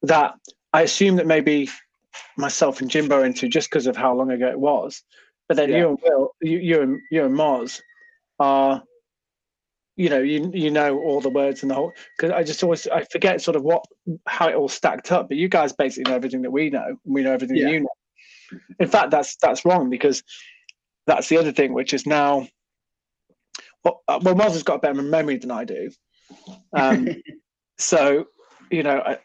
that 0.03 0.35
I 0.73 0.83
assume 0.83 1.15
that 1.17 1.29
maybe 1.29 1.69
myself 2.37 2.81
and 2.81 2.91
Jimbo 2.91 3.21
are 3.21 3.25
into 3.25 3.49
just 3.49 3.71
because 3.71 3.87
of 3.87 3.97
how 3.97 4.15
long 4.17 4.33
ago 4.33 4.49
it 4.49 4.59
was. 4.59 5.05
But 5.47 5.57
then 5.57 5.71
Yeah. 5.71 5.79
you 5.79 5.89
and 5.91 5.99
Will, 6.03 6.31
you, 6.43 6.59
you 6.59 6.83
and 6.83 7.01
you 7.13 7.25
and 7.25 7.37
Moz 7.37 7.81
are, 8.41 8.83
you 10.01 10.09
know, 10.09 10.21
you 10.21 10.51
you 10.55 10.71
know 10.71 10.99
all 10.99 11.21
the 11.21 11.29
words 11.29 11.61
and 11.61 11.71
the 11.71 11.75
whole. 11.75 11.93
Because 12.17 12.33
I 12.33 12.43
just 12.43 12.63
always 12.65 12.89
I 12.89 13.05
forget 13.05 13.43
sort 13.43 13.55
of 13.55 13.63
what 13.63 13.85
how 14.27 14.49
it 14.49 14.55
all 14.55 14.67
stacked 14.69 15.13
up. 15.13 15.29
But 15.29 15.37
you 15.37 15.47
guys 15.47 15.75
basically 15.75 16.11
know 16.11 16.17
everything 16.17 16.41
that 16.41 16.51
we 16.51 16.71
know, 16.71 16.87
and 16.87 17.15
we 17.15 17.23
know 17.23 17.33
everything 17.33 17.59
Yeah. 17.59 17.69
you 17.69 17.81
know. 17.81 18.59
In 18.79 18.89
fact, 18.89 19.11
that's 19.11 19.37
that's 19.43 19.67
wrong 19.67 19.91
because 19.91 20.23
that's 21.07 21.29
the 21.29 21.37
other 21.37 21.53
thing, 21.53 21.75
which 21.75 21.93
is 21.93 22.07
now. 22.07 22.49
Well, 23.85 24.03
uh, 24.09 24.21
well, 24.23 24.35
Moz 24.35 24.53
has 24.53 24.63
got 24.63 24.77
a 24.77 24.79
better 24.79 25.03
memory 25.03 25.37
than 25.37 25.51
I 25.51 25.65
do. 25.65 25.91
Um, 26.73 27.09
so, 27.79 28.27
you 28.71 28.83
know, 28.83 29.01
I, 29.01 29.19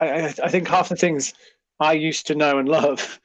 I, 0.00 0.34
I 0.44 0.48
think 0.48 0.68
half 0.68 0.88
the 0.88 0.96
things 0.96 1.34
I 1.80 1.94
used 1.94 2.28
to 2.28 2.36
know 2.36 2.58
and 2.58 2.68
love, 2.68 3.20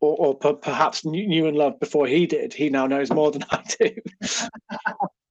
or, 0.00 0.16
or 0.16 0.34
per- 0.34 0.54
perhaps 0.54 1.04
knew 1.04 1.46
and 1.46 1.56
loved 1.56 1.80
before 1.80 2.06
he 2.06 2.26
did, 2.26 2.52
he 2.54 2.68
now 2.68 2.86
knows 2.86 3.10
more 3.10 3.30
than 3.30 3.44
I 3.50 3.62
do. 3.78 3.94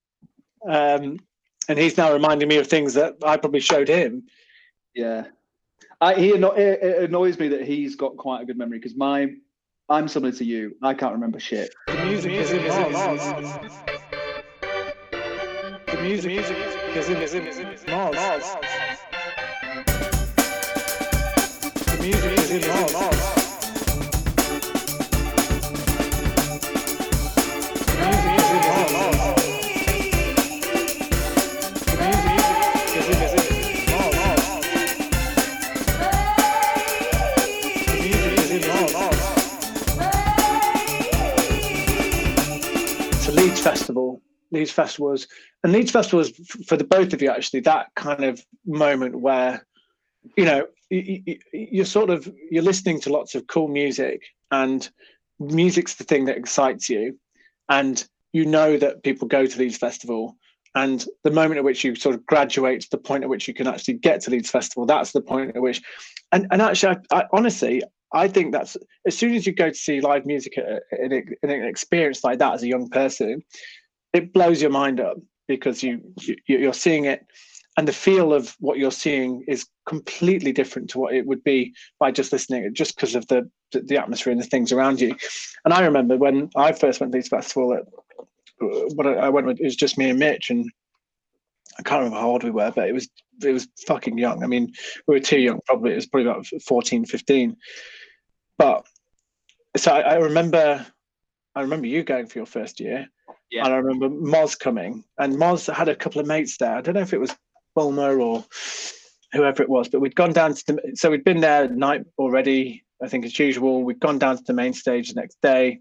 um, 0.67 1.19
and 1.67 1.77
he's 1.79 1.97
now 1.97 2.11
reminding 2.13 2.47
me 2.47 2.57
of 2.57 2.67
things 2.67 2.93
that 2.95 3.15
I 3.23 3.37
probably 3.37 3.59
showed 3.59 3.87
him. 3.87 4.23
Yeah, 4.93 5.25
I, 5.99 6.15
he 6.15 6.33
anno- 6.33 6.51
it, 6.51 6.79
it 6.81 7.03
annoys 7.09 7.37
me 7.39 7.47
that 7.49 7.65
he's 7.65 7.95
got 7.95 8.17
quite 8.17 8.41
a 8.41 8.45
good 8.45 8.57
memory 8.57 8.79
because 8.79 8.95
my 8.95 9.33
I'm 9.89 10.07
similar 10.07 10.31
to 10.33 10.45
you. 10.45 10.75
I 10.81 10.93
can't 10.93 11.13
remember 11.13 11.39
shit. 11.39 11.73
The 11.87 12.05
music 12.05 12.31
is 12.31 12.51
in 12.51 12.65
Mars. 12.65 13.21
The 15.85 16.01
music 16.01 16.31
is 16.31 16.49
in, 16.49 17.17
is 17.17 17.33
in, 17.33 17.47
is 17.47 17.83
in 17.83 17.91
Mars. 17.91 18.15
The 21.85 21.97
music 22.01 22.39
is 22.39 22.51
in 22.51 22.61
Mars. 22.67 23.10
Leeds 44.61 44.71
Festival 44.71 45.09
was, 45.09 45.27
and 45.63 45.73
Leeds 45.73 45.91
Festival 45.91 46.19
was 46.19 46.31
for 46.67 46.77
the 46.77 46.83
both 46.83 47.13
of 47.13 47.21
you 47.21 47.29
actually 47.29 47.61
that 47.61 47.87
kind 47.95 48.23
of 48.23 48.45
moment 48.65 49.19
where, 49.19 49.65
you 50.37 50.45
know, 50.45 50.67
you're 50.91 51.85
sort 51.85 52.09
of 52.11 52.31
you're 52.51 52.63
listening 52.63 53.01
to 53.01 53.11
lots 53.11 53.33
of 53.33 53.47
cool 53.47 53.67
music, 53.67 54.21
and 54.51 54.89
music's 55.39 55.95
the 55.95 56.03
thing 56.03 56.25
that 56.25 56.37
excites 56.37 56.89
you, 56.89 57.17
and 57.69 58.07
you 58.33 58.45
know 58.45 58.77
that 58.77 59.01
people 59.01 59.27
go 59.27 59.47
to 59.47 59.59
Leeds 59.59 59.77
Festival, 59.77 60.35
and 60.75 61.05
the 61.23 61.31
moment 61.31 61.57
at 61.57 61.63
which 61.63 61.83
you 61.83 61.95
sort 61.95 62.13
of 62.15 62.25
graduate 62.25 62.81
to 62.81 62.89
the 62.91 62.97
point 62.97 63.23
at 63.23 63.29
which 63.29 63.47
you 63.47 63.53
can 63.53 63.67
actually 63.67 63.95
get 63.95 64.21
to 64.21 64.29
Leeds 64.29 64.51
Festival, 64.51 64.85
that's 64.85 65.11
the 65.11 65.21
point 65.21 65.55
at 65.55 65.61
which, 65.61 65.81
and 66.31 66.45
and 66.51 66.61
actually, 66.61 66.97
I, 67.11 67.19
I 67.19 67.23
honestly. 67.33 67.81
I 68.13 68.27
think 68.27 68.51
that's 68.51 68.75
as 69.07 69.17
soon 69.17 69.35
as 69.35 69.47
you 69.47 69.53
go 69.53 69.69
to 69.69 69.73
see 69.73 70.01
live 70.01 70.25
music 70.25 70.57
in 70.57 71.13
an 71.43 71.63
experience 71.63 72.25
like 72.25 72.39
that 72.39 72.55
as 72.55 72.61
a 72.61 72.67
young 72.67 72.89
person, 72.89 73.41
it 74.13 74.33
blows 74.33 74.61
your 74.61 74.71
mind 74.71 74.99
up 74.99 75.17
because 75.47 75.83
you, 75.83 76.01
you 76.21 76.35
you're 76.45 76.73
seeing 76.73 77.05
it, 77.05 77.25
and 77.77 77.87
the 77.87 77.93
feel 77.93 78.33
of 78.33 78.55
what 78.59 78.77
you're 78.77 78.91
seeing 78.91 79.43
is 79.47 79.65
completely 79.85 80.51
different 80.51 80.89
to 80.91 80.99
what 80.99 81.13
it 81.13 81.25
would 81.25 81.43
be 81.43 81.73
by 81.99 82.11
just 82.11 82.31
listening, 82.31 82.73
just 82.73 82.95
because 82.95 83.15
of 83.15 83.27
the 83.27 83.49
the 83.71 83.97
atmosphere 83.97 84.31
and 84.31 84.41
the 84.41 84.45
things 84.45 84.71
around 84.71 84.99
you. 84.99 85.15
And 85.63 85.73
I 85.73 85.85
remember 85.85 86.17
when 86.17 86.49
I 86.55 86.73
first 86.73 86.99
went 86.99 87.13
to 87.13 87.19
this 87.19 87.29
festival, 87.29 87.73
at, 87.73 87.83
when 88.95 89.07
I 89.07 89.13
I 89.13 89.29
went 89.29 89.47
with 89.47 89.59
it 89.59 89.63
was 89.63 89.75
just 89.75 89.97
me 89.97 90.09
and 90.09 90.19
Mitch, 90.19 90.49
and 90.49 90.69
I 91.79 91.83
can't 91.83 91.99
remember 91.99 92.19
how 92.19 92.29
old 92.29 92.43
we 92.43 92.51
were, 92.51 92.71
but 92.71 92.87
it 92.87 92.93
was 92.93 93.09
it 93.43 93.51
was 93.51 93.67
fucking 93.87 94.17
young. 94.17 94.43
I 94.43 94.47
mean, 94.47 94.71
we 95.07 95.15
were 95.15 95.19
too 95.19 95.39
young, 95.39 95.59
probably. 95.65 95.93
It 95.93 95.95
was 95.95 96.05
probably 96.05 96.29
about 96.29 96.45
14, 96.45 97.05
15. 97.05 97.57
But 98.57 98.85
so 99.77 99.91
I, 99.91 100.01
I 100.01 100.15
remember, 100.15 100.85
I 101.55 101.61
remember 101.61 101.87
you 101.87 102.03
going 102.03 102.27
for 102.27 102.39
your 102.39 102.45
first 102.45 102.79
year, 102.79 103.07
Yeah. 103.51 103.65
and 103.65 103.73
I 103.73 103.77
remember 103.77 104.09
Moz 104.09 104.57
coming, 104.57 105.03
and 105.19 105.33
Moz 105.35 105.71
had 105.73 105.89
a 105.89 105.95
couple 105.95 106.21
of 106.21 106.27
mates 106.27 106.57
there. 106.57 106.73
I 106.75 106.81
don't 106.81 106.95
know 106.95 107.01
if 107.01 107.13
it 107.13 107.19
was 107.19 107.35
Bulmer 107.75 108.19
or 108.19 108.45
whoever 109.33 109.61
it 109.61 109.69
was, 109.69 109.89
but 109.89 109.99
we'd 110.01 110.15
gone 110.15 110.33
down 110.33 110.53
to 110.55 110.63
the. 110.67 110.91
So 110.95 111.11
we'd 111.11 111.23
been 111.23 111.41
there 111.41 111.67
night 111.69 112.05
already. 112.17 112.83
I 113.03 113.07
think 113.07 113.25
as 113.25 113.37
usual, 113.37 113.83
we'd 113.83 113.99
gone 113.99 114.19
down 114.19 114.37
to 114.37 114.43
the 114.43 114.53
main 114.53 114.73
stage 114.73 115.09
the 115.13 115.19
next 115.19 115.37
day. 115.41 115.79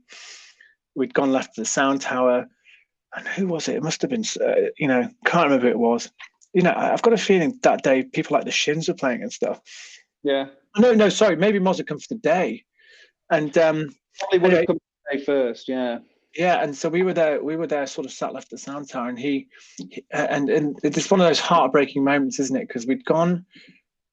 We'd 0.94 1.14
gone 1.14 1.32
left 1.32 1.54
to 1.54 1.60
the 1.60 1.66
sound 1.66 2.00
tower, 2.00 2.46
and 3.16 3.28
who 3.28 3.46
was 3.46 3.68
it? 3.68 3.76
It 3.76 3.82
must 3.82 4.00
have 4.02 4.10
been, 4.10 4.24
uh, 4.40 4.70
you 4.78 4.88
know, 4.88 5.08
can't 5.26 5.44
remember 5.44 5.66
who 5.66 5.72
it 5.72 5.78
was. 5.78 6.10
You 6.52 6.62
know, 6.62 6.74
I've 6.76 7.02
got 7.02 7.12
a 7.12 7.16
feeling 7.18 7.58
that 7.62 7.84
day 7.84 8.02
people 8.02 8.34
like 8.36 8.44
the 8.44 8.50
Shins 8.50 8.88
were 8.88 8.94
playing 8.94 9.22
and 9.22 9.32
stuff. 9.32 9.60
Yeah, 10.24 10.46
No, 10.76 10.92
no, 10.92 11.08
sorry, 11.08 11.36
maybe 11.36 11.60
Moz 11.60 11.76
had 11.76 11.86
come 11.86 11.98
for 12.00 12.08
the 12.14 12.20
day, 12.20 12.64
and 13.30 13.56
um, 13.58 13.88
probably 14.18 14.38
would 14.40 14.46
Anyway. 14.52 14.56
have 14.60 14.66
come 14.66 14.78
today 15.10 15.24
first. 15.24 15.68
Yeah, 15.68 15.98
yeah, 16.36 16.62
and 16.62 16.76
so 16.76 16.88
we 16.88 17.02
were 17.02 17.12
there. 17.14 17.42
We 17.42 17.56
were 17.56 17.66
there, 17.66 17.86
sort 17.86 18.06
of 18.06 18.12
sat 18.12 18.32
left 18.32 18.50
the 18.50 18.58
sound 18.58 18.88
tower, 18.88 19.08
and 19.08 19.18
he, 19.18 19.48
he- 19.76 20.04
uh, 20.12 20.26
and 20.30 20.48
and 20.50 20.78
it's 20.82 21.10
one 21.10 21.20
of 21.20 21.26
those 21.26 21.40
heartbreaking 21.40 22.04
moments, 22.04 22.38
isn't 22.40 22.56
it? 22.56 22.68
Because 22.68 22.86
we'd 22.86 23.04
gone 23.04 23.44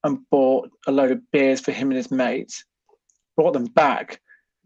and 0.03 0.19
bought 0.29 0.69
a 0.87 0.91
load 0.91 1.11
of 1.11 1.31
beers 1.31 1.59
for 1.59 1.71
him 1.71 1.89
and 1.89 1.97
his 1.97 2.11
mates, 2.11 2.63
brought 3.35 3.53
them 3.53 3.65
back, 3.65 4.19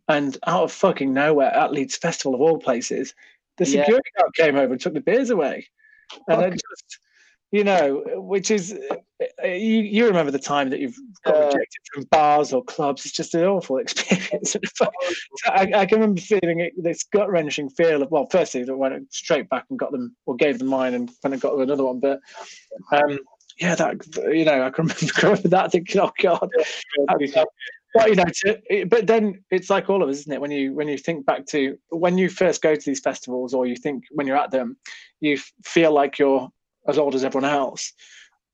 and 0.08 0.38
out 0.48 0.64
of 0.64 0.72
fucking 0.72 1.14
nowhere, 1.14 1.54
at 1.54 1.72
Leeds 1.72 1.98
Festival 1.98 2.36
of 2.36 2.42
all 2.42 2.58
places, 2.60 3.14
the 3.58 3.66
Yeah. 3.68 3.82
security 3.84 4.10
guard 4.18 4.34
came 4.36 4.56
over 4.56 4.74
and 4.74 4.82
took 4.82 4.94
the 4.94 5.02
beers 5.02 5.30
away, 5.30 5.68
and 6.28 6.42
then 6.42 6.52
just. 6.52 7.00
You 7.52 7.66
know, 7.66 8.02
which 8.16 8.50
is 8.50 8.74
uh, 9.22 9.46
you, 9.46 9.82
you 9.82 10.06
remember 10.08 10.32
the 10.32 10.40
time 10.40 10.70
that 10.70 10.80
you've 10.80 10.96
got 11.26 11.36
Yeah. 11.36 11.46
rejected 11.46 11.82
from 11.94 12.04
bars 12.06 12.54
or 12.54 12.64
clubs. 12.64 13.06
It's 13.06 13.14
just 13.14 13.36
an 13.36 13.44
awful 13.44 13.78
experience. 13.84 14.56
I, 15.46 15.72
I 15.76 15.86
can 15.86 16.00
remember 16.00 16.22
feeling 16.22 16.62
it, 16.62 16.74
this 16.82 17.04
gut 17.04 17.30
wrenching 17.30 17.70
feel 17.70 18.02
of 18.02 18.12
well, 18.12 18.28
firstly, 18.32 18.66
I 18.68 18.72
went 18.72 19.14
straight 19.14 19.50
back 19.50 19.66
and 19.70 19.78
got 19.78 19.92
them 19.92 20.16
or 20.26 20.36
gave 20.36 20.60
them 20.60 20.70
mine 20.70 20.94
and 20.94 21.12
kind 21.22 21.36
of 21.36 21.42
got 21.42 21.52
them 21.52 21.62
another 21.62 21.84
one. 21.84 22.00
But 22.00 22.22
um, 22.94 23.20
yeah, 23.60 23.76
that 23.76 23.98
you 24.34 24.46
know, 24.46 24.64
I 24.64 24.70
can 24.70 24.86
remember, 24.86 25.06
I 25.18 25.22
remember 25.22 25.48
that 25.50 25.72
thinking, 25.72 26.02
oh 26.02 26.12
god. 26.22 26.50
But 27.94 28.08
you 28.08 28.16
know, 28.16 28.24
to, 28.24 28.86
but 28.86 29.08
then 29.08 29.44
it's 29.52 29.70
like 29.70 29.90
all 29.90 30.02
of 30.02 30.08
us, 30.08 30.20
isn't 30.20 30.32
it? 30.32 30.40
When 30.40 30.52
you 30.52 30.74
when 30.74 30.88
you 30.88 30.98
think 30.98 31.26
back 31.26 31.46
to 31.48 31.78
when 31.90 32.18
you 32.18 32.30
first 32.30 32.62
go 32.62 32.74
to 32.74 32.86
these 32.86 33.02
festivals, 33.02 33.54
or 33.54 33.66
you 33.66 33.76
think 33.76 34.06
when 34.12 34.26
you're 34.26 34.38
at 34.38 34.52
them, 34.52 34.78
you 35.20 35.38
feel 35.66 35.92
like 35.92 36.18
you're 36.18 36.50
as 36.88 36.98
old 36.98 37.16
as 37.16 37.24
everyone 37.24 37.50
else. 37.50 37.94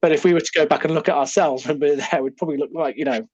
But 0.01 0.11
if 0.11 0.23
we 0.23 0.33
were 0.33 0.39
to 0.39 0.51
go 0.55 0.65
back 0.65 0.85
and 0.85 0.93
look 0.93 1.09
at 1.09 1.15
ourselves 1.15 1.65
when 1.67 1.79
we 1.79 1.91
were 1.91 1.95
there, 2.11 2.23
we'd 2.23 2.37
probably 2.37 2.57
look 2.57 2.71
like 2.73 2.97
you 2.97 3.05
know, 3.05 3.27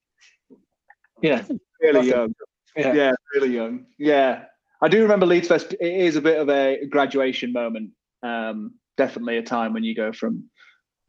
know, 1.22 1.44
really 1.82 2.10
young. 2.10 2.34
Yeah. 2.76 2.94
Yeah, 2.94 3.12
really 3.36 3.54
young. 3.54 3.86
Yeah, 4.00 4.46
I 4.82 4.88
do 4.90 5.02
remember 5.02 5.26
Leeds 5.26 5.48
Fest. 5.48 5.74
It 5.80 5.94
is 5.94 6.16
a 6.16 6.22
bit 6.22 6.40
of 6.40 6.50
a 6.50 6.86
graduation 6.88 7.54
moment. 7.54 7.92
Um, 8.22 8.76
definitely 8.98 9.38
a 9.38 9.44
time 9.44 9.74
when 9.74 9.84
you 9.84 9.96
go 9.96 10.12
from 10.12 10.50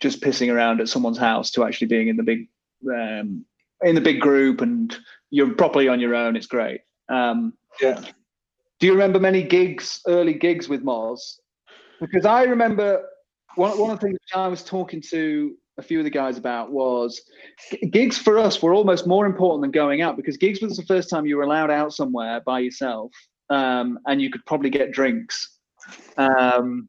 just 0.01 0.21
pissing 0.21 0.53
around 0.53 0.81
at 0.81 0.89
someone's 0.89 1.19
house 1.19 1.51
to 1.53 1.65
actually 1.65 1.87
being 1.89 2.09
in 2.09 2.17
the 2.17 2.23
big 2.23 2.49
um, 2.93 3.45
in 3.83 3.95
the 3.95 4.01
big 4.01 4.21
group 4.21 4.61
and 4.61 4.97
you're 5.31 5.55
properly 5.55 5.89
on 5.89 6.01
your 6.01 6.15
own. 6.15 6.37
It's 6.37 6.47
great. 6.47 6.83
Um, 7.09 7.55
Yeah. 7.81 8.01
do 8.79 8.87
you 8.87 8.93
remember 8.93 9.19
many 9.19 9.43
gigs, 9.43 10.01
early 10.07 10.35
gigs 10.35 10.69
with 10.69 10.85
Moz? 10.85 11.39
Because 12.01 12.25
I 12.25 12.45
remember 12.45 13.05
one, 13.57 13.79
one 13.79 13.91
of 13.91 14.01
the 14.01 14.07
things 14.07 14.19
I 14.35 14.49
was 14.49 14.65
talking 14.65 15.01
to 15.11 15.55
a 15.79 15.83
few 15.83 15.99
of 15.99 16.05
the 16.05 16.11
guys 16.11 16.39
about 16.39 16.71
was 16.71 17.21
gigs 17.91 18.17
for 18.17 18.39
us 18.39 18.63
were 18.63 18.73
almost 18.73 19.07
more 19.07 19.27
important 19.27 19.63
than 19.63 19.71
going 19.71 20.03
out 20.03 20.17
because 20.17 20.37
gigs 20.37 20.61
was 20.61 20.77
the 20.77 20.85
first 20.85 21.11
time 21.11 21.27
you 21.27 21.37
were 21.37 21.43
allowed 21.43 21.71
out 21.71 21.93
somewhere 21.93 22.41
by 22.41 22.61
yourself 22.61 23.11
um, 23.51 23.99
and 24.07 24.23
you 24.23 24.31
could 24.31 24.45
probably 24.47 24.71
get 24.71 24.93
drinks. 24.93 25.59
Um, 26.17 26.89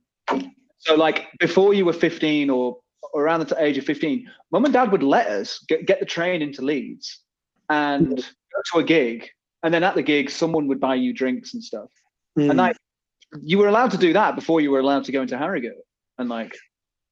so, 0.77 0.95
like 0.95 1.27
before 1.39 1.73
you 1.73 1.85
were 1.85 1.93
15 1.93 2.49
or, 2.49 2.77
or 3.13 3.23
around 3.23 3.47
the 3.47 3.63
age 3.63 3.77
of 3.77 3.85
15, 3.85 4.29
mum 4.51 4.65
and 4.65 4.73
dad 4.73 4.91
would 4.91 5.03
let 5.03 5.27
us 5.27 5.63
get, 5.67 5.85
get 5.85 5.99
the 5.99 6.05
train 6.05 6.41
into 6.41 6.61
Leeds 6.61 7.21
and 7.69 8.17
go 8.17 8.61
to 8.73 8.79
a 8.79 8.83
gig. 8.83 9.27
And 9.63 9.73
then 9.73 9.83
at 9.83 9.95
the 9.95 10.03
gig, 10.03 10.29
someone 10.29 10.67
would 10.67 10.79
buy 10.79 10.93
you 10.93 11.11
drinks 11.11 11.55
and 11.55 11.63
stuff 11.63 11.89
Mm. 12.37 12.49
and 12.49 12.57
like 12.57 12.75
you 13.41 13.57
were 13.57 13.67
allowed 13.67 13.91
to 13.91 13.97
do 13.97 14.13
that 14.13 14.35
before 14.35 14.61
you 14.61 14.71
were 14.71 14.79
allowed 14.79 15.05
to 15.05 15.11
go 15.11 15.21
into 15.21 15.37
Harrogate, 15.37 15.84
and 16.17 16.29
like 16.29 16.55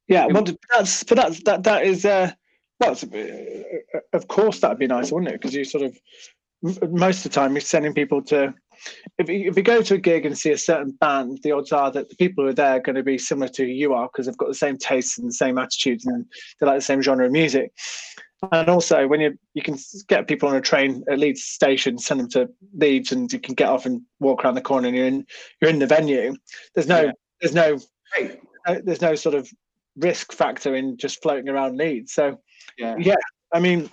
Yeah, 0.08 0.26
well, 0.26 0.44
that's 0.70 1.04
but 1.04 1.16
that's 1.16 1.42
that 1.44 1.62
that 1.64 1.84
is 1.84 2.04
uh, 2.04 2.32
well, 2.80 2.92
uh, 2.92 3.98
of 4.12 4.28
course 4.28 4.60
that'd 4.60 4.78
be 4.78 4.86
nice, 4.86 5.12
wouldn't 5.12 5.30
it? 5.32 5.40
Because 5.40 5.54
you 5.54 5.64
sort 5.64 5.84
of 5.84 5.96
most 6.90 7.18
of 7.18 7.30
the 7.30 7.34
time 7.34 7.52
you're 7.52 7.60
sending 7.60 7.94
people 7.94 8.22
to. 8.22 8.54
If 9.18 9.28
you, 9.28 9.48
if 9.48 9.56
you 9.56 9.62
go 9.62 9.82
to 9.82 9.94
a 9.94 9.98
gig 9.98 10.26
and 10.26 10.36
see 10.36 10.50
a 10.50 10.58
certain 10.58 10.90
band, 10.92 11.38
the 11.42 11.52
odds 11.52 11.72
are 11.72 11.90
that 11.92 12.10
the 12.10 12.16
people 12.16 12.44
who 12.44 12.50
are 12.50 12.54
there 12.54 12.76
are 12.76 12.80
going 12.80 12.96
to 12.96 13.02
be 13.02 13.16
similar 13.16 13.48
to 13.48 13.64
who 13.64 13.70
you 13.70 13.94
are 13.94 14.08
because 14.08 14.26
they've 14.26 14.36
got 14.36 14.48
the 14.48 14.54
same 14.54 14.76
tastes 14.76 15.16
and 15.16 15.28
the 15.28 15.32
same 15.32 15.58
attitudes 15.58 16.04
and 16.06 16.26
they 16.60 16.66
like 16.66 16.78
the 16.78 16.82
same 16.82 17.00
genre 17.00 17.24
of 17.24 17.32
music. 17.32 17.72
And 18.52 18.68
also, 18.68 19.06
when 19.06 19.20
you 19.20 19.38
you 19.54 19.62
can 19.62 19.78
get 20.08 20.28
people 20.28 20.48
on 20.48 20.56
a 20.56 20.60
train 20.60 21.02
at 21.10 21.18
Leeds 21.18 21.44
station, 21.44 21.98
send 21.98 22.20
them 22.20 22.28
to 22.30 22.50
Leeds, 22.74 23.12
and 23.12 23.32
you 23.32 23.38
can 23.38 23.54
get 23.54 23.68
off 23.68 23.86
and 23.86 24.02
walk 24.20 24.44
around 24.44 24.54
the 24.54 24.60
corner, 24.60 24.88
and 24.88 24.96
you're 24.96 25.06
in 25.06 25.26
you're 25.60 25.70
in 25.70 25.78
the 25.78 25.86
venue. 25.86 26.34
There's 26.74 26.88
no 26.88 27.04
Yeah. 27.04 27.12
there's 27.40 27.54
no 27.54 27.78
Right. 28.18 28.40
No- 28.66 28.80
there's 28.84 29.00
no 29.00 29.14
sort 29.14 29.34
of 29.34 29.48
risk 29.96 30.32
factor 30.32 30.74
in 30.74 30.96
just 30.96 31.22
floating 31.22 31.48
around 31.48 31.76
Leeds. 31.76 32.12
So 32.12 32.38
yeah, 32.78 32.96
yeah, 32.98 33.14
I 33.52 33.60
mean, 33.60 33.88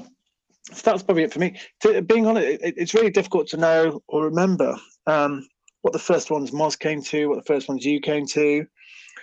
so 0.72 0.92
that's 0.92 1.04
probably 1.04 1.24
it 1.24 1.34
for 1.34 1.40
me. 1.40 1.60
To, 1.82 2.02
being 2.02 2.26
honest, 2.26 2.48
it, 2.48 2.74
it's 2.78 2.94
really 2.94 3.10
difficult 3.10 3.48
to 3.50 3.58
know 3.58 4.02
or 4.08 4.26
remember 4.26 4.78
um, 5.08 5.48
what 5.82 5.94
the 5.94 6.00
first 6.00 6.32
ones 6.32 6.52
Moz 6.52 6.78
came 6.78 7.02
to, 7.04 7.28
what 7.28 7.38
the 7.38 7.54
first 7.54 7.68
ones 7.68 7.86
you 7.86 8.00
came 8.00 8.26
to, 8.28 8.66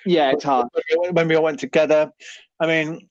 yeah, 0.05 0.31
it's 0.31 0.45
hard. 0.45 0.69
when 1.11 1.29
we 1.29 1.37
all 1.37 1.45
went 1.45 1.61
together. 1.61 2.11
I 2.61 2.67
mean, 2.67 3.09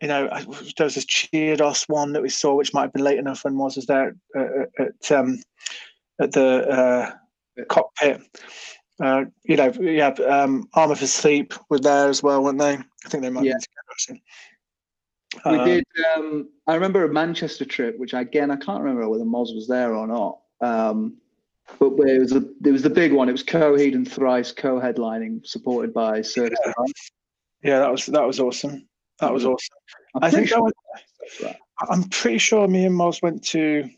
you 0.00 0.08
know, 0.08 0.28
there 0.76 0.84
was 0.84 0.94
this 0.94 1.06
Chiodos 1.06 1.88
one 1.88 2.12
that 2.12 2.22
we 2.22 2.28
saw, 2.28 2.54
which 2.54 2.74
might 2.74 2.82
have 2.82 2.92
been 2.92 3.04
late 3.04 3.18
enough 3.18 3.44
when 3.44 3.54
Moz 3.54 3.76
was 3.76 3.86
there 3.86 4.16
uh, 4.36 4.64
at 4.78 5.12
um, 5.12 5.40
at 6.20 6.32
the 6.32 6.68
uh, 6.68 7.64
cockpit. 7.68 8.20
Uh, 9.00 9.24
you 9.44 9.56
know, 9.56 9.72
yeah, 9.80 10.08
um, 10.28 10.68
Armor 10.74 10.94
for 10.94 11.06
Sleep 11.06 11.54
were 11.68 11.78
there 11.78 12.08
as 12.08 12.22
well, 12.22 12.42
weren't 12.44 12.58
they? 12.58 12.74
I 12.74 13.08
think 13.08 13.22
they 13.22 13.30
might 13.30 13.44
Yeah. 13.44 13.54
been 13.54 13.60
together 13.60 13.90
actually. 13.90 14.22
We 15.46 15.58
Um, 15.58 15.66
did. 15.66 15.84
Um, 16.14 16.48
I 16.66 16.74
remember 16.74 17.04
a 17.04 17.12
Manchester 17.12 17.64
trip, 17.64 17.98
which 17.98 18.12
again 18.12 18.50
I 18.50 18.56
can't 18.56 18.82
remember 18.82 19.08
whether 19.08 19.24
Moz 19.24 19.54
was 19.54 19.66
there 19.66 19.94
or 19.94 20.06
not. 20.06 20.38
Um, 20.60 21.16
but 21.78 21.92
it 22.00 22.20
was 22.20 22.32
a, 22.32 22.44
it 22.64 22.70
was 22.70 22.82
the 22.82 22.90
big 22.90 23.12
one. 23.12 23.28
It 23.28 23.32
was 23.32 23.42
Coheed 23.44 23.94
and 23.94 24.10
Thrice 24.10 24.52
co-headlining, 24.52 25.46
supported 25.46 25.94
by 25.94 26.20
Circus. 26.20 26.58
Yeah. 26.66 26.72
Yeah, 27.64 27.78
that 27.78 27.90
was 27.90 28.06
that 28.06 28.26
was 28.26 28.40
awesome. 28.40 28.86
That 29.20 29.32
was 29.32 29.44
awesome. 29.46 29.76
I'm 30.16 30.24
I 30.24 30.30
think 30.30 30.48
sure- 30.48 30.62
was, 30.62 30.72
I'm 31.88 32.04
pretty 32.10 32.38
sure 32.38 32.68
me 32.68 32.84
and 32.84 32.94
Moz 32.94 33.22
went 33.22 33.42
to 33.48 33.88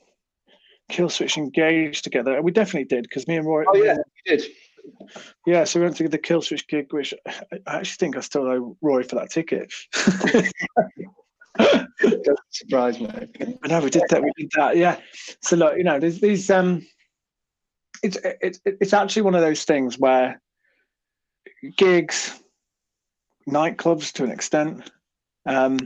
Killswitch 0.91 1.37
Engage 1.37 2.03
together. 2.03 2.41
We 2.43 2.53
definitely 2.53 2.85
did 2.85 3.03
because 3.05 3.27
me 3.27 3.37
and 3.39 3.47
Roy. 3.47 3.65
Oh 3.67 3.75
yeah, 3.75 3.97
we 3.97 4.37
did. 4.37 4.47
Yeah. 5.47 5.64
So 5.64 5.80
we 5.80 5.85
went 5.85 5.97
to 5.99 6.09
the 6.09 6.18
Killswitch 6.18 6.66
gig, 6.68 6.93
which 6.93 7.14
I 7.26 7.59
actually 7.66 7.97
think 7.99 8.16
I 8.16 8.20
still 8.20 8.47
owe 8.47 8.76
Roy 8.82 9.03
for 9.03 9.16
that 9.16 9.30
ticket. 9.30 9.72
Doesn't 11.59 12.39
surprise 12.51 12.99
me. 13.01 13.09
I 13.62 13.68
know 13.68 13.80
we 13.80 13.91
did 13.91 14.03
that. 14.11 14.22
We 14.22 14.32
did 14.37 14.51
that. 14.57 14.76
Yeah. 14.76 14.99
So 15.43 15.57
look, 15.57 15.76
you 15.76 15.85
know, 15.85 16.01
there's 16.01 16.20
these. 16.20 16.51
Um, 16.51 16.87
it's 18.03 18.18
it's 18.22 18.61
it's 18.64 18.93
actually 18.93 19.22
one 19.22 19.35
of 19.35 19.41
those 19.41 19.64
things 19.64 19.99
where 19.99 20.41
gigs, 21.76 22.39
nightclubs 23.49 24.12
to 24.12 24.24
an 24.24 24.30
extent, 24.30 24.91
um, 25.47 25.78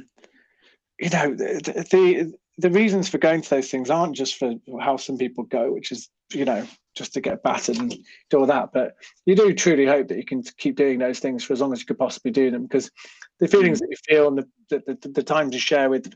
you 0.99 1.11
know, 1.11 1.35
the, 1.35 1.87
the 1.91 2.35
the 2.59 2.71
reasons 2.71 3.09
for 3.09 3.19
going 3.19 3.41
to 3.41 3.51
those 3.51 3.71
things 3.71 3.89
aren't 3.89 4.17
just 4.17 4.37
for 4.37 4.55
how 4.81 4.97
some 4.97 5.17
people 5.17 5.45
go, 5.45 5.73
which 5.73 5.93
is 5.93 6.09
you 6.33 6.45
know 6.45 6.67
just 6.99 7.15
to 7.15 7.21
get 7.21 7.43
battered 7.43 7.77
and 7.77 7.95
do 8.29 8.39
all 8.39 8.47
that, 8.47 8.71
but 8.73 8.97
you 9.25 9.35
do 9.35 9.55
truly 9.55 9.87
hope 9.87 10.09
that 10.09 10.17
you 10.17 10.25
can 10.25 10.43
keep 10.59 10.77
doing 10.77 10.99
those 10.99 11.21
things 11.21 11.45
for 11.45 11.53
as 11.53 11.61
long 11.61 11.73
as 11.73 11.81
you 11.81 11.87
could 11.87 11.99
possibly 11.99 12.31
do 12.31 12.51
them 12.51 12.65
because 12.65 12.91
the 13.41 13.49
feelings 13.49 13.79
that 13.79 13.89
you 13.89 13.97
feel 14.07 14.29
and 14.29 14.39
the 14.39 14.49
the, 14.71 14.99
the, 15.01 15.09
the 15.09 15.23
time 15.23 15.51
to 15.51 15.59
share 15.59 15.89
with 15.89 16.13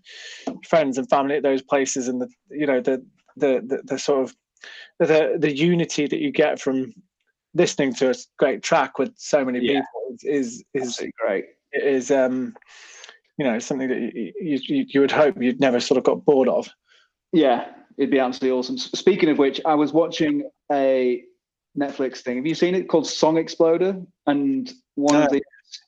friends 0.66 0.98
and 0.98 1.08
family 1.08 1.36
at 1.36 1.42
those 1.42 1.62
places 1.62 2.08
and 2.08 2.20
the 2.20 2.28
you 2.50 2.66
know 2.66 2.80
the 2.80 3.02
the 3.36 3.62
the, 3.66 3.80
the 3.84 3.98
sort 3.98 4.22
of 4.24 4.36
the 4.98 5.36
the 5.38 5.56
unity 5.56 6.06
that 6.06 6.20
you 6.20 6.30
get 6.30 6.60
from 6.60 6.92
listening 7.54 7.94
to 7.94 8.10
a 8.10 8.14
great 8.38 8.62
track 8.62 8.98
with 8.98 9.12
so 9.16 9.44
many 9.44 9.60
Yeah. 9.60 9.80
people 9.80 10.16
is 10.22 10.62
is 10.74 10.88
Absolutely 10.88 11.12
great. 11.24 11.44
is 11.72 12.10
um 12.10 12.54
you 13.38 13.44
know 13.44 13.58
something 13.58 13.88
that 13.88 13.98
you, 14.14 14.32
you 14.68 14.84
you 14.88 15.00
would 15.00 15.12
hope 15.12 15.40
you'd 15.40 15.60
never 15.60 15.80
sort 15.80 15.98
of 15.98 16.04
got 16.04 16.24
bored 16.24 16.48
of 16.48 16.68
Yeah, 17.32 17.68
it'd 17.96 18.10
be 18.10 18.18
absolutely 18.18 18.58
awesome. 18.58 18.78
Speaking 18.78 19.28
of 19.30 19.38
which, 19.38 19.60
I 19.64 19.74
was 19.74 19.92
watching 19.92 20.50
a 20.72 21.22
Netflix 21.78 22.18
thing. 22.18 22.36
Have 22.36 22.46
you 22.46 22.54
seen 22.54 22.74
it 22.74 22.88
called 22.88 23.06
Song 23.06 23.36
Exploder? 23.38 24.00
And 24.26 24.72
one 24.94 25.22
of 25.22 25.30
the 25.30 25.40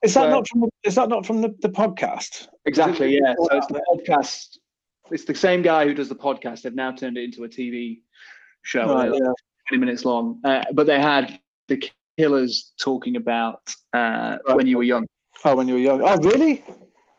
is 0.02 0.14
that 0.14 0.30
not 0.30 0.48
from 0.48 0.60
the, 0.62 0.68
is 0.84 0.94
that 0.94 1.08
not 1.10 1.26
from 1.26 1.42
the, 1.42 1.54
the 1.60 1.68
podcast 1.68 2.48
exactly 2.64 3.14
yeah. 3.18 3.34
So 3.36 3.48
it's 3.58 3.66
the 3.66 3.82
podcast. 3.92 4.58
It's 5.10 5.24
the 5.24 5.34
same 5.34 5.60
guy 5.60 5.84
who 5.86 5.92
does 5.92 6.08
the 6.08 6.14
podcast. 6.14 6.62
They've 6.62 6.74
now 6.74 6.92
turned 6.92 7.18
it 7.18 7.24
into 7.24 7.44
a 7.44 7.48
TV 7.48 8.00
show. 8.62 8.94
Right, 8.94 9.12
yeah. 9.12 9.32
twenty 9.68 9.80
minutes 9.80 10.04
long. 10.06 10.40
Uh, 10.44 10.64
but 10.72 10.86
they 10.86 10.98
had 11.00 11.38
the 11.68 11.82
Killers 12.18 12.72
talking 12.80 13.16
about 13.16 13.60
uh, 13.92 14.38
Right. 14.46 14.56
when 14.56 14.66
you 14.66 14.78
were 14.78 14.84
young. 14.84 15.06
oh 15.44 15.54
when 15.56 15.68
you 15.68 15.74
were 15.74 15.80
young 15.80 16.00
oh 16.02 16.16
really 16.18 16.64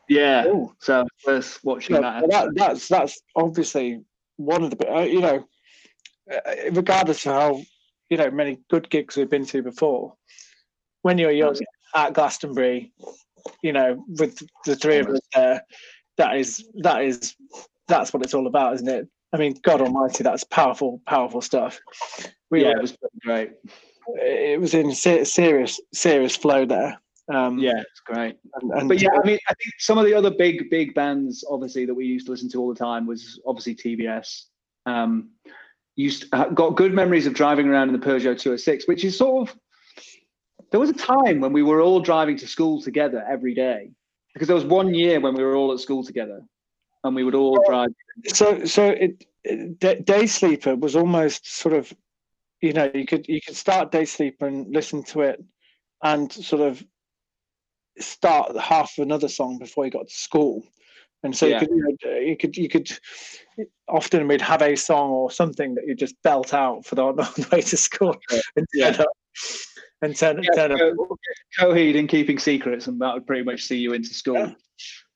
Yeah. 0.10 0.46
oh 0.48 0.74
So 0.80 1.06
worth 1.28 1.60
watching 1.64 1.98
Yeah, 1.98 2.02
that. 2.02 2.30
that, 2.32 2.56
that's 2.56 2.88
that's 2.88 3.22
obviously 3.36 4.02
one 4.38 4.64
of 4.64 4.72
the 4.72 4.92
uh, 4.92 5.02
you 5.02 5.22
know 5.22 5.46
regardless 6.72 7.26
of 7.26 7.34
how 7.34 7.62
you 8.10 8.18
know 8.18 8.30
many 8.32 8.60
good 8.70 8.90
gigs 8.90 9.16
we've 9.16 9.30
been 9.30 9.46
to 9.46 9.62
before 9.62 10.14
when 11.02 11.18
you're 11.18 11.32
young 11.32 11.56
at 11.96 12.14
Glastonbury 12.14 12.92
you 13.62 13.74
know 13.74 14.04
with 14.08 14.42
the 14.66 14.76
three 14.76 14.98
of 14.98 15.08
us 15.08 15.20
there 15.34 15.62
that 16.18 16.36
is 16.38 16.68
that 16.82 17.04
is 17.04 17.36
that's 17.88 18.14
what 18.14 18.24
it's 18.24 18.34
all 18.34 18.48
about 18.48 18.74
isn't 18.76 18.88
it 18.88 19.08
I 19.34 19.38
mean 19.38 19.56
God 19.62 19.82
Almighty 19.82 20.24
that's 20.24 20.44
powerful 20.44 21.02
powerful 21.06 21.42
stuff 21.42 21.80
we 22.50 22.62
yeah, 22.62 22.70
were- 22.70 22.78
it 22.78 22.82
was 22.82 22.98
great. 23.22 23.52
it 24.08 24.60
was 24.60 24.74
in 24.74 24.94
se- 24.94 25.26
serious 25.26 25.80
serious 25.94 26.36
flow 26.36 26.66
there 26.66 27.00
um 27.34 27.58
Yeah, 27.58 27.80
it's 27.80 28.02
great. 28.06 28.38
and, 28.62 28.72
and 28.74 28.88
But 28.88 29.02
yeah, 29.02 29.10
I 29.12 29.26
mean, 29.26 29.40
I 29.50 29.54
think 29.56 29.74
some 29.80 29.98
of 29.98 30.06
the 30.06 30.14
other 30.14 30.30
big, 30.30 30.70
big 30.70 30.94
bands, 30.94 31.44
obviously, 31.50 31.84
that 31.88 31.94
we 31.96 32.06
used 32.06 32.28
to 32.28 32.32
listen 32.32 32.50
to 32.52 32.60
all 32.62 32.70
the 32.72 32.76
time 32.78 33.08
was 33.08 33.40
obviously 33.48 33.74
TBS. 33.74 34.44
Um, 34.86 35.32
used 35.96 36.26
uh, 36.34 36.50
got 36.50 36.76
good 36.76 36.94
memories 36.94 37.26
of 37.26 37.34
driving 37.34 37.68
around 37.68 37.90
in 37.90 38.00
the 38.00 38.06
Peugeot 38.06 38.40
206, 38.40 38.88
which 38.88 39.04
is 39.04 39.18
sort 39.18 39.50
of. 39.50 39.56
There 40.72 40.80
was 40.80 40.90
a 40.90 40.94
time 40.94 41.40
when 41.40 41.54
we 41.54 41.64
were 41.64 41.80
all 41.82 42.02
driving 42.02 42.38
to 42.38 42.48
school 42.48 42.82
together 42.82 43.24
every 43.30 43.54
day, 43.54 43.92
because 44.34 44.48
there 44.48 44.56
was 44.56 44.66
one 44.66 44.94
year 44.94 45.20
when 45.20 45.36
we 45.36 45.44
were 45.44 45.56
all 45.56 45.72
at 45.72 45.80
school 45.80 46.04
together, 46.04 46.42
and 47.04 47.16
we 47.16 47.24
would 47.24 47.36
all 47.36 47.64
drive. 47.68 47.90
so 48.28 48.66
so 48.66 48.90
it, 48.90 49.26
it 49.44 50.06
day, 50.06 50.26
sleeper 50.26 50.76
was 50.76 50.96
almost 50.96 51.48
sort 51.48 51.74
of 51.74 51.94
you 52.62 52.74
know 52.74 52.92
you 52.94 53.06
could 53.06 53.28
you 53.28 53.40
could 53.42 53.56
start 53.56 53.92
day 53.92 54.06
sleeper 54.06 54.48
and 54.48 54.74
listen 54.74 55.04
to 55.04 55.22
it 55.22 55.44
and 56.04 56.32
sort 56.32 56.62
of 56.62 56.84
start 58.00 58.58
half 58.58 58.98
another 58.98 59.30
song 59.30 59.58
before 59.58 59.86
you 59.86 59.92
got 59.92 60.08
to 60.08 60.14
school 60.14 60.64
and 61.26 61.36
so 61.36 61.46
Yeah. 61.48 61.62
you 61.62 61.68
could 61.68 61.76
you, 61.76 61.98
know, 62.12 62.18
you 62.20 62.38
could 62.38 62.58
you 62.58 62.70
could 62.70 62.90
often 63.88 64.28
we'd 64.28 64.42
have 64.42 64.62
a 64.62 64.76
song 64.76 65.12
or 65.12 65.32
something 65.32 65.76
that 65.76 65.86
you 65.88 65.96
just 65.96 66.16
belt 66.24 66.54
out 66.54 66.86
for 66.86 66.96
the, 66.96 67.12
the 67.14 67.48
way 67.52 67.62
to 67.62 67.78
school 67.78 68.16
and 68.56 68.66
Yeah. 68.74 68.92
turn 68.92 69.02
up 69.02 69.08
and 70.02 70.16
turn, 70.16 70.44
Yeah, 70.44 70.52
turn 70.52 70.72
up 70.74 70.80
uh, 70.80 71.16
Coheed 71.60 71.98
and 71.98 72.08
keeping 72.08 72.38
secrets, 72.38 72.88
and 72.88 73.00
that 73.02 73.14
would 73.14 73.26
pretty 73.28 73.44
much 73.44 73.64
see 73.64 73.78
you 73.78 73.94
into 73.94 74.14
school. 74.14 74.56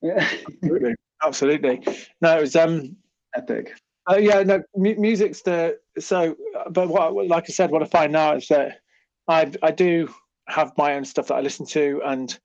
Yeah. 0.01 0.27
absolutely 0.63 0.95
absolutely 1.23 1.81
no 2.21 2.37
it 2.37 2.41
was 2.41 2.55
um 2.55 2.95
Epic. 3.35 3.73
Uh, 4.09 4.15
yeah, 4.15 4.41
no, 4.41 4.63
mu- 4.75 4.95
music's 4.95 5.43
the 5.43 5.77
so. 5.99 6.35
But 6.71 6.87
what, 6.87 7.13
like 7.27 7.43
I 7.47 7.53
said, 7.53 7.69
what 7.69 7.83
I 7.83 7.85
find 7.85 8.11
now 8.11 8.35
is 8.35 8.47
that 8.47 8.79
I 9.27 9.51
I 9.61 9.69
do 9.69 10.11
have 10.47 10.71
my 10.77 10.95
own 10.95 11.05
stuff 11.05 11.27
that 11.27 11.35
I 11.35 11.41
listen 11.41 11.67
to 11.67 12.01
and 12.03 12.35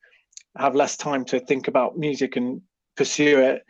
have 0.59 0.75
less 0.75 0.99
time 0.99 1.25
to 1.27 1.41
think 1.41 1.69
about 1.69 1.97
music 1.97 2.37
and 2.37 2.61
pursue 2.97 3.41
it. 3.41 3.65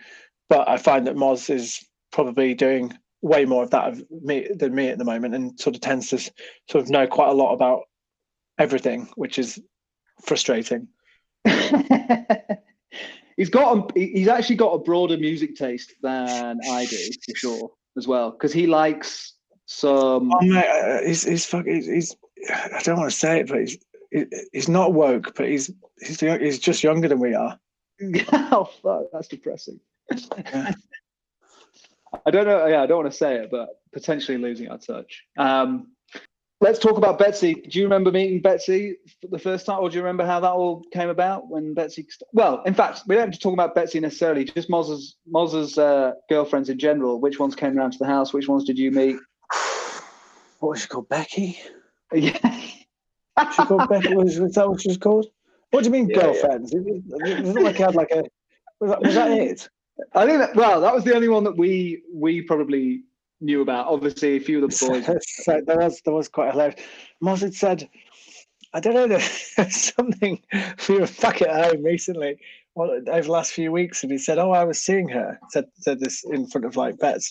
But 0.48 0.68
I 0.68 0.76
find 0.76 1.06
that 1.06 1.16
Moz 1.16 1.50
is 1.50 1.84
probably 2.12 2.54
doing 2.54 2.92
way 3.22 3.44
more 3.46 3.62
of 3.62 3.70
that 3.70 3.88
of 3.88 4.02
me 4.10 4.48
than 4.54 4.74
me 4.74 4.88
at 4.88 4.98
the 4.98 5.04
moment, 5.04 5.34
and 5.34 5.58
sort 5.58 5.74
of 5.74 5.80
tends 5.80 6.10
to 6.10 6.18
sort 6.18 6.84
of 6.84 6.90
know 6.90 7.06
quite 7.06 7.30
a 7.30 7.34
lot 7.34 7.54
about 7.54 7.82
everything, 8.58 9.08
which 9.16 9.38
is 9.38 9.60
frustrating. 10.24 10.88
he's 13.36 13.50
got 13.50 13.76
a, 13.76 13.86
he's 13.98 14.28
actually 14.28 14.56
got 14.56 14.72
a 14.72 14.78
broader 14.78 15.16
music 15.16 15.56
taste 15.56 15.94
than 16.02 16.58
I 16.70 16.86
do 16.86 16.96
for 17.26 17.34
sure 17.36 17.70
as 17.96 18.06
well 18.06 18.30
because 18.30 18.52
he 18.52 18.66
likes 18.66 19.34
some 19.66 20.30
Oh, 20.32 20.40
mate, 20.42 20.66
uh, 20.66 21.02
he's 21.06 21.24
he's 21.24 21.46
fuck, 21.46 21.66
he's, 21.66 21.86
he's 21.86 22.16
I 22.50 22.80
don't 22.82 22.98
want 22.98 23.10
to 23.10 23.16
say 23.16 23.40
it, 23.40 23.48
but 23.48 23.60
he's 23.60 23.78
he- 24.10 24.46
he's 24.52 24.68
not 24.68 24.92
woke, 24.94 25.34
but 25.34 25.48
he's 25.48 25.70
he's 26.00 26.20
he's 26.20 26.58
just 26.58 26.82
younger 26.82 27.08
than 27.08 27.18
we 27.20 27.34
are. 27.34 27.58
oh 28.32 28.68
fuck 28.82 29.04
that's 29.12 29.28
depressing 29.28 29.80
I 32.26 32.30
don't 32.30 32.46
know 32.46 32.66
yeah 32.66 32.82
I 32.82 32.86
don't 32.86 33.02
want 33.02 33.12
to 33.12 33.16
say 33.16 33.36
it 33.36 33.50
but 33.50 33.68
potentially 33.92 34.38
losing 34.38 34.68
our 34.68 34.78
touch 34.78 35.22
um 35.38 35.88
let's 36.60 36.78
talk 36.78 36.96
about 36.96 37.18
Betsy 37.18 37.54
do 37.54 37.78
you 37.78 37.84
remember 37.84 38.10
meeting 38.10 38.40
Betsy 38.40 38.96
for 39.20 39.28
the 39.28 39.38
first 39.38 39.66
time 39.66 39.80
or 39.80 39.88
do 39.88 39.96
you 39.96 40.02
remember 40.02 40.24
how 40.24 40.40
that 40.40 40.50
all 40.52 40.82
came 40.92 41.08
about 41.08 41.48
when 41.48 41.74
Betsy 41.74 42.02
st- 42.08 42.28
well 42.32 42.62
in 42.64 42.74
fact 42.74 43.02
we 43.06 43.14
don't 43.14 43.26
have 43.26 43.34
to 43.34 43.40
talk 43.40 43.52
about 43.52 43.74
Betsy 43.74 44.00
necessarily 44.00 44.44
just 44.44 44.68
Moz's 44.70 45.16
Moz's 45.26 45.78
uh, 45.78 46.12
girlfriends 46.28 46.68
in 46.68 46.78
general 46.78 47.20
which 47.20 47.38
ones 47.38 47.54
came 47.54 47.78
around 47.78 47.92
to 47.92 47.98
the 47.98 48.06
house 48.06 48.32
which 48.32 48.48
ones 48.48 48.64
did 48.64 48.78
you 48.78 48.90
meet 48.90 49.16
What 50.60 50.70
was 50.70 50.80
she 50.82 50.88
called? 50.88 51.08
Becky. 51.08 51.58
yeah 52.12 52.38
She 53.54 53.64
called 53.64 53.88
Becky. 53.88 54.14
Was, 54.14 54.38
was 54.38 54.54
that 54.54 54.68
what 54.68 54.80
she 54.80 54.88
was 54.88 54.96
called? 54.96 55.26
What 55.74 55.82
do 55.82 55.88
you 55.88 55.92
mean 55.92 56.08
Yeah, 56.08 56.16
yeah. 56.16 56.22
girlfriends? 56.22 56.72
It, 56.72 56.82
it, 56.86 57.02
it 57.08 57.40
was 57.40 57.54
not 57.54 57.64
like 57.64 57.76
he 57.76 57.82
had 57.82 57.96
like 57.96 58.12
a. 58.12 58.22
Was 58.78 58.90
that, 58.90 59.02
was 59.02 59.14
that 59.14 59.30
it? 59.32 59.68
I 60.14 60.24
think 60.24 60.38
that, 60.38 60.54
well, 60.54 60.80
that 60.80 60.94
was 60.94 61.02
the 61.02 61.14
only 61.14 61.28
one 61.28 61.42
that 61.44 61.56
we 61.56 62.02
we 62.12 62.42
probably 62.42 63.02
knew 63.40 63.60
about. 63.60 63.88
Obviously, 63.88 64.36
a 64.36 64.40
few 64.40 64.64
of 64.64 64.70
the 64.70 64.86
boys. 64.86 65.04
so 65.44 65.60
there 65.66 65.78
was 65.78 66.00
there 66.04 66.14
was 66.14 66.28
quite 66.28 66.52
hilarious. 66.52 66.80
Moz 67.22 67.40
had 67.40 67.54
said, 67.54 67.88
I 68.72 68.78
don't 68.78 68.94
know, 68.94 69.08
there's 69.56 69.92
something. 69.96 70.40
We 70.88 71.00
were 71.00 71.08
back 71.20 71.42
at 71.42 71.72
home 71.72 71.82
recently, 71.82 72.38
well, 72.74 72.90
over 72.90 73.22
the 73.22 73.30
last 73.30 73.52
few 73.52 73.70
weeks, 73.70 74.02
and 74.02 74.10
he 74.10 74.18
said, 74.18 74.38
"Oh, 74.38 74.50
I 74.50 74.64
was 74.64 74.80
seeing 74.80 75.08
her." 75.08 75.38
Said 75.50 75.66
said 75.76 76.00
this 76.00 76.24
in 76.24 76.46
front 76.48 76.64
of 76.64 76.76
like 76.76 76.98
Beth, 76.98 77.24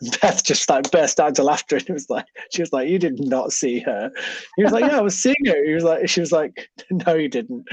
and 0.00 0.16
Beth 0.20 0.44
just 0.44 0.68
like 0.68 0.90
burst 0.90 1.18
out 1.20 1.28
into 1.28 1.42
laughter, 1.42 1.76
and 1.76 1.88
it 1.88 1.92
was 1.92 2.10
like 2.10 2.26
she 2.52 2.62
was 2.62 2.72
like, 2.72 2.88
"You 2.88 2.98
did 2.98 3.18
not 3.20 3.52
see 3.52 3.80
her." 3.80 4.10
He 4.56 4.62
was 4.62 4.72
like, 4.72 4.84
"Yeah, 4.84 4.98
I 4.98 5.02
was 5.02 5.18
seeing 5.18 5.36
her." 5.46 5.64
He 5.64 5.72
was 5.72 5.84
like, 5.84 6.08
"She 6.08 6.20
was 6.20 6.32
like, 6.32 6.68
no, 6.90 7.14
you 7.14 7.28
didn't." 7.28 7.66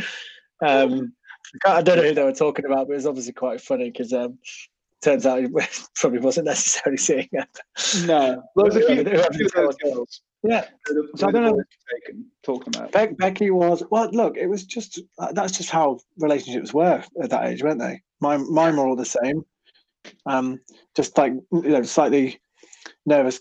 Um, 0.66 1.14
I 1.66 1.82
don't 1.82 1.98
know 1.98 2.04
who 2.04 2.14
they 2.14 2.24
were 2.24 2.32
talking 2.32 2.66
about, 2.66 2.88
but 2.88 2.94
it 2.94 2.98
was 2.98 3.08
obviously 3.08 3.34
quite 3.34 3.60
funny 3.60 3.92
because 3.92 4.14
um, 4.14 4.38
turns 5.02 5.26
out 5.26 5.42
he 5.42 5.48
probably 5.96 6.20
wasn't 6.20 6.46
necessarily 6.46 6.98
seeing 6.98 7.28
her. 7.34 7.48
No, 8.06 8.44
there 8.56 8.66
was 8.66 8.76
a 8.76 8.86
few, 8.86 9.04
Whoever- 9.04 9.28
a 9.28 9.34
few 9.34 9.46
of 9.48 9.52
those 9.52 9.76
girls. 9.78 10.22
Yeah, 10.44 10.66
that 10.88 11.10
So 11.18 11.28
I 11.28 11.32
don't 11.32 11.44
know- 11.44 11.64
taken, 11.94 12.26
talking 12.44 12.76
about. 12.76 12.92
Beck, 12.92 13.16
Becky 13.18 13.52
was 13.52 13.84
well. 13.92 14.10
Look, 14.12 14.38
it 14.38 14.48
was 14.48 14.66
just 14.66 15.00
uh, 15.20 15.32
that's 15.34 15.56
just 15.58 15.70
how 15.70 16.00
relationships 16.18 16.74
were 16.74 17.04
at 17.22 17.30
that 17.30 17.46
age, 17.48 17.62
weren't 17.64 17.80
they? 17.80 18.02
Mine, 18.22 18.52
mine 18.52 18.76
were 18.76 18.88
all 18.88 18.96
the 18.96 19.06
same. 19.06 19.46
Um, 20.26 20.60
just 20.96 21.16
like 21.18 21.34
you 21.52 21.62
know, 21.62 21.84
slightly 21.84 22.40
nervous 23.06 23.40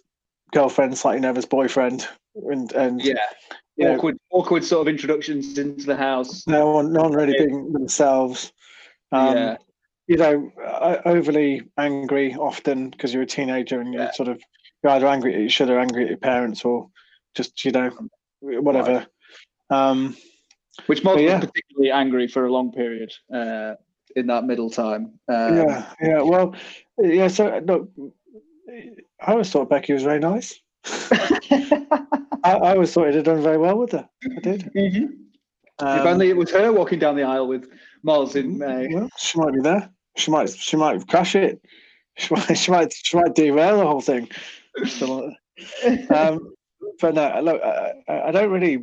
girlfriend, 0.52 0.98
slightly 0.98 1.20
nervous 1.20 1.46
boyfriend, 1.46 2.06
and 2.34 2.70
and 2.72 3.00
Yeah, 3.02 3.14
you 3.76 3.86
know, 3.86 3.94
awkward, 3.96 4.18
awkward 4.30 4.64
sort 4.64 4.86
of 4.86 4.88
introductions 4.92 5.56
into 5.56 5.86
the 5.86 5.96
house. 5.96 6.46
no 6.46 6.70
one, 6.70 6.92
no 6.92 7.00
one 7.02 7.12
really 7.12 7.32
Yeah. 7.38 7.46
being 7.46 7.72
themselves. 7.72 8.52
Um, 9.12 9.36
yeah, 9.36 9.56
You 10.06 10.16
know, 10.18 10.50
overly 11.06 11.62
angry 11.78 12.34
often 12.34 12.90
because 12.90 13.14
you're 13.14 13.22
a 13.22 13.26
teenager 13.26 13.80
and 13.80 13.94
you're 13.94 14.02
Yeah. 14.04 14.12
sort 14.12 14.28
of 14.28 14.42
you're 14.82 14.92
either 14.92 15.06
angry 15.06 15.34
at 15.34 15.40
each 15.40 15.60
other, 15.60 15.78
angry 15.78 16.04
at 16.04 16.08
your 16.08 16.18
parents, 16.18 16.64
or 16.64 16.88
just 17.34 17.64
you 17.64 17.72
know 17.72 17.90
whatever. 18.40 19.06
Um, 19.70 20.16
which 20.86 21.02
but 21.02 21.20
yeah. 21.20 21.40
particularly 21.40 21.90
angry 21.90 22.26
for 22.26 22.46
a 22.46 22.52
long 22.52 22.72
period 22.72 23.12
uh, 23.34 23.74
in 24.16 24.26
that 24.28 24.44
middle 24.44 24.70
time. 24.70 25.18
Um, 25.28 25.56
yeah, 25.56 25.92
yeah. 26.00 26.22
Well, 26.22 26.54
yeah. 26.98 27.28
So 27.28 27.60
look, 27.64 27.90
I 29.20 29.32
always 29.32 29.50
thought 29.50 29.70
Becky 29.70 29.92
was 29.92 30.02
very 30.02 30.20
nice. 30.20 30.60
I, 30.84 31.96
I 32.44 32.74
always 32.74 32.92
thought 32.92 33.06
he'd 33.06 33.16
have 33.16 33.24
done 33.24 33.42
very 33.42 33.58
well 33.58 33.78
with 33.78 33.92
her. 33.92 34.08
I 34.24 34.40
did. 34.40 34.70
Mhm. 34.74 35.08
Um, 35.78 35.98
if 35.98 36.04
only 36.04 36.28
it 36.28 36.36
was 36.36 36.50
her 36.50 36.72
walking 36.72 36.98
down 36.98 37.16
the 37.16 37.22
aisle 37.22 37.48
with 37.48 37.70
Moz 38.04 38.36
in 38.36 38.58
May. 38.58 38.88
well, 38.92 39.08
she 39.18 39.38
might 39.38 39.54
be 39.54 39.60
there. 39.60 39.90
She 40.16 40.30
might. 40.30 40.50
She 40.50 40.76
might 40.76 41.06
crash 41.08 41.34
it. 41.34 41.60
She 42.16 42.34
might. 42.34 42.54
She 42.58 42.70
might. 42.70 42.92
She 42.92 43.16
might 43.16 43.34
derail 43.34 43.78
the 43.78 43.86
whole 43.86 44.00
thing. 44.00 44.28
Um, 46.14 46.52
but 47.00 47.14
no, 47.14 47.40
look, 47.42 47.62
I, 47.62 47.92
I 48.08 48.30
don't 48.30 48.50
really. 48.50 48.78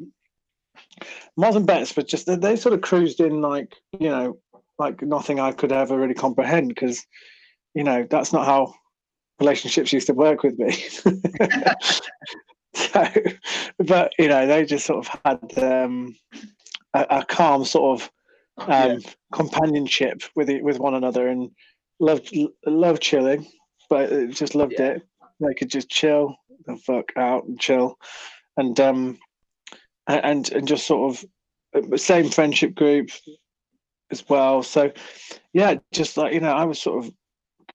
Moz 1.40 1.56
and 1.56 1.66
Betts, 1.66 1.94
but 1.94 2.08
just 2.08 2.28
they, 2.28 2.56
sort 2.56 2.74
of 2.74 2.82
cruised 2.82 3.20
in 3.20 3.42
like 3.42 3.76
you 4.00 4.10
know, 4.10 4.38
like 4.80 5.02
nothing 5.02 5.40
I 5.40 5.52
could 5.52 5.72
ever 5.72 5.98
really 5.98 6.14
comprehend 6.14 6.70
because, 6.70 7.06
you 7.74 7.84
know, 7.84 8.06
that's 8.10 8.34
not 8.34 8.46
how 8.46 8.74
relationships 9.40 9.94
used 9.94 10.08
to 10.08 10.14
work 10.14 10.44
with 10.44 10.58
me. 10.60 10.72
so, 12.76 13.06
but 13.80 14.14
you 14.18 14.28
know, 14.28 14.48
they 14.48 14.66
just 14.66 14.86
sort 14.86 15.06
of 15.06 15.20
had 15.26 15.64
um, 15.64 16.16
a, 16.94 17.06
a 17.10 17.26
calm 17.26 17.66
sort 17.66 18.02
of 18.02 18.12
um, 18.68 19.02
companionship 19.32 20.24
with 20.36 20.50
it, 20.50 20.64
with 20.64 20.80
one 20.80 20.96
another 20.96 21.28
and 21.28 21.52
loved 22.00 22.36
loved 22.66 23.02
chilling, 23.02 23.48
but 23.90 24.30
just 24.30 24.56
loved 24.56 24.76
Yeah. 24.78 24.86
it. 24.86 25.08
They 25.40 25.54
could 25.54 25.70
just 25.70 25.90
chill 25.90 26.36
the 26.66 26.78
fuck 26.78 27.12
out 27.16 27.46
and 27.46 27.60
chill, 27.60 27.98
and 28.56 28.80
um, 28.80 29.20
and 30.08 30.52
and 30.52 30.68
just 30.68 30.88
sort 30.88 31.14
of 31.14 31.94
uh, 31.94 31.98
same 31.98 32.30
friendship 32.30 32.76
group 32.76 33.10
as 34.12 34.28
well. 34.28 34.64
So 34.64 34.92
yeah, 35.54 35.76
just 35.92 36.18
like 36.18 36.34
you 36.34 36.40
know, 36.40 36.54
I 36.54 36.66
was 36.66 36.82
sort 36.82 37.06
of 37.06 37.12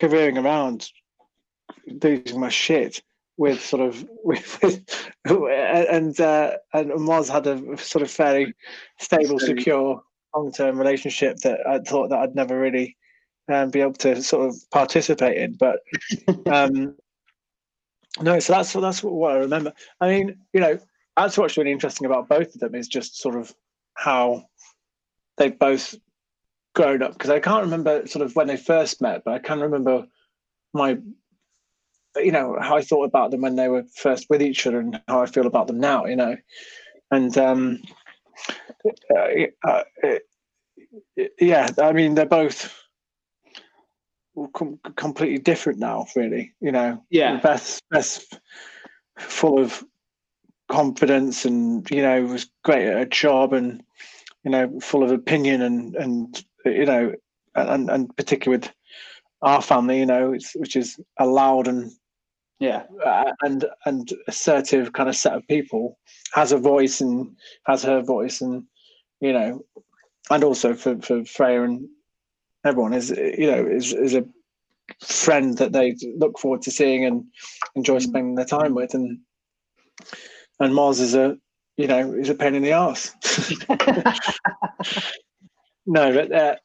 careering 0.01 0.43
around 0.43 0.89
losing 1.87 2.41
my 2.41 2.49
shit 2.49 3.03
with 3.37 3.63
sort 3.63 3.83
of 3.83 4.05
with, 4.25 4.59
with 4.63 5.13
and 5.27 6.21
uh, 6.21 6.57
and 6.73 6.91
Moz 6.93 7.31
had 7.31 7.47
a 7.47 7.77
sort 7.79 8.03
of 8.03 8.11
fairly 8.11 8.55
stable, 8.99 9.39
secure, 9.39 10.03
long 10.35 10.53
term 10.53 10.79
relationship 10.79 11.39
that 11.39 11.61
I 11.67 11.79
thought 11.79 12.11
that 12.11 12.19
I'd 12.19 12.35
never 12.35 12.59
really 12.59 12.97
um, 13.51 13.71
be 13.71 13.81
able 13.81 13.95
to 13.95 14.23
sort 14.23 14.49
of 14.49 14.57
participate 14.71 15.39
in. 15.39 15.55
But 15.55 15.81
um, 16.47 16.97
no, 18.21 18.39
so 18.39 18.53
that's 18.53 18.73
that's 18.73 19.03
what 19.03 19.33
I 19.33 19.39
remember. 19.39 19.73
I 20.01 20.09
mean, 20.09 20.37
you 20.53 20.61
know, 20.61 20.79
that's 21.17 21.39
what's 21.39 21.57
really 21.57 21.73
interesting 21.73 22.07
about 22.07 22.29
both 22.29 22.55
of 22.55 22.61
them 22.61 22.75
is 22.75 22.89
just 22.89 23.19
sort 23.19 23.37
of 23.37 23.55
how 23.95 24.45
they've 25.39 25.59
both 25.59 25.95
grown 26.75 27.03
up 27.03 27.13
because 27.13 27.31
I 27.31 27.41
can't 27.41 27.65
remember 27.65 28.07
sort 28.07 28.25
of 28.25 28.35
when 28.37 28.47
they 28.47 28.57
first 28.57 29.01
met, 29.01 29.23
but 29.25 29.35
I 29.35 29.39
can 29.39 29.61
remember 29.61 30.07
my 30.75 30.99
you 32.17 32.33
know 32.33 32.59
how 32.61 32.77
I 32.77 32.83
thought 32.83 33.05
about 33.05 33.31
them 33.31 33.41
when 33.41 33.57
they 33.57 33.69
were 33.69 33.85
first 33.97 34.29
with 34.29 34.43
each 34.43 34.67
other 34.67 34.81
and 34.81 35.01
how 35.09 35.23
I 35.23 35.27
feel 35.27 35.47
about 35.47 35.67
them 35.67 35.81
now, 35.81 36.05
you 36.05 36.17
know, 36.17 36.37
and 37.11 37.37
um, 37.39 37.83
uh, 39.15 39.47
uh, 39.65 39.85
yeah, 41.41 41.69
I 41.81 41.93
mean 41.93 42.15
they're 42.15 42.27
both 42.27 42.82
com- 44.55 44.81
completely 44.97 45.39
different 45.39 45.79
now, 45.79 46.07
really. 46.17 46.53
You 46.61 46.73
know, 46.73 47.05
Yeah. 47.11 47.41
Beth's 47.41 47.81
Beth's 47.91 48.27
full 49.19 49.59
of 49.59 49.85
confidence 50.69 51.45
and 51.45 51.89
you 51.91 52.01
know 52.01 52.23
was 52.25 52.51
great 52.65 52.87
at 52.89 52.95
her 52.97 53.05
job 53.05 53.53
and 53.53 53.83
you 54.43 54.51
know 54.51 54.81
full 54.81 55.03
of 55.03 55.11
opinion 55.11 55.61
and 55.61 55.95
and 55.97 56.45
you 56.65 56.87
know 56.87 57.13
and 57.55 57.91
and 57.91 58.17
particularly 58.17 58.59
with 58.59 58.73
our 59.43 59.61
family, 59.61 59.99
you 59.99 60.07
know, 60.07 60.33
it's, 60.33 60.55
which 60.55 60.77
is 60.77 60.99
a 61.19 61.27
loud 61.27 61.67
and 61.69 61.91
Yeah, 62.61 62.85
uh, 63.05 63.33
and 63.43 63.65
and 63.87 64.13
assertive 64.29 64.93
kind 64.93 65.09
of 65.09 65.17
set 65.17 65.35
of 65.35 65.47
people 65.49 65.99
has 66.33 66.53
a 66.53 66.59
voice 66.59 67.01
and 67.01 67.37
has 67.67 67.83
her 67.83 68.01
voice 68.03 68.41
and 68.41 68.63
you 69.21 69.33
know 69.33 69.65
and 70.31 70.45
also 70.45 70.75
for 70.75 70.97
for 71.03 71.25
Freya 71.25 71.65
and 71.65 71.89
everyone 72.65 72.93
is 72.93 73.11
you 73.11 73.51
know 73.51 73.67
is 73.67 73.93
is 73.93 74.15
a 74.15 74.25
friend 75.05 75.59
that 75.59 75.73
they 75.73 75.97
look 76.17 76.39
forward 76.39 76.63
to 76.63 76.71
seeing 76.71 77.05
and 77.05 77.25
enjoy 77.77 77.99
spending 77.99 78.35
their 78.35 78.45
time 78.45 78.75
with 78.75 78.95
and 78.95 79.19
and 80.61 80.73
Moz 80.73 81.01
is 81.01 81.15
a 81.15 81.37
you 81.77 81.87
know 81.87 82.13
is 82.13 82.29
a 82.29 82.35
pain 82.35 82.55
in 82.55 82.63
the 82.63 82.73
ass 82.73 83.13
no 85.87 86.13
but 86.13 86.33
uh, 86.33 86.57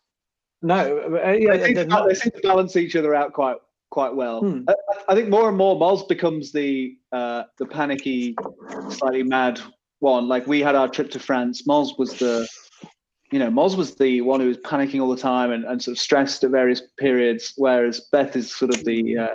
no 0.61 1.07
but, 1.09 1.25
uh, 1.25 1.31
yeah 1.31 1.57
they, 1.57 1.65
seem 1.65 1.75
they're 1.75 1.83
to, 1.85 1.89
not- 1.89 2.07
they 2.07 2.15
seem 2.15 2.31
to 2.31 2.41
balance 2.41 2.75
each 2.75 2.95
other 2.95 3.15
out 3.15 3.33
quite 3.33 3.57
quite 3.89 4.15
well. 4.15 4.41
Hmm. 4.41 4.63
I, 4.67 4.73
I 5.09 5.15
think 5.15 5.29
more 5.29 5.47
and 5.47 5.57
more 5.57 5.75
Moz 5.75 6.07
becomes 6.07 6.51
the 6.51 6.97
uh, 7.11 7.43
the 7.57 7.65
panicky, 7.65 8.35
slightly 8.89 9.23
mad 9.23 9.59
one. 9.99 10.27
Like 10.27 10.47
we 10.47 10.61
had 10.61 10.75
our 10.75 10.87
trip 10.87 11.09
to 11.11 11.19
France. 11.19 11.63
Moz 11.67 11.97
was 11.97 12.13
the, 12.13 12.47
you 13.31 13.39
know, 13.39 13.49
Moz 13.49 13.75
was 13.75 13.95
the 13.95 14.21
one 14.21 14.39
who 14.39 14.47
was 14.47 14.57
panicking 14.57 15.01
all 15.01 15.09
the 15.09 15.21
time 15.21 15.51
and, 15.51 15.65
and 15.65 15.81
sort 15.81 15.97
of 15.97 15.99
stressed 15.99 16.43
at 16.43 16.51
various 16.51 16.81
periods, 16.97 17.53
whereas 17.57 18.07
Beth 18.11 18.35
is 18.35 18.55
sort 18.55 18.73
of 18.73 18.85
the 18.85 19.17
uh, 19.17 19.27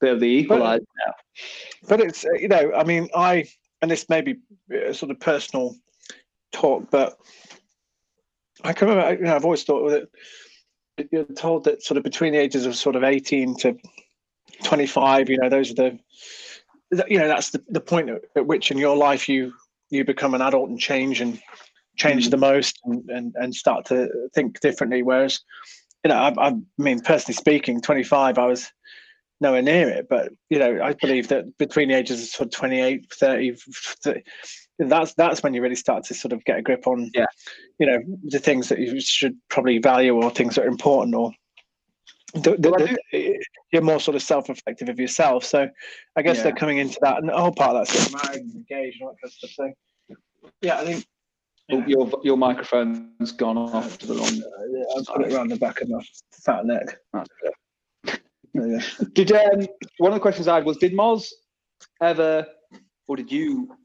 bit 0.00 0.14
of 0.14 0.20
the 0.20 0.26
equalizer 0.26 0.84
now. 1.06 1.12
but 1.88 2.00
it's 2.00 2.24
uh, 2.24 2.32
you 2.32 2.48
know 2.48 2.72
i 2.74 2.82
mean 2.82 3.08
i 3.14 3.46
and 3.82 3.90
this 3.90 4.08
may 4.08 4.20
be 4.20 4.36
uh, 4.74 4.92
sort 4.92 5.10
of 5.10 5.20
personal 5.20 5.76
talk 6.52 6.90
but 6.90 7.18
i 8.64 8.72
can 8.72 8.88
remember 8.88 9.12
you 9.14 9.26
know 9.26 9.36
i've 9.36 9.44
always 9.44 9.62
thought 9.62 9.88
that 9.90 10.08
you're 11.12 11.24
told 11.24 11.64
that 11.64 11.82
sort 11.82 11.96
of 11.96 12.04
between 12.04 12.32
the 12.32 12.38
ages 12.38 12.66
of 12.66 12.74
sort 12.74 12.96
of 12.96 13.04
18 13.04 13.56
to 13.56 13.76
25 14.64 15.30
you 15.30 15.38
know 15.38 15.48
those 15.48 15.70
are 15.70 15.74
the 15.74 15.98
you 17.08 17.18
know 17.18 17.28
that's 17.28 17.50
the, 17.50 17.62
the 17.68 17.80
point 17.80 18.10
at 18.36 18.46
which 18.46 18.70
in 18.70 18.78
your 18.78 18.96
life 18.96 19.28
you 19.28 19.52
you 19.90 20.04
become 20.04 20.34
an 20.34 20.42
adult 20.42 20.68
and 20.68 20.80
change 20.80 21.20
and 21.20 21.40
change 21.96 22.30
the 22.30 22.36
mm. 22.36 22.40
most 22.40 22.78
and, 22.84 23.08
and 23.10 23.34
and 23.36 23.54
start 23.54 23.84
to 23.86 24.08
think 24.34 24.60
differently 24.60 25.02
whereas 25.02 25.40
you 26.04 26.08
know 26.08 26.16
I, 26.16 26.48
I 26.48 26.54
mean 26.78 27.00
personally 27.00 27.34
speaking 27.34 27.80
25 27.80 28.38
i 28.38 28.46
was 28.46 28.70
nowhere 29.40 29.62
near 29.62 29.88
it. 29.88 30.06
But 30.08 30.32
you 30.48 30.58
know, 30.58 30.80
I 30.82 30.94
believe 30.94 31.28
that 31.28 31.56
between 31.58 31.88
the 31.88 31.94
ages 31.94 32.22
of 32.22 32.28
sort 32.28 32.46
of 32.48 32.52
28, 32.52 33.06
30, 33.12 33.56
30, 34.04 34.22
that's 34.78 35.14
that's 35.14 35.42
when 35.42 35.54
you 35.54 35.62
really 35.62 35.74
start 35.74 36.04
to 36.04 36.14
sort 36.14 36.32
of 36.32 36.44
get 36.44 36.58
a 36.58 36.62
grip 36.62 36.86
on, 36.86 37.10
Yeah. 37.14 37.26
you 37.78 37.86
know, 37.86 37.98
the 38.24 38.38
things 38.38 38.68
that 38.68 38.78
you 38.78 39.00
should 39.00 39.36
probably 39.48 39.78
value 39.78 40.14
or 40.14 40.30
things 40.30 40.54
that 40.54 40.64
are 40.64 40.68
important 40.68 41.14
or. 41.14 41.32
The, 42.32 42.52
the, 42.52 42.96
the- 43.10 43.44
you're 43.72 43.82
more 43.82 43.98
sort 43.98 44.14
of 44.14 44.22
self-reflective 44.22 44.88
of 44.88 45.00
yourself, 45.00 45.44
so 45.44 45.68
I 46.14 46.22
guess 46.22 46.36
Yeah. 46.36 46.44
they're 46.44 46.54
coming 46.54 46.78
into 46.78 46.96
that, 47.02 47.18
and 47.18 47.28
the 47.28 47.36
whole 47.36 47.52
part 47.52 47.74
of 47.74 47.88
that 47.88 47.92
sort 47.92 48.06
of 48.06 48.30
married 48.30 48.54
engaged 48.54 49.00
and 49.00 49.08
all 49.08 49.14
that 49.14 49.20
kind 49.20 49.24
of 49.24 49.32
stuff. 49.32 49.50
So, 49.50 50.16
yeah, 50.62 50.78
I 50.78 50.84
think 50.84 51.04
Oh, 51.72 51.84
Your 51.86 52.10
your 52.22 52.36
microphone's 52.36 53.32
gone 53.32 53.56
off 53.58 53.98
to 53.98 54.06
the 54.06 54.14
wrong. 54.14 54.42
uh, 54.42 54.96
I'll 54.96 55.04
put 55.04 55.26
it 55.26 55.32
around 55.34 55.48
the 55.48 55.56
back 55.56 55.80
of 55.80 55.88
my 55.88 56.00
fat 56.32 56.64
neck. 56.66 56.98
That's 57.12 57.28
good. 57.42 58.20
There 58.54 58.66
you 58.66 58.78
go. 58.80 59.04
Did 59.14 59.32
um, 59.32 59.66
one 59.98 60.12
of 60.12 60.14
the 60.16 60.20
questions 60.20 60.48
I 60.48 60.56
had 60.56 60.64
was 60.64 60.76
Did 60.78 60.92
Moz 60.92 61.26
ever, 62.02 62.46
or 63.06 63.16
did 63.16 63.30
you 63.30 63.76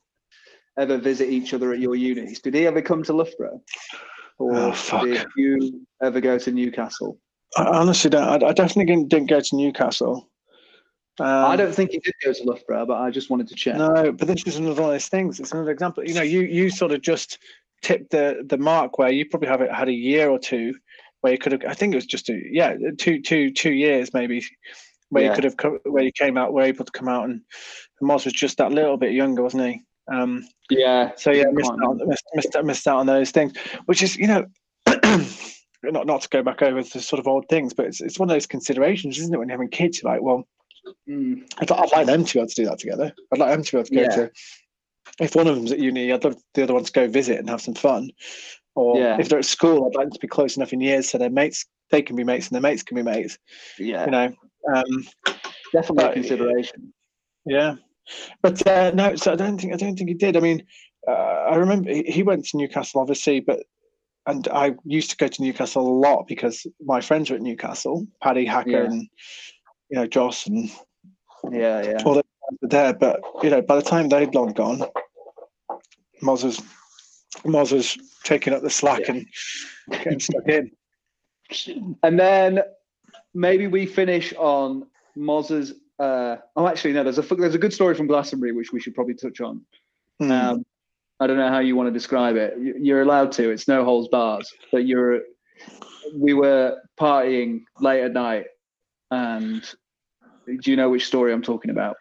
ever 0.77 0.97
visit 0.97 1.29
each 1.29 1.53
other 1.53 1.71
at 1.73 1.79
your 1.79 1.95
unis? 1.95 2.39
Did 2.39 2.55
he 2.55 2.65
ever 2.67 2.81
come 2.81 3.03
to 3.03 3.13
Loughborough? 3.13 3.61
Or 4.39 4.73
Oh, 4.73 5.05
did 5.05 5.25
you 5.37 5.85
ever 6.03 6.19
go 6.19 6.37
to 6.37 6.51
Newcastle? 6.51 7.17
I 7.57 7.63
honestly 7.65 8.09
don't. 8.09 8.43
I, 8.43 8.47
I 8.47 8.53
definitely 8.53 8.85
didn't, 8.85 9.09
didn't 9.09 9.29
go 9.29 9.39
to 9.39 9.55
Newcastle. 9.55 10.29
Um, 11.17 11.27
I 11.45 11.55
don't 11.55 11.73
think 11.73 11.91
he 11.91 11.99
did 11.99 12.13
go 12.25 12.33
to 12.33 12.43
Loughborough, 12.43 12.85
but 12.85 12.97
I 12.99 13.09
just 13.09 13.29
wanted 13.29 13.47
to 13.47 13.55
check. 13.55 13.77
No, 13.77 14.11
but 14.11 14.27
this 14.27 14.43
is 14.45 14.57
another 14.57 14.81
one 14.81 14.89
of 14.89 14.95
those 14.95 15.07
things. 15.07 15.39
It's 15.39 15.53
another 15.53 15.71
example. 15.71 16.03
You 16.05 16.13
know, 16.15 16.21
you 16.23 16.41
you 16.41 16.69
sort 16.69 16.91
of 16.91 17.01
just 17.01 17.39
tipped 17.85 18.09
the 18.11 18.43
the 18.51 18.57
mark 18.57 18.97
where 18.97 19.11
you 19.11 19.25
probably 19.29 19.47
have 19.49 19.61
it 19.61 19.71
had 19.71 19.87
a 19.87 19.93
year 19.93 20.29
or 20.29 20.39
two 20.39 20.73
where 21.21 21.31
you 21.33 21.39
could 21.39 21.51
have. 21.51 21.61
I 21.67 21.73
think 21.75 21.93
it 21.93 21.97
was 21.97 22.05
just 22.05 22.29
a 22.29 22.37
yeah 22.59 22.73
two 22.97 23.21
two 23.21 23.51
two 23.51 23.71
years 23.73 24.13
maybe 24.13 24.43
where 25.09 25.23
Yeah. 25.23 25.29
you 25.29 25.35
could 25.35 25.43
have 25.43 25.57
co- 25.57 25.79
where 25.85 26.03
you 26.03 26.11
came 26.11 26.35
out 26.37 26.51
were 26.53 26.63
able 26.63 26.83
to 26.85 26.91
come 26.91 27.07
out 27.07 27.25
and, 27.25 27.41
and 28.01 28.09
Moz 28.09 28.25
was 28.25 28.33
just 28.33 28.57
that 28.57 28.71
little 28.71 28.97
bit 28.97 29.13
younger, 29.13 29.43
wasn't 29.43 29.65
he? 29.67 29.81
Um, 30.11 30.47
Yeah. 30.69 31.11
so 31.15 31.29
yeah, 31.31 31.45
missed 31.51 31.71
out, 31.85 31.97
missed, 32.05 32.23
missed, 32.33 32.55
out- 32.55 32.65
missed 32.65 32.87
out 32.87 32.97
on 32.97 33.05
those 33.05 33.31
things, 33.31 33.53
which 33.85 34.01
is 34.03 34.17
you 34.17 34.27
know. 34.27 34.45
Not, 35.83 36.07
not 36.07 36.21
to 36.23 36.29
go 36.29 36.41
back 36.41 36.63
over 36.63 36.81
the 36.81 36.99
sort 36.99 37.19
of 37.19 37.27
old 37.27 37.45
things, 37.47 37.71
but 37.71 37.85
it's, 37.85 38.01
it's 38.01 38.17
one 38.17 38.27
of 38.27 38.33
those 38.33 38.47
considerations, 38.47 39.19
isn't 39.19 39.31
it? 39.31 39.37
When 39.37 39.49
you're 39.49 39.53
having 39.59 39.69
kids, 39.69 40.01
you're 40.01 40.11
like, 40.11 40.21
well, 40.23 40.43
Mm, 41.07 41.43
I'd, 41.59 41.71
I'd 41.71 41.91
like 41.91 42.05
them 42.07 42.25
to 42.25 42.33
be 42.33 42.39
able 42.39 42.47
to 42.49 42.55
do 42.55 42.65
that 42.65 42.79
together. 42.79 43.11
I'd 43.31 43.37
like 43.39 43.51
them 43.51 43.63
to 43.63 43.71
be 43.71 43.77
able 43.77 43.87
to 43.89 43.93
go 43.95 44.01
Yeah. 44.01 44.15
to. 44.15 44.31
If 45.19 45.35
one 45.35 45.47
of 45.47 45.55
them's 45.55 45.71
at 45.71 45.79
uni, 45.79 46.11
I'd 46.11 46.23
love 46.23 46.35
the 46.53 46.63
other 46.63 46.73
one 46.73 46.83
to 46.83 46.91
go 46.91 47.07
visit 47.07 47.39
and 47.39 47.49
have 47.49 47.61
some 47.61 47.75
fun. 47.75 48.09
Or 48.75 48.97
Yeah. 48.99 49.17
if 49.19 49.29
they're 49.29 49.39
at 49.39 49.45
school, 49.45 49.85
I'd 49.85 49.95
like 49.95 50.05
them 50.07 50.13
to 50.13 50.19
be 50.19 50.27
close 50.27 50.57
enough 50.57 50.73
in 50.73 50.81
years 50.81 51.09
so 51.09 51.17
their 51.17 51.29
mates 51.29 51.65
they 51.91 52.01
can 52.01 52.15
be 52.15 52.23
mates 52.23 52.47
and 52.47 52.55
their 52.55 52.61
mates 52.61 52.81
can 52.83 52.95
be 52.95 53.03
mates. 53.03 53.37
yeah. 53.77 54.05
You 54.05 54.11
know, 54.11 54.33
um, 54.73 55.07
Definitely 55.71 56.05
a 56.05 56.13
consideration. 56.13 56.93
yeah. 57.45 57.75
But 58.41 58.65
uh, 58.67 58.91
no, 58.95 59.15
so 59.15 59.31
I 59.31 59.35
don't 59.35 59.59
think 59.59 59.73
I 59.73 59.77
don't 59.77 59.95
think 59.95 60.09
he 60.09 60.15
did. 60.15 60.35
I 60.35 60.39
mean, 60.39 60.63
uh, 61.07 61.11
I 61.11 61.55
remember 61.55 61.89
he 61.91 62.03
he 62.03 62.23
went 62.23 62.45
to 62.47 62.57
Newcastle, 62.57 63.01
obviously, 63.01 63.39
but 63.39 63.61
and 64.27 64.47
I 64.47 64.75
used 64.83 65.11
to 65.11 65.17
go 65.17 65.27
to 65.27 65.41
Newcastle 65.43 65.87
a 65.87 65.97
lot 66.07 66.27
because 66.27 66.65
my 66.83 66.99
friends 67.01 67.29
were 67.29 67.35
at 67.35 67.41
Newcastle, 67.43 68.07
Paddy 68.23 68.45
Hacker 68.45 68.69
Yeah. 68.71 68.83
and 68.85 69.01
you 69.89 69.97
know 69.99 70.07
Joss 70.07 70.47
and 70.47 70.69
Yeah, 71.51 71.83
yeah. 71.83 72.03
all 72.03 72.15
the 72.15 72.24
were 72.61 72.67
there, 72.67 72.93
but 72.93 73.19
you 73.43 73.49
know, 73.49 73.61
by 73.61 73.75
the 73.75 73.81
time 73.81 74.09
they'd 74.09 74.33
long 74.35 74.53
gone, 74.53 74.81
Moz 76.23 76.43
was 76.43 76.61
Moz 77.43 77.71
was 77.71 77.97
taking 78.23 78.53
up 78.53 78.61
the 78.61 78.69
slack 78.69 79.07
and 79.07 79.25
getting 79.91 80.19
stuck 80.19 80.47
in. 80.47 80.71
And 82.03 82.19
then 82.19 82.61
maybe 83.33 83.67
we 83.67 83.85
finish 83.85 84.33
on 84.37 84.87
Moz's. 85.17 85.73
Uh, 85.99 86.37
oh, 86.55 86.67
actually, 86.67 86.93
no. 86.93 87.03
There's 87.03 87.19
a 87.19 87.35
there's 87.35 87.55
a 87.55 87.59
good 87.59 87.73
story 87.73 87.95
from 87.95 88.07
Glastonbury 88.07 88.51
which 88.51 88.71
we 88.73 88.79
should 88.79 88.95
probably 88.95 89.13
touch 89.13 89.41
on. 89.41 89.61
Hmm. 90.19 90.31
Um, 90.31 90.65
I 91.19 91.27
don't 91.27 91.37
know 91.37 91.47
how 91.49 91.59
you 91.59 91.75
want 91.75 91.87
to 91.87 91.91
describe 91.93 92.35
it. 92.35 92.55
You- 92.59 92.75
You're 92.79 93.01
allowed 93.01 93.31
to. 93.33 93.49
It's 93.51 93.67
no 93.67 93.83
holds 93.85 94.07
bars. 94.09 94.51
But 94.71 94.85
you're. 94.85 95.21
We 96.13 96.33
were 96.33 96.77
partying 96.99 97.61
late 97.79 98.03
at 98.03 98.11
night, 98.13 98.45
and 99.11 99.63
do 100.45 100.69
you 100.71 100.75
know 100.77 100.89
which 100.89 101.05
story 101.07 101.31
I'm 101.33 101.41
talking 101.41 101.71
about? 101.71 101.95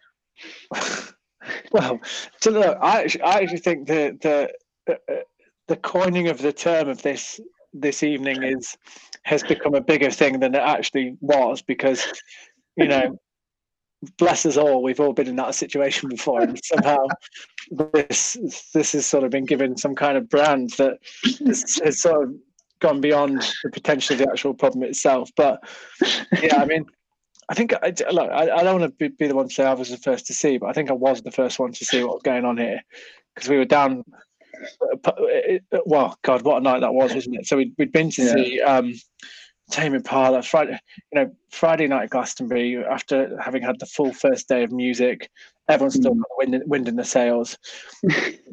Well, 1.72 2.00
so 2.40 2.50
look, 2.50 2.78
I 2.80 3.02
actually, 3.02 3.22
I 3.22 3.38
actually 3.40 3.58
think 3.58 3.86
the 3.86 4.18
the 4.86 4.92
uh, 4.92 5.22
the 5.68 5.76
coining 5.76 6.28
of 6.28 6.38
the 6.38 6.52
term 6.52 6.88
of 6.88 7.02
this 7.02 7.40
this 7.72 8.02
evening 8.02 8.42
is 8.42 8.76
has 9.24 9.42
become 9.42 9.74
a 9.74 9.80
bigger 9.80 10.10
thing 10.10 10.40
than 10.40 10.54
it 10.54 10.58
actually 10.58 11.16
was 11.20 11.62
because 11.62 12.04
you 12.76 12.86
know 12.86 13.18
bless 14.18 14.44
us 14.44 14.56
all 14.56 14.82
we've 14.82 15.00
all 15.00 15.14
been 15.14 15.26
in 15.26 15.36
that 15.36 15.54
situation 15.54 16.10
before 16.10 16.42
and 16.42 16.60
somehow 16.62 16.98
this 17.70 18.36
this 18.74 18.92
has 18.92 19.06
sort 19.06 19.24
of 19.24 19.30
been 19.30 19.46
given 19.46 19.76
some 19.76 19.94
kind 19.94 20.18
of 20.18 20.28
brand 20.28 20.70
that 20.76 20.98
has, 21.46 21.80
has 21.82 22.02
sort 22.02 22.24
of 22.24 22.34
gone 22.80 23.00
beyond 23.00 23.40
the 23.62 23.70
potential 23.70 24.12
of 24.12 24.18
the 24.18 24.28
actual 24.28 24.52
problem 24.52 24.82
itself. 24.82 25.30
But 25.36 25.60
yeah 26.42 26.56
i 26.56 26.66
mean 26.66 26.84
I 27.48 27.54
think 27.54 27.74
I, 27.74 27.92
look, 28.10 28.30
I, 28.30 28.50
I 28.50 28.62
don't 28.62 28.80
want 28.80 28.98
to 28.98 29.08
be, 29.08 29.14
be 29.14 29.28
the 29.28 29.34
one 29.34 29.48
to 29.48 29.54
say 29.54 29.64
I 29.64 29.74
was 29.74 29.90
the 29.90 29.96
first 29.98 30.26
to 30.26 30.34
see, 30.34 30.58
but 30.58 30.68
I 30.68 30.72
think 30.72 30.90
I 30.90 30.94
was 30.94 31.22
the 31.22 31.30
first 31.30 31.58
one 31.58 31.72
to 31.72 31.84
see 31.84 32.02
what 32.02 32.14
was 32.14 32.22
going 32.22 32.44
on 32.44 32.56
here 32.56 32.80
because 33.34 33.48
we 33.48 33.58
were 33.58 33.64
down. 33.64 34.04
uh, 34.82 35.10
uh, 35.10 35.78
Well, 35.84 36.16
God, 36.22 36.42
what 36.42 36.58
a 36.58 36.60
night 36.60 36.80
that 36.80 36.94
was, 36.94 37.14
wasn't 37.14 37.36
it? 37.36 37.46
So 37.46 37.56
we'd, 37.56 37.74
we'd 37.78 37.92
been 37.92 38.10
to 38.10 38.22
Yeah. 38.22 38.32
see 38.32 38.60
um, 38.60 38.94
Tame 39.70 39.94
Impala 39.94 40.42
Friday, 40.42 40.78
you 41.12 41.20
know, 41.20 41.34
Friday 41.50 41.86
night 41.86 42.04
at 42.04 42.10
Glastonbury 42.10 42.84
after 42.84 43.38
having 43.40 43.62
had 43.62 43.78
the 43.78 43.86
full 43.86 44.12
first 44.12 44.48
day 44.48 44.62
of 44.62 44.72
music. 44.72 45.30
Everyone's 45.68 45.94
still 45.94 46.14
Mm. 46.14 46.18
the 46.18 46.24
wind, 46.36 46.62
wind 46.66 46.88
in 46.88 46.96
the 46.96 47.04
sails. 47.04 47.56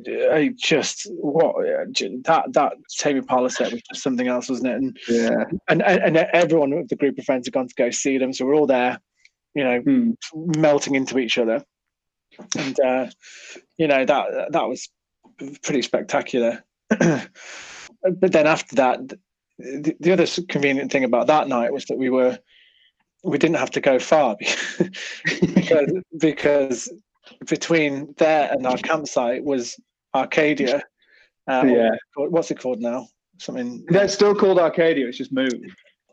I 0.07 0.53
just 0.57 1.07
what 1.11 1.55
that 1.57 2.43
that 2.53 2.73
Tame 2.97 3.17
Impala 3.17 3.49
set 3.49 3.71
was 3.71 3.81
just 3.81 4.01
something 4.01 4.27
else, 4.27 4.49
wasn't 4.49 4.69
it? 4.69 4.75
And 4.77 4.97
Yeah. 5.07 5.43
and 5.67 5.81
and 5.83 6.17
everyone 6.17 6.71
of 6.73 6.87
the 6.87 6.95
group 6.95 7.17
of 7.19 7.25
friends 7.25 7.47
had 7.47 7.53
gone 7.53 7.67
to 7.67 7.75
go 7.75 7.89
see 7.89 8.17
them, 8.17 8.31
so 8.31 8.45
we're 8.45 8.55
all 8.55 8.65
there, 8.67 8.99
you 9.53 9.63
know, 9.65 9.79
Hmm. 9.81 10.11
melting 10.33 10.95
into 10.95 11.19
each 11.19 11.37
other, 11.37 11.63
and 12.57 12.79
uh, 12.79 13.07
you 13.77 13.87
know 13.87 14.05
that 14.05 14.53
that 14.53 14.69
was 14.69 14.89
pretty 15.61 15.81
spectacular. 15.81 16.63
but 16.89 18.31
then 18.31 18.47
after 18.47 18.75
that, 18.77 18.99
the, 19.61 19.95
the 19.99 20.11
other 20.11 20.25
convenient 20.49 20.91
thing 20.91 21.03
about 21.03 21.27
that 21.27 21.47
night 21.47 21.71
was 21.73 21.85
that 21.85 21.97
we 21.97 22.09
were 22.09 22.37
we 23.23 23.37
didn't 23.37 23.57
have 23.57 23.71
to 23.71 23.81
go 23.81 23.99
far 23.99 24.35
because 25.55 25.91
because 26.17 26.93
between 27.47 28.13
there 28.17 28.51
and 28.51 28.65
our 28.65 28.77
campsite 28.77 29.43
was 29.43 29.79
Arcadia. 30.13 30.81
Uh, 31.47 31.63
Yeah. 31.65 31.89
what's 32.15 32.51
it 32.51 32.59
called 32.59 32.79
now? 32.79 33.07
Something. 33.37 33.85
That's 33.89 34.13
still 34.13 34.35
called 34.35 34.59
Arcadia. 34.59 35.07
It's 35.07 35.17
just 35.17 35.31
moved. 35.31 35.55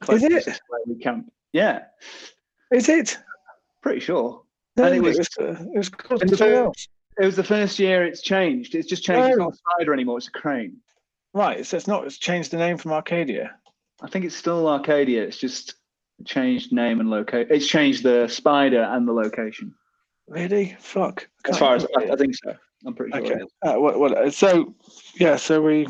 Is 0.08 0.22
it? 0.22 0.46
Where 0.68 0.80
we 0.86 0.96
camp. 0.96 1.30
Yeah, 1.52 1.84
Is 2.72 2.88
it? 2.88 3.18
pretty 3.82 4.00
sure. 4.00 4.42
No, 4.76 4.84
And 4.84 4.94
it 4.94 4.98
it 4.98 5.02
was- 5.02 5.18
was, 5.18 5.28
uh, 5.40 5.64
it 5.74 5.76
was 5.76 5.88
called 5.88 6.22
And 6.22 6.30
the 6.30 6.36
something 6.36 6.56
else. 6.56 6.88
It 7.20 7.24
was 7.24 7.36
the 7.36 7.44
first 7.44 7.78
year 7.78 8.04
it's 8.04 8.22
changed. 8.22 8.74
It's 8.76 8.86
just 8.88 9.02
changed. 9.02 9.28
It's 9.30 9.38
Oh. 9.40 9.44
not 9.44 9.54
a 9.54 9.56
spider 9.56 9.92
anymore. 9.92 10.18
It's 10.18 10.28
a 10.28 10.30
crane. 10.30 10.76
Right, 11.34 11.64
so 11.64 11.76
it's 11.76 11.86
not. 11.86 12.04
It's 12.06 12.18
changed 12.18 12.50
the 12.50 12.56
name 12.56 12.78
from 12.78 12.92
Arcadia. 12.92 13.54
I 14.02 14.08
think 14.08 14.24
it's 14.24 14.36
still 14.36 14.68
Arcadia. 14.68 15.22
It's 15.22 15.38
just 15.38 15.74
changed 16.24 16.72
name 16.72 17.00
and 17.00 17.10
location. 17.10 17.48
It's 17.50 17.66
changed 17.66 18.02
the 18.02 18.28
spider 18.28 18.82
and 18.82 19.06
the 19.06 19.12
location. 19.12 19.74
Really? 20.26 20.76
Fuck. 20.80 21.28
As 21.48 21.58
far 21.58 21.76
as 21.76 21.86
I, 21.96 22.10
I 22.12 22.16
think 22.16 22.34
so. 22.34 22.54
I'm 22.86 22.94
pretty 22.94 23.12
sure. 23.12 23.26
Okay. 23.26 23.44
Uh, 23.62 23.74
what, 23.80 23.98
what, 23.98 24.34
so 24.34 24.74
yeah, 25.16 25.36
so 25.36 25.60
we 25.60 25.86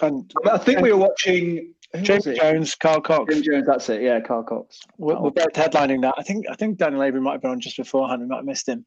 and 0.00 0.32
I 0.50 0.58
think 0.58 0.80
we 0.80 0.92
were 0.92 0.98
watching 0.98 1.74
James? 2.02 2.24
Jones, 2.24 2.74
Carl 2.74 3.00
Cox. 3.00 3.32
Jim 3.32 3.42
Jones. 3.42 3.66
That's 3.66 3.88
it. 3.88 4.02
Yeah, 4.02 4.20
Carl 4.20 4.42
Cox. 4.42 4.80
We're, 4.98 5.20
we're 5.20 5.30
both 5.30 5.52
headlining 5.52 6.02
that. 6.02 6.14
I 6.18 6.22
think 6.22 6.46
I 6.50 6.54
think 6.54 6.78
Daniel 6.78 7.02
Avery 7.02 7.20
might 7.20 7.32
have 7.32 7.42
been 7.42 7.52
on 7.52 7.60
just 7.60 7.76
beforehand. 7.76 8.22
We 8.22 8.28
might 8.28 8.36
have 8.36 8.44
missed 8.44 8.68
him. 8.68 8.84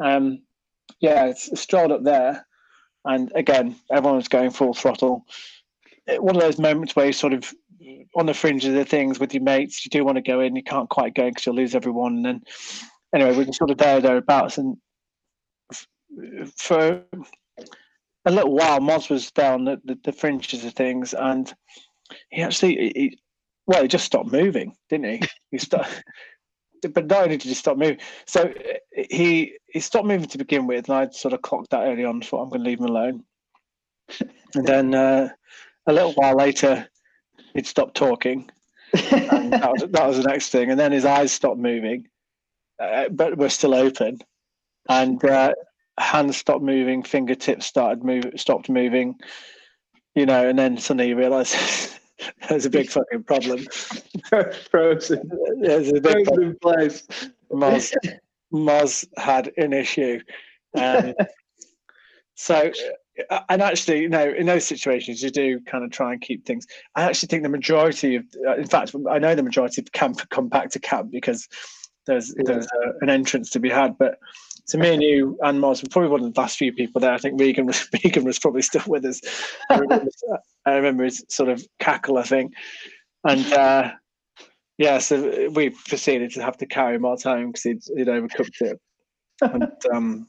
Um, 0.00 0.42
yeah, 1.00 1.26
it's 1.26 1.58
strolled 1.60 1.92
up 1.92 2.04
there, 2.04 2.46
and 3.04 3.32
again, 3.34 3.76
everyone 3.90 4.16
was 4.16 4.28
going 4.28 4.50
full 4.50 4.74
throttle. 4.74 5.24
One 6.06 6.36
of 6.36 6.42
those 6.42 6.58
moments 6.58 6.96
where 6.96 7.06
you 7.06 7.12
sort 7.12 7.32
of 7.32 7.52
on 8.14 8.26
the 8.26 8.34
fringes 8.34 8.70
of 8.70 8.74
the 8.74 8.84
things 8.84 9.18
with 9.18 9.32
your 9.34 9.42
mates. 9.42 9.84
You 9.84 9.90
do 9.90 10.04
want 10.04 10.16
to 10.16 10.22
go 10.22 10.40
in, 10.40 10.56
you 10.56 10.62
can't 10.62 10.88
quite 10.88 11.14
go 11.14 11.24
in 11.24 11.30
because 11.30 11.46
you'll 11.46 11.54
lose 11.54 11.74
everyone. 11.74 12.24
And 12.26 12.46
anyway, 13.14 13.36
we 13.36 13.44
were 13.44 13.52
sort 13.52 13.70
of 13.70 13.78
there 13.78 14.00
thereabouts, 14.00 14.58
and 14.58 14.76
for 16.56 17.04
a 18.24 18.30
little 18.30 18.54
while, 18.54 18.80
Moz 18.80 19.10
was 19.10 19.30
down 19.30 19.64
the, 19.64 19.80
the, 19.84 19.98
the 20.04 20.12
fringes 20.12 20.64
of 20.64 20.74
things, 20.74 21.14
and 21.14 21.52
he 22.30 22.42
actually, 22.42 22.92
he- 22.94 23.18
well, 23.66 23.82
he 23.82 23.88
just 23.88 24.06
stopped 24.06 24.32
moving, 24.32 24.74
didn't 24.88 25.22
he? 25.22 25.28
He 25.50 25.58
stopped, 25.58 26.02
but 26.82 27.06
not 27.06 27.24
only 27.24 27.36
did 27.36 27.48
he 27.48 27.54
stop 27.54 27.76
moving, 27.76 27.98
so 28.26 28.42
uh, 28.42 29.02
he 29.10 29.58
he 29.66 29.80
stopped 29.80 30.06
moving 30.06 30.28
to 30.28 30.38
begin 30.38 30.66
with, 30.66 30.88
and 30.88 30.96
I 30.96 31.10
sort 31.10 31.34
of 31.34 31.42
clocked 31.42 31.70
that 31.70 31.84
early 31.84 32.04
on. 32.04 32.20
Thought 32.20 32.42
I'm 32.42 32.48
going 32.48 32.62
to 32.64 32.68
leave 32.70 32.80
him 32.80 32.86
alone, 32.86 33.24
and 34.54 34.66
then 34.66 34.94
uh, 34.94 35.28
a 35.86 35.92
little 35.92 36.12
while 36.12 36.36
later, 36.36 36.88
he'd 37.54 37.66
stopped 37.66 37.96
talking. 37.96 38.50
And 38.92 39.52
that 39.52 39.70
was 39.70 39.84
that 39.90 40.06
was 40.06 40.16
the 40.16 40.28
next 40.28 40.50
thing, 40.50 40.70
and 40.70 40.80
then 40.80 40.92
his 40.92 41.04
eyes 41.04 41.32
stopped 41.32 41.58
moving, 41.58 42.08
uh, 42.80 43.08
but 43.10 43.36
were 43.36 43.50
still 43.50 43.74
open, 43.74 44.20
and 44.88 45.22
uh, 45.24 45.54
hands 45.98 46.36
stopped 46.36 46.62
moving, 46.62 47.02
fingertips 47.02 47.66
started 47.66 48.04
move 48.04 48.24
stopped 48.36 48.68
moving, 48.68 49.16
you 50.14 50.26
know, 50.26 50.48
and 50.48 50.58
then 50.58 50.78
suddenly 50.78 51.08
you 51.08 51.16
realise 51.16 51.97
there's 52.48 52.66
a 52.66 52.70
big 52.70 52.90
fucking 52.90 53.24
problem. 53.24 53.66
Frozen. 54.70 55.30
There's 55.60 55.88
a 55.88 56.00
big 56.00 56.26
Frozen 56.26 56.56
place. 56.60 57.06
Moz, 57.52 57.94
Moz 58.52 59.06
had 59.16 59.52
an 59.56 59.72
issue. 59.72 60.20
Um, 60.76 61.14
so, 62.34 62.70
uh, 63.30 63.40
and 63.48 63.62
actually, 63.62 64.02
you 64.02 64.08
know, 64.08 64.28
in 64.28 64.46
those 64.46 64.66
situations, 64.66 65.22
you 65.22 65.30
do 65.30 65.60
kind 65.60 65.84
of 65.84 65.90
try 65.90 66.12
and 66.12 66.20
keep 66.20 66.44
things. 66.46 66.66
I 66.94 67.02
actually 67.04 67.28
think 67.28 67.42
the 67.42 67.48
majority 67.48 68.16
of, 68.16 68.24
uh, 68.46 68.56
in 68.56 68.66
fact, 68.66 68.94
I 69.10 69.18
know 69.18 69.34
the 69.34 69.42
majority 69.42 69.80
of 69.80 69.92
camp 69.92 70.20
come 70.30 70.48
back 70.48 70.70
to 70.70 70.78
camp 70.78 71.10
because 71.10 71.48
there's 72.06 72.34
there's 72.44 72.66
a, 72.66 72.92
an 73.00 73.10
entrance 73.10 73.50
to 73.50 73.60
be 73.60 73.68
had. 73.68 73.98
But 73.98 74.18
to 74.68 74.78
me 74.78 74.92
and 74.94 75.02
you 75.02 75.38
and 75.42 75.60
Moz 75.60 75.82
were 75.82 75.88
probably 75.88 76.10
one 76.10 76.24
of 76.24 76.32
the 76.34 76.40
last 76.40 76.56
few 76.58 76.72
people 76.72 77.00
there. 77.00 77.12
I 77.12 77.18
think 77.18 77.40
Regan 77.40 77.66
was 77.66 77.88
Regan 78.04 78.24
was 78.24 78.38
probably 78.38 78.62
still 78.62 78.82
with 78.86 79.04
us. 79.04 79.20
I 79.70 79.78
remember, 79.78 80.10
I 80.66 80.74
remember 80.74 81.04
his 81.04 81.24
sort 81.28 81.48
of 81.48 81.62
cackle, 81.78 82.18
I 82.18 82.22
think, 82.24 82.52
and. 83.24 83.52
uh 83.52 83.90
yeah, 84.80 84.98
so 84.98 85.50
we 85.50 85.70
proceeded 85.70 86.30
to 86.34 86.42
have 86.44 86.56
to 86.58 86.66
carry 86.66 86.94
him 86.94 87.04
all 87.04 87.18
home 87.20 87.48
because 87.48 87.64
he'd, 87.64 87.82
he'd 87.96 88.06
overcooked 88.06 88.60
it. 88.60 88.80
And 89.42 89.72
um, 89.92 90.28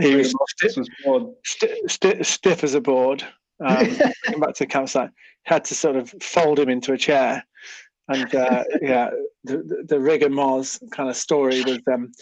he 0.00 0.14
was 0.14 0.32
This 0.62 0.76
was 0.76 0.88
born. 1.04 1.34
sti- 1.44 1.80
sti- 1.88 2.22
stiff 2.22 2.62
as 2.62 2.74
a 2.74 2.80
board. 2.80 3.24
Um, 3.58 3.88
back 4.38 4.54
to 4.54 4.60
the 4.60 4.66
campsite, 4.66 5.10
had 5.42 5.64
to 5.64 5.74
sort 5.74 5.96
of 5.96 6.14
fold 6.22 6.60
him 6.60 6.68
into 6.68 6.92
a 6.92 6.96
chair. 6.96 7.44
And 8.10 8.34
uh, 8.34 8.64
yeah, 8.82 9.10
the, 9.44 9.84
the, 9.86 10.00
rigor 10.00 10.28
Mars 10.28 10.80
kind 10.90 11.08
of 11.08 11.16
story 11.16 11.62
with 11.62 11.84
them. 11.84 12.12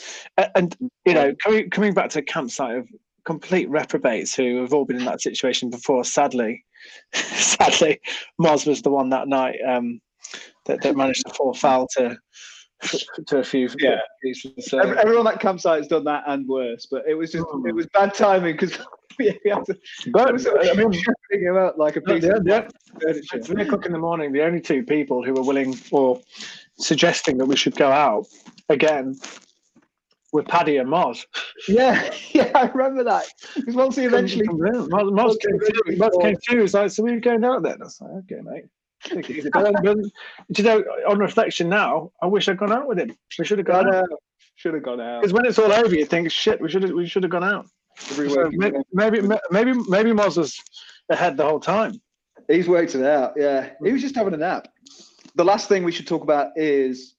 and 0.55 0.77
you 1.07 1.15
know, 1.15 1.35
coming, 1.43 1.71
coming 1.71 1.95
back 1.95 2.11
to 2.11 2.19
a 2.19 2.23
campsite 2.23 2.77
of 2.77 2.89
complete 3.25 3.71
reprobates 3.71 4.35
who 4.35 4.61
have 4.61 4.75
all 4.75 4.85
been 4.85 4.99
in 4.99 5.07
that 5.07 5.23
situation 5.23 5.71
before. 5.71 6.05
Sadly, 6.05 6.63
sadly, 7.15 8.01
Moz 8.39 8.67
was 8.67 8.83
the 8.83 8.91
one 8.91 9.09
that 9.11 9.29
night 9.29 9.57
um, 9.67 10.01
that, 10.67 10.83
that 10.83 10.95
managed 10.95 11.27
to 11.27 11.35
fall 11.35 11.55
foul 11.55 11.89
to 11.97 12.19
to 13.27 13.39
a 13.39 13.45
few. 13.45 13.69
Yeah. 13.79 14.01
So, 14.61 14.79
Every- 14.79 14.99
Everyone 14.99 15.27
at 15.27 15.41
campsite 15.41 15.79
has 15.79 15.89
done 15.89 16.05
that 16.05 16.25
and 16.27 16.47
worse, 16.47 16.87
but 16.87 17.05
it 17.07 17.15
was 17.15 17.33
just 17.33 17.45
it 17.45 17.71
hmm. 17.71 17.77
was 17.77 17.87
bad 17.93 18.15
timing 18.15 18.53
because 18.55 18.79
we 19.19 19.27
had 19.47 19.65
to. 19.67 19.79
but 20.13 20.29
I 20.29 20.33
was 20.33 20.45
sort 20.45 20.61
of 20.61 20.69
I 20.69 20.81
mean, 20.81 20.93
shuffling 20.93 21.43
him 21.43 21.57
out 21.57 21.79
like 21.79 21.97
a 21.97 22.01
No, 22.01 22.15
piece 22.15 22.25
the, 22.25 22.71
furniture. 23.01 23.37
at 23.37 23.45
three 23.45 23.63
o'clock 23.63 23.87
in 23.87 23.93
the 23.93 23.99
morning, 23.99 24.33
the 24.33 24.43
only 24.43 24.61
two 24.61 24.85
people 24.85 25.25
who 25.25 25.33
were 25.33 25.43
willing 25.43 25.79
or 25.91 26.21
suggesting 26.79 27.39
that 27.39 27.47
we 27.47 27.57
should 27.57 27.77
go 27.77 27.91
out 27.91 28.27
again 28.69 29.19
were 30.33 30.43
Paddy 30.43 30.77
and 30.77 30.89
Moz. 30.89 31.25
Yeah, 31.69 32.13
yeah, 32.31 32.53
I 32.55 32.67
remember 32.67 33.03
that. 33.05 33.27
Because 33.57 33.75
once 33.75 33.97
he 33.97 34.05
eventually, 34.05 34.47
Moz, 34.47 34.89
Moz 34.89 35.37
came 35.41 35.59
through. 35.59 35.97
Moz 35.97 36.23
came 36.23 36.37
through. 36.37 36.61
He's 36.61 36.75
like, 36.75 36.91
"So 36.91 37.03
we're 37.03 37.19
going 37.19 37.45
out 37.45 37.63
then?" 37.63 37.79
I 37.81 37.85
was 37.85 38.01
like, 38.01 38.11
"Okay, 38.25 38.41
mate." 38.43 38.65
Take 39.05 39.31
it 39.31 39.37
easy." 39.37 39.51
But, 39.53 39.75
then- 39.83 40.11
you 40.57 40.65
know, 40.65 40.85
on 41.09 41.19
reflection 41.19 41.69
now, 41.69 42.13
I 42.23 42.27
wish 42.27 42.49
I'd 42.49 42.59
gone 42.59 42.73
out 42.73 42.89
with 42.89 42.99
him. 42.99 43.17
We 43.39 43.45
should 43.45 43.59
have 43.59 43.69
I 43.69 43.83
gone 43.83 43.95
out 43.95 44.09
should 44.59 44.75
have 44.75 44.83
gone 44.83 45.01
out 45.01 45.23
because 45.23 45.33
when 45.33 45.47
it's 45.47 45.59
all 45.59 45.73
over, 45.73 45.95
you 45.95 46.05
think, 46.05 46.31
"Shit, 46.33 46.61
we 46.61 46.69
should 46.69 46.83
have, 46.83 46.93
we 46.93 47.07
should 47.07 47.23
have 47.23 47.31
gone 47.31 47.45
out." 47.45 47.67
So 47.97 48.51
maybe, 48.53 48.79
maybe, 48.93 49.21
maybe, 49.51 49.73
maybe 49.89 50.11
Moz 50.11 50.37
was 50.37 50.61
ahead 51.11 51.37
the 51.37 51.45
whole 51.45 51.61
time. 51.61 52.01
He's 52.49 52.69
worked 52.69 52.95
it 52.95 53.05
out. 53.05 53.35
Yeah, 53.37 53.71
he 53.85 53.93
was 53.93 54.03
just 54.03 54.17
having 54.17 54.35
a 54.35 54.37
nap. 54.37 54.69
The 55.37 55.45
last 55.45 55.69
thing 55.69 55.85
we 55.85 55.93
should 55.93 56.07
talk 56.07 56.23
about 56.23 56.51
is 56.57 57.15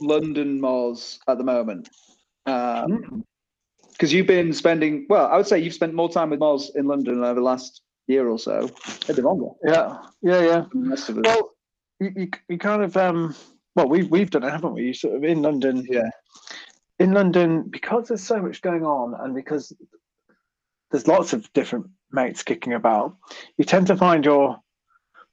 London 0.00 0.60
Moz 0.60 1.18
at 1.28 1.38
the 1.38 1.44
moment. 1.44 1.88
Um, 2.46 2.54
mm. 2.54 3.22
Because 3.92 4.12
you've 4.12 4.26
been 4.26 4.52
spending, 4.52 5.06
well, 5.10 5.26
I 5.26 5.36
would 5.36 5.46
say 5.46 5.58
you've 5.58 5.74
spent 5.74 5.92
more 5.92 6.08
time 6.08 6.30
with 6.30 6.40
Moz 6.40 6.74
in 6.74 6.86
London 6.86 7.22
over 7.22 7.34
the 7.34 7.44
last 7.44 7.82
year 8.10 8.28
or 8.28 8.38
so. 8.38 8.70
Maybe 9.08 9.22
longer. 9.22 9.50
Yeah, 9.64 9.98
yeah, 10.22 10.40
yeah. 10.40 10.64
than 10.72 10.84
the 10.84 10.90
rest 10.90 11.08
of 11.08 11.18
us. 11.18 11.24
Well, 11.24 11.50
you, 12.00 12.12
you, 12.16 12.30
you 12.48 12.58
kind 12.58 12.82
of 12.82 12.96
um, 12.96 13.34
well, 13.74 13.88
we've 13.88 14.10
we've 14.10 14.30
done 14.30 14.44
it, 14.44 14.50
haven't 14.50 14.74
we? 14.74 14.92
Sort 14.92 15.16
of 15.16 15.24
in 15.24 15.42
London. 15.42 15.86
Yeah. 15.88 16.10
In 16.98 17.12
London, 17.12 17.62
because 17.70 18.08
there's 18.08 18.22
so 18.22 18.42
much 18.42 18.60
going 18.60 18.84
on, 18.84 19.14
and 19.20 19.34
because 19.34 19.72
there's 20.90 21.08
lots 21.08 21.32
of 21.32 21.50
different 21.54 21.86
mates 22.12 22.42
kicking 22.42 22.74
about, 22.74 23.16
you 23.56 23.64
tend 23.64 23.86
to 23.86 23.96
find 23.96 24.24
your 24.24 24.58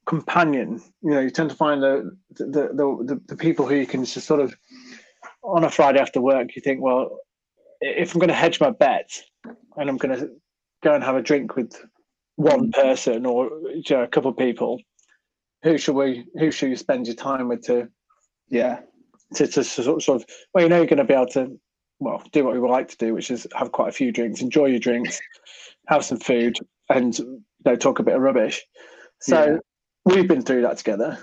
companion. 0.05 0.81
You 1.01 1.11
know, 1.11 1.19
you 1.19 1.29
tend 1.29 1.49
to 1.49 1.55
find 1.55 1.83
the 1.83 2.15
the 2.37 2.45
the, 2.45 3.03
the, 3.05 3.21
the 3.27 3.35
people 3.35 3.67
who 3.67 3.75
you 3.75 3.87
can 3.87 4.05
just 4.05 4.25
sort 4.25 4.39
of 4.39 4.55
on 5.43 5.63
a 5.63 5.69
Friday 5.69 5.99
after 5.99 6.21
work. 6.21 6.55
You 6.55 6.61
think, 6.61 6.81
well, 6.81 7.19
if 7.81 8.13
I'm 8.13 8.19
going 8.19 8.29
to 8.29 8.35
hedge 8.35 8.59
my 8.59 8.71
bet, 8.71 9.09
and 9.75 9.89
I'm 9.89 9.97
going 9.97 10.17
to 10.17 10.29
go 10.83 10.93
and 10.93 11.03
have 11.03 11.15
a 11.15 11.21
drink 11.21 11.55
with 11.55 11.75
one 12.37 12.71
person 12.71 13.25
or 13.25 13.49
you 13.73 13.83
know, 13.89 14.03
a 14.03 14.07
couple 14.07 14.31
of 14.31 14.37
people, 14.37 14.79
who 15.63 15.77
should 15.77 15.95
we 15.95 16.25
who 16.39 16.49
should 16.51 16.69
you 16.69 16.75
spend 16.75 17.07
your 17.07 17.15
time 17.15 17.49
with 17.49 17.63
to 17.63 17.89
yeah, 18.49 18.79
to, 19.35 19.47
to 19.47 19.63
sort 19.63 20.01
sort 20.01 20.21
of 20.21 20.27
well 20.53 20.63
you 20.63 20.69
know 20.69 20.77
you're 20.77 20.85
going 20.85 20.97
to 20.97 21.03
be 21.03 21.13
able 21.13 21.27
to 21.27 21.59
well 21.99 22.23
do 22.31 22.45
what 22.45 22.53
we 22.53 22.59
would 22.59 22.71
like 22.71 22.87
to 22.87 22.97
do 22.97 23.13
which 23.13 23.31
is 23.31 23.47
have 23.55 23.71
quite 23.71 23.89
a 23.89 23.91
few 23.91 24.11
drinks 24.11 24.41
enjoy 24.41 24.67
your 24.67 24.79
drinks 24.79 25.19
have 25.87 26.05
some 26.05 26.19
food 26.19 26.57
and 26.89 27.19
you 27.19 27.41
know 27.65 27.75
talk 27.75 27.99
a 27.99 28.03
bit 28.03 28.15
of 28.15 28.21
rubbish 28.21 28.63
so 29.19 29.45
Yeah. 29.45 29.57
we've 30.05 30.27
been 30.27 30.43
through 30.43 30.61
that 30.61 30.77
together 30.77 31.17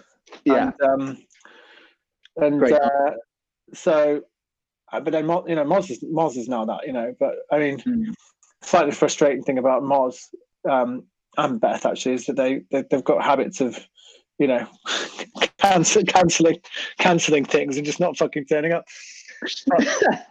yeah, 0.45 0.73
and 0.81 0.91
um 0.91 1.19
and 2.37 2.63
uh, 2.63 3.11
so 3.73 4.21
uh, 4.93 5.01
but 5.01 5.13
then 5.13 5.25
you 5.47 5.55
know 5.55 5.65
Moz 5.65 5.91
is 5.91 6.03
Moz 6.03 6.37
is 6.37 6.49
now 6.49 6.65
that 6.65 6.87
you 6.87 6.93
know 6.93 7.15
but 7.19 7.37
I 7.53 7.59
mean 7.59 7.83
Mm. 7.87 8.15
slightly 8.63 8.93
frustrating 8.93 9.45
thing 9.45 9.59
about 9.59 9.83
Moz 9.83 10.17
um, 10.69 11.05
and 11.37 11.61
Beth 11.61 11.87
actually 11.87 12.15
is 12.15 12.27
that 12.27 12.37
they, 12.37 12.63
they 12.71 12.85
they've 12.91 13.05
got 13.05 13.25
habits 13.25 13.61
of 13.61 13.79
you 14.39 14.47
know 14.47 14.67
cancel, 15.59 16.05
canceling 16.05 16.59
canceling 16.99 17.45
things 17.45 17.77
and 17.77 17.87
just 17.87 18.01
not 18.01 18.17
fucking 18.17 18.47
turning 18.47 18.73
up. 18.73 18.85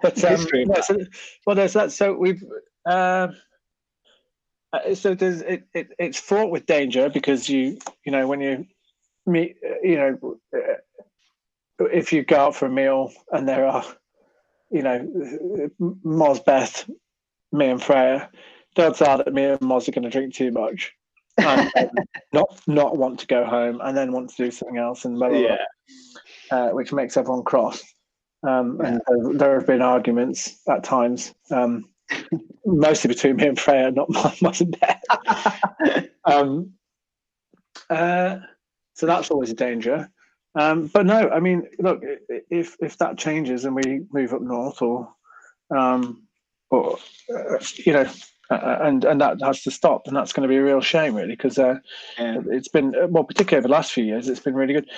But 0.00 0.22
um, 0.24 0.30
History 0.30 0.66
yeah, 0.68 0.80
so, 0.80 0.98
well, 1.46 1.56
there's 1.56 1.74
that. 1.74 1.92
So 1.92 2.14
we've 2.14 2.42
uh, 2.86 3.28
uh, 4.72 4.94
so 4.94 5.14
there's 5.14 5.40
it, 5.42 5.66
it 5.74 5.88
it's 5.98 6.18
fraught 6.18 6.50
with 6.50 6.66
danger 6.66 7.08
because 7.08 7.48
you 7.48 7.78
you 8.04 8.12
know 8.12 8.26
when 8.26 8.40
you 8.40 8.66
meet 9.26 9.56
uh, 9.64 9.74
you 9.82 9.96
know 9.96 10.38
uh, 10.56 11.84
if 11.92 12.12
you 12.12 12.24
go 12.24 12.36
out 12.36 12.56
for 12.56 12.66
a 12.66 12.70
meal 12.70 13.12
and 13.32 13.48
there 13.48 13.66
are 13.66 13.84
you 14.70 14.82
know 14.82 15.68
Moz 16.04 16.44
Beth 16.44 16.88
me 17.52 17.68
and 17.68 17.82
Freya 17.82 18.30
the 18.74 18.86
odds 18.86 18.98
that 18.98 19.32
me 19.32 19.44
and 19.44 19.60
Moz 19.60 19.88
are 19.88 19.92
going 19.92 20.04
to 20.04 20.10
drink 20.10 20.34
too 20.34 20.50
much 20.50 20.92
and 21.38 21.70
not 22.32 22.60
not 22.66 22.96
want 22.96 23.20
to 23.20 23.26
go 23.26 23.44
home 23.44 23.80
and 23.82 23.96
then 23.96 24.12
want 24.12 24.30
to 24.30 24.44
do 24.44 24.50
something 24.50 24.78
else 24.78 25.04
and 25.04 25.16
blah, 25.16 25.28
blah, 25.28 25.38
blah, 25.38 25.48
yeah. 25.48 26.56
uh, 26.56 26.68
which 26.70 26.92
makes 26.92 27.16
everyone 27.16 27.44
cross. 27.44 27.82
Um, 28.46 28.80
and 28.82 29.00
there, 29.38 29.54
have 29.54 29.66
been 29.66 29.80
arguments 29.80 30.60
at 30.68 30.84
times, 30.84 31.32
um, 31.50 31.86
mostly 32.66 33.08
between 33.08 33.36
me 33.36 33.46
and 33.46 33.58
Freya, 33.58 33.90
not 33.90 34.10
my 34.10 34.20
Moz 34.20 34.60
and 34.60 34.78
Beth. 34.78 36.08
um, 36.24 36.72
uh, 37.88 38.36
so 38.94 39.06
that's 39.06 39.30
always 39.30 39.50
a 39.50 39.54
danger. 39.54 40.10
Um, 40.56 40.88
but 40.88 41.06
no, 41.06 41.30
I 41.30 41.40
mean, 41.40 41.64
look, 41.78 42.02
if 42.50 42.76
if 42.80 42.98
that 42.98 43.18
changes 43.18 43.64
and 43.64 43.74
we 43.74 44.02
move 44.12 44.32
up 44.32 44.42
north, 44.42 44.82
or 44.82 45.12
um, 45.74 46.26
or 46.70 46.98
uh, 47.34 47.58
you 47.84 47.92
know, 47.92 48.08
uh, 48.50 48.78
and 48.82 49.04
and 49.04 49.20
that 49.20 49.40
has 49.42 49.62
to 49.62 49.70
stop, 49.70 50.06
and 50.06 50.16
that's 50.16 50.32
going 50.32 50.42
to 50.42 50.52
be 50.52 50.56
a 50.58 50.62
real 50.62 50.80
shame, 50.80 51.14
really, 51.14 51.30
because 51.36 51.58
uh, 51.58 51.76
Yeah. 52.18 52.40
it's 52.50 52.68
been 52.68 52.94
uh, 52.94 53.06
well, 53.08 53.24
particularly 53.24 53.58
over 53.60 53.68
the 53.68 53.72
last 53.74 53.92
few 53.92 54.04
years, 54.04 54.28
it's 54.28 54.40
been 54.40 54.54
really 54.54 54.74
good. 54.74 54.88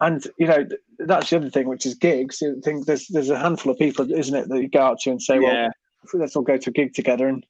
And 0.00 0.26
you 0.38 0.46
know, 0.46 0.66
that's 0.98 1.30
the 1.30 1.36
other 1.36 1.50
thing, 1.50 1.68
which 1.68 1.86
is 1.86 1.94
gigs. 1.94 2.40
You 2.40 2.60
think 2.64 2.86
there's 2.86 3.06
there's 3.08 3.30
a 3.30 3.38
handful 3.38 3.72
of 3.72 3.78
people, 3.78 4.10
isn't 4.10 4.34
it, 4.34 4.48
that 4.48 4.60
you 4.60 4.68
go 4.68 4.80
out 4.80 5.00
to 5.00 5.10
and 5.10 5.22
say, 5.22 5.38
yeah. 5.40 5.68
well, 6.12 6.20
let's 6.22 6.34
all 6.36 6.42
go 6.42 6.56
to 6.56 6.70
a 6.70 6.72
gig 6.72 6.94
together, 6.94 7.28
and 7.28 7.44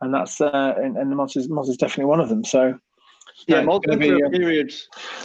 and 0.00 0.12
that's 0.12 0.40
uh, 0.40 0.74
and, 0.76 0.96
and 0.96 1.10
the 1.10 1.16
Moz 1.16 1.36
is 1.36 1.48
Moz 1.48 1.68
is 1.68 1.76
definitely 1.76 2.06
one 2.10 2.20
of 2.20 2.28
them. 2.28 2.44
So 2.44 2.78
Yeah, 3.46 3.62
Moz 3.62 3.80
went 3.86 4.02
through 4.02 4.22
a 4.22 4.26
uh, 4.26 4.30
period 4.30 4.72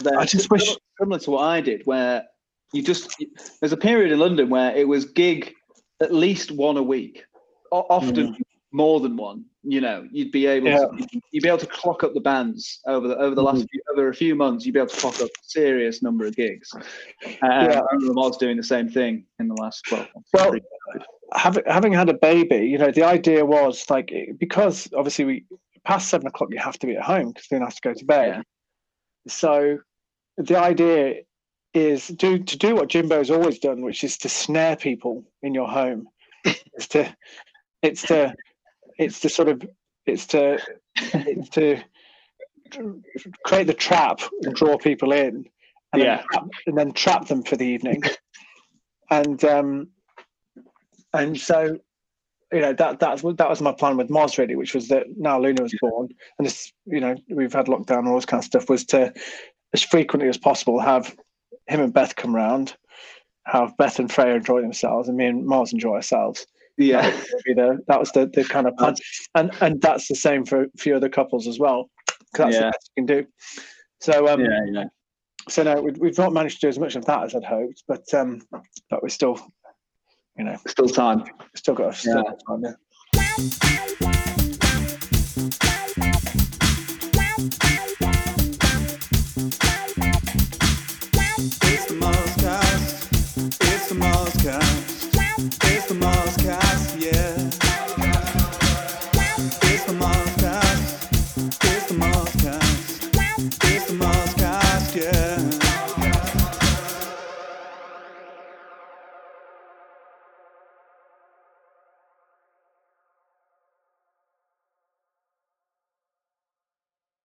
there, 0.02 0.18
I 0.18 0.24
just 0.24 0.50
wish- 0.50 0.76
similar- 1.00 1.18
to 1.20 1.30
what 1.30 1.42
I 1.44 1.60
did, 1.60 1.82
where 1.84 2.24
you 2.72 2.82
just 2.82 3.14
there's 3.60 3.72
a 3.72 3.76
period 3.76 4.12
in 4.12 4.18
London 4.18 4.48
where 4.48 4.74
it 4.74 4.88
was 4.88 5.04
gig 5.04 5.52
at 6.00 6.12
least 6.12 6.50
one 6.52 6.76
a 6.76 6.82
week, 6.82 7.24
often 7.70 8.36
more 8.72 9.00
than 9.00 9.16
one. 9.16 9.44
You 9.68 9.80
know, 9.80 10.06
you'd 10.12 10.30
be 10.30 10.46
able 10.46 10.68
Yeah. 10.68 10.86
to 10.86 11.20
you'd 11.32 11.42
be 11.42 11.48
able 11.48 11.58
to 11.58 11.66
clock 11.66 12.04
up 12.04 12.14
the 12.14 12.20
bands 12.20 12.80
over 12.86 13.08
the 13.08 13.16
over 13.18 13.34
the 13.34 13.42
last 13.42 13.66
few, 13.68 13.80
over 13.92 14.08
a 14.08 14.14
few 14.14 14.36
months. 14.36 14.64
You'd 14.64 14.74
be 14.74 14.78
able 14.78 14.90
to 14.90 15.00
clock 15.00 15.20
up 15.20 15.28
a 15.28 15.42
serious 15.42 16.02
number 16.02 16.24
of 16.24 16.36
gigs. 16.36 16.70
Um, 16.74 16.82
Yeah. 17.42 17.80
I 17.80 17.94
remember 17.94 18.14
Moz 18.14 18.38
doing 18.38 18.56
the 18.56 18.62
same 18.62 18.88
thing 18.88 19.24
in 19.40 19.48
the 19.48 19.54
last 19.54 19.84
twelve 19.88 20.06
months. 20.14 20.30
Well, 20.32 20.54
having 21.34 21.64
having 21.66 21.92
had 21.92 22.08
a 22.08 22.14
baby, 22.14 22.66
you 22.68 22.78
know, 22.78 22.92
the 22.92 23.02
idea 23.02 23.44
was 23.44 23.84
like 23.90 24.12
because 24.38 24.88
obviously 24.96 25.24
we 25.24 25.44
past 25.84 26.08
seven 26.08 26.28
o'clock 26.28 26.50
you 26.52 26.58
have 26.58 26.78
to 26.78 26.86
be 26.86 26.96
at 26.96 27.02
home 27.02 27.28
because 27.32 27.48
then 27.48 27.62
I 27.62 27.66
have 27.66 27.74
to 27.74 27.80
go 27.82 27.92
to 27.94 28.04
bed. 28.04 28.28
Yeah. 28.28 28.42
So 29.26 29.78
the 30.38 30.58
idea 30.58 31.22
is 31.74 32.06
do 32.08 32.38
to 32.38 32.56
do 32.56 32.76
what 32.76 32.88
Jimbo's 32.88 33.30
always 33.32 33.58
done, 33.58 33.82
which 33.82 34.04
is 34.04 34.16
to 34.18 34.28
snare 34.28 34.76
people 34.76 35.24
in 35.42 35.54
your 35.54 35.68
home. 35.68 36.06
it's 36.44 36.86
to 36.88 37.12
it's 37.82 38.02
to 38.02 38.32
it's 38.98 39.20
to 39.20 39.28
sort 39.28 39.48
of 39.48 39.62
it's 40.06 40.26
to 40.26 40.58
it's 41.14 41.48
to 41.50 41.82
create 43.44 43.66
the 43.66 43.74
trap 43.74 44.20
and 44.42 44.54
draw 44.54 44.76
people 44.76 45.12
in 45.12 45.44
and, 45.92 46.02
Yeah. 46.02 46.16
then, 46.16 46.24
trap, 46.32 46.44
and 46.66 46.78
then 46.78 46.92
trap 46.92 47.26
them 47.28 47.42
for 47.42 47.56
the 47.56 47.66
evening 47.66 48.02
and 49.10 49.44
um 49.44 49.88
and 51.12 51.38
so 51.38 51.78
you 52.52 52.60
know 52.60 52.72
that 52.72 52.98
that's 53.00 53.22
that 53.22 53.48
was 53.48 53.60
my 53.60 53.72
plan 53.72 53.96
with 53.96 54.08
Moz 54.08 54.38
really 54.38 54.56
which 54.56 54.74
was 54.74 54.88
that 54.88 55.06
now 55.16 55.38
Luna 55.40 55.62
was 55.62 55.74
born 55.80 56.08
and 56.38 56.46
this 56.46 56.72
you 56.86 57.00
know 57.00 57.14
we've 57.28 57.52
had 57.52 57.66
lockdown 57.66 58.00
and 58.00 58.08
all 58.08 58.16
this 58.16 58.26
kind 58.26 58.40
of 58.40 58.44
stuff 58.44 58.68
was 58.68 58.84
to 58.86 59.12
as 59.72 59.82
frequently 59.82 60.28
as 60.28 60.38
possible 60.38 60.78
have 60.80 61.16
him 61.66 61.80
and 61.80 61.92
Beth 61.92 62.16
come 62.16 62.34
round 62.34 62.76
have 63.46 63.76
Beth 63.76 63.98
and 63.98 64.10
Freya 64.10 64.34
enjoy 64.36 64.60
themselves 64.60 65.08
and 65.08 65.16
me 65.16 65.26
and 65.26 65.44
Moz 65.46 65.72
enjoy 65.72 65.94
ourselves 65.94 66.46
yeah, 66.78 67.02
that 67.02 67.14
was, 67.14 67.42
the, 67.44 67.78
that 67.88 68.00
was 68.00 68.12
the, 68.12 68.26
the 68.34 68.44
kind 68.44 68.66
of 68.66 68.76
plan 68.76 68.94
and 69.34 69.50
and 69.60 69.80
that's 69.80 70.08
the 70.08 70.14
same 70.14 70.44
for 70.44 70.64
a 70.64 70.66
few 70.78 70.94
other 70.96 71.08
couples 71.08 71.46
as 71.46 71.58
well 71.58 71.90
that's 72.34 72.54
Yeah. 72.54 72.60
the 72.60 72.66
best 72.66 72.90
you 72.96 73.06
can 73.06 73.06
do 73.06 73.26
so 74.00 74.28
um 74.28 74.40
yeah, 74.40 74.60
yeah. 74.70 74.84
so 75.48 75.62
no 75.62 75.80
we, 75.80 75.92
we've 75.98 76.18
not 76.18 76.32
managed 76.32 76.60
to 76.60 76.66
do 76.66 76.68
as 76.68 76.78
much 76.78 76.96
of 76.96 77.04
that 77.06 77.22
as 77.24 77.34
I'd 77.34 77.44
hoped 77.44 77.82
but 77.88 78.02
um 78.14 78.42
but 78.90 79.02
we're 79.02 79.08
still 79.08 79.38
you 80.36 80.44
know 80.44 80.56
Still 80.66 80.88
time. 80.88 81.24
still 81.54 81.74
got 81.74 81.94
still 81.94 82.16
Yeah. 82.16 82.22
got 82.22 82.40
time 82.46 82.62
yeah. 82.64 83.85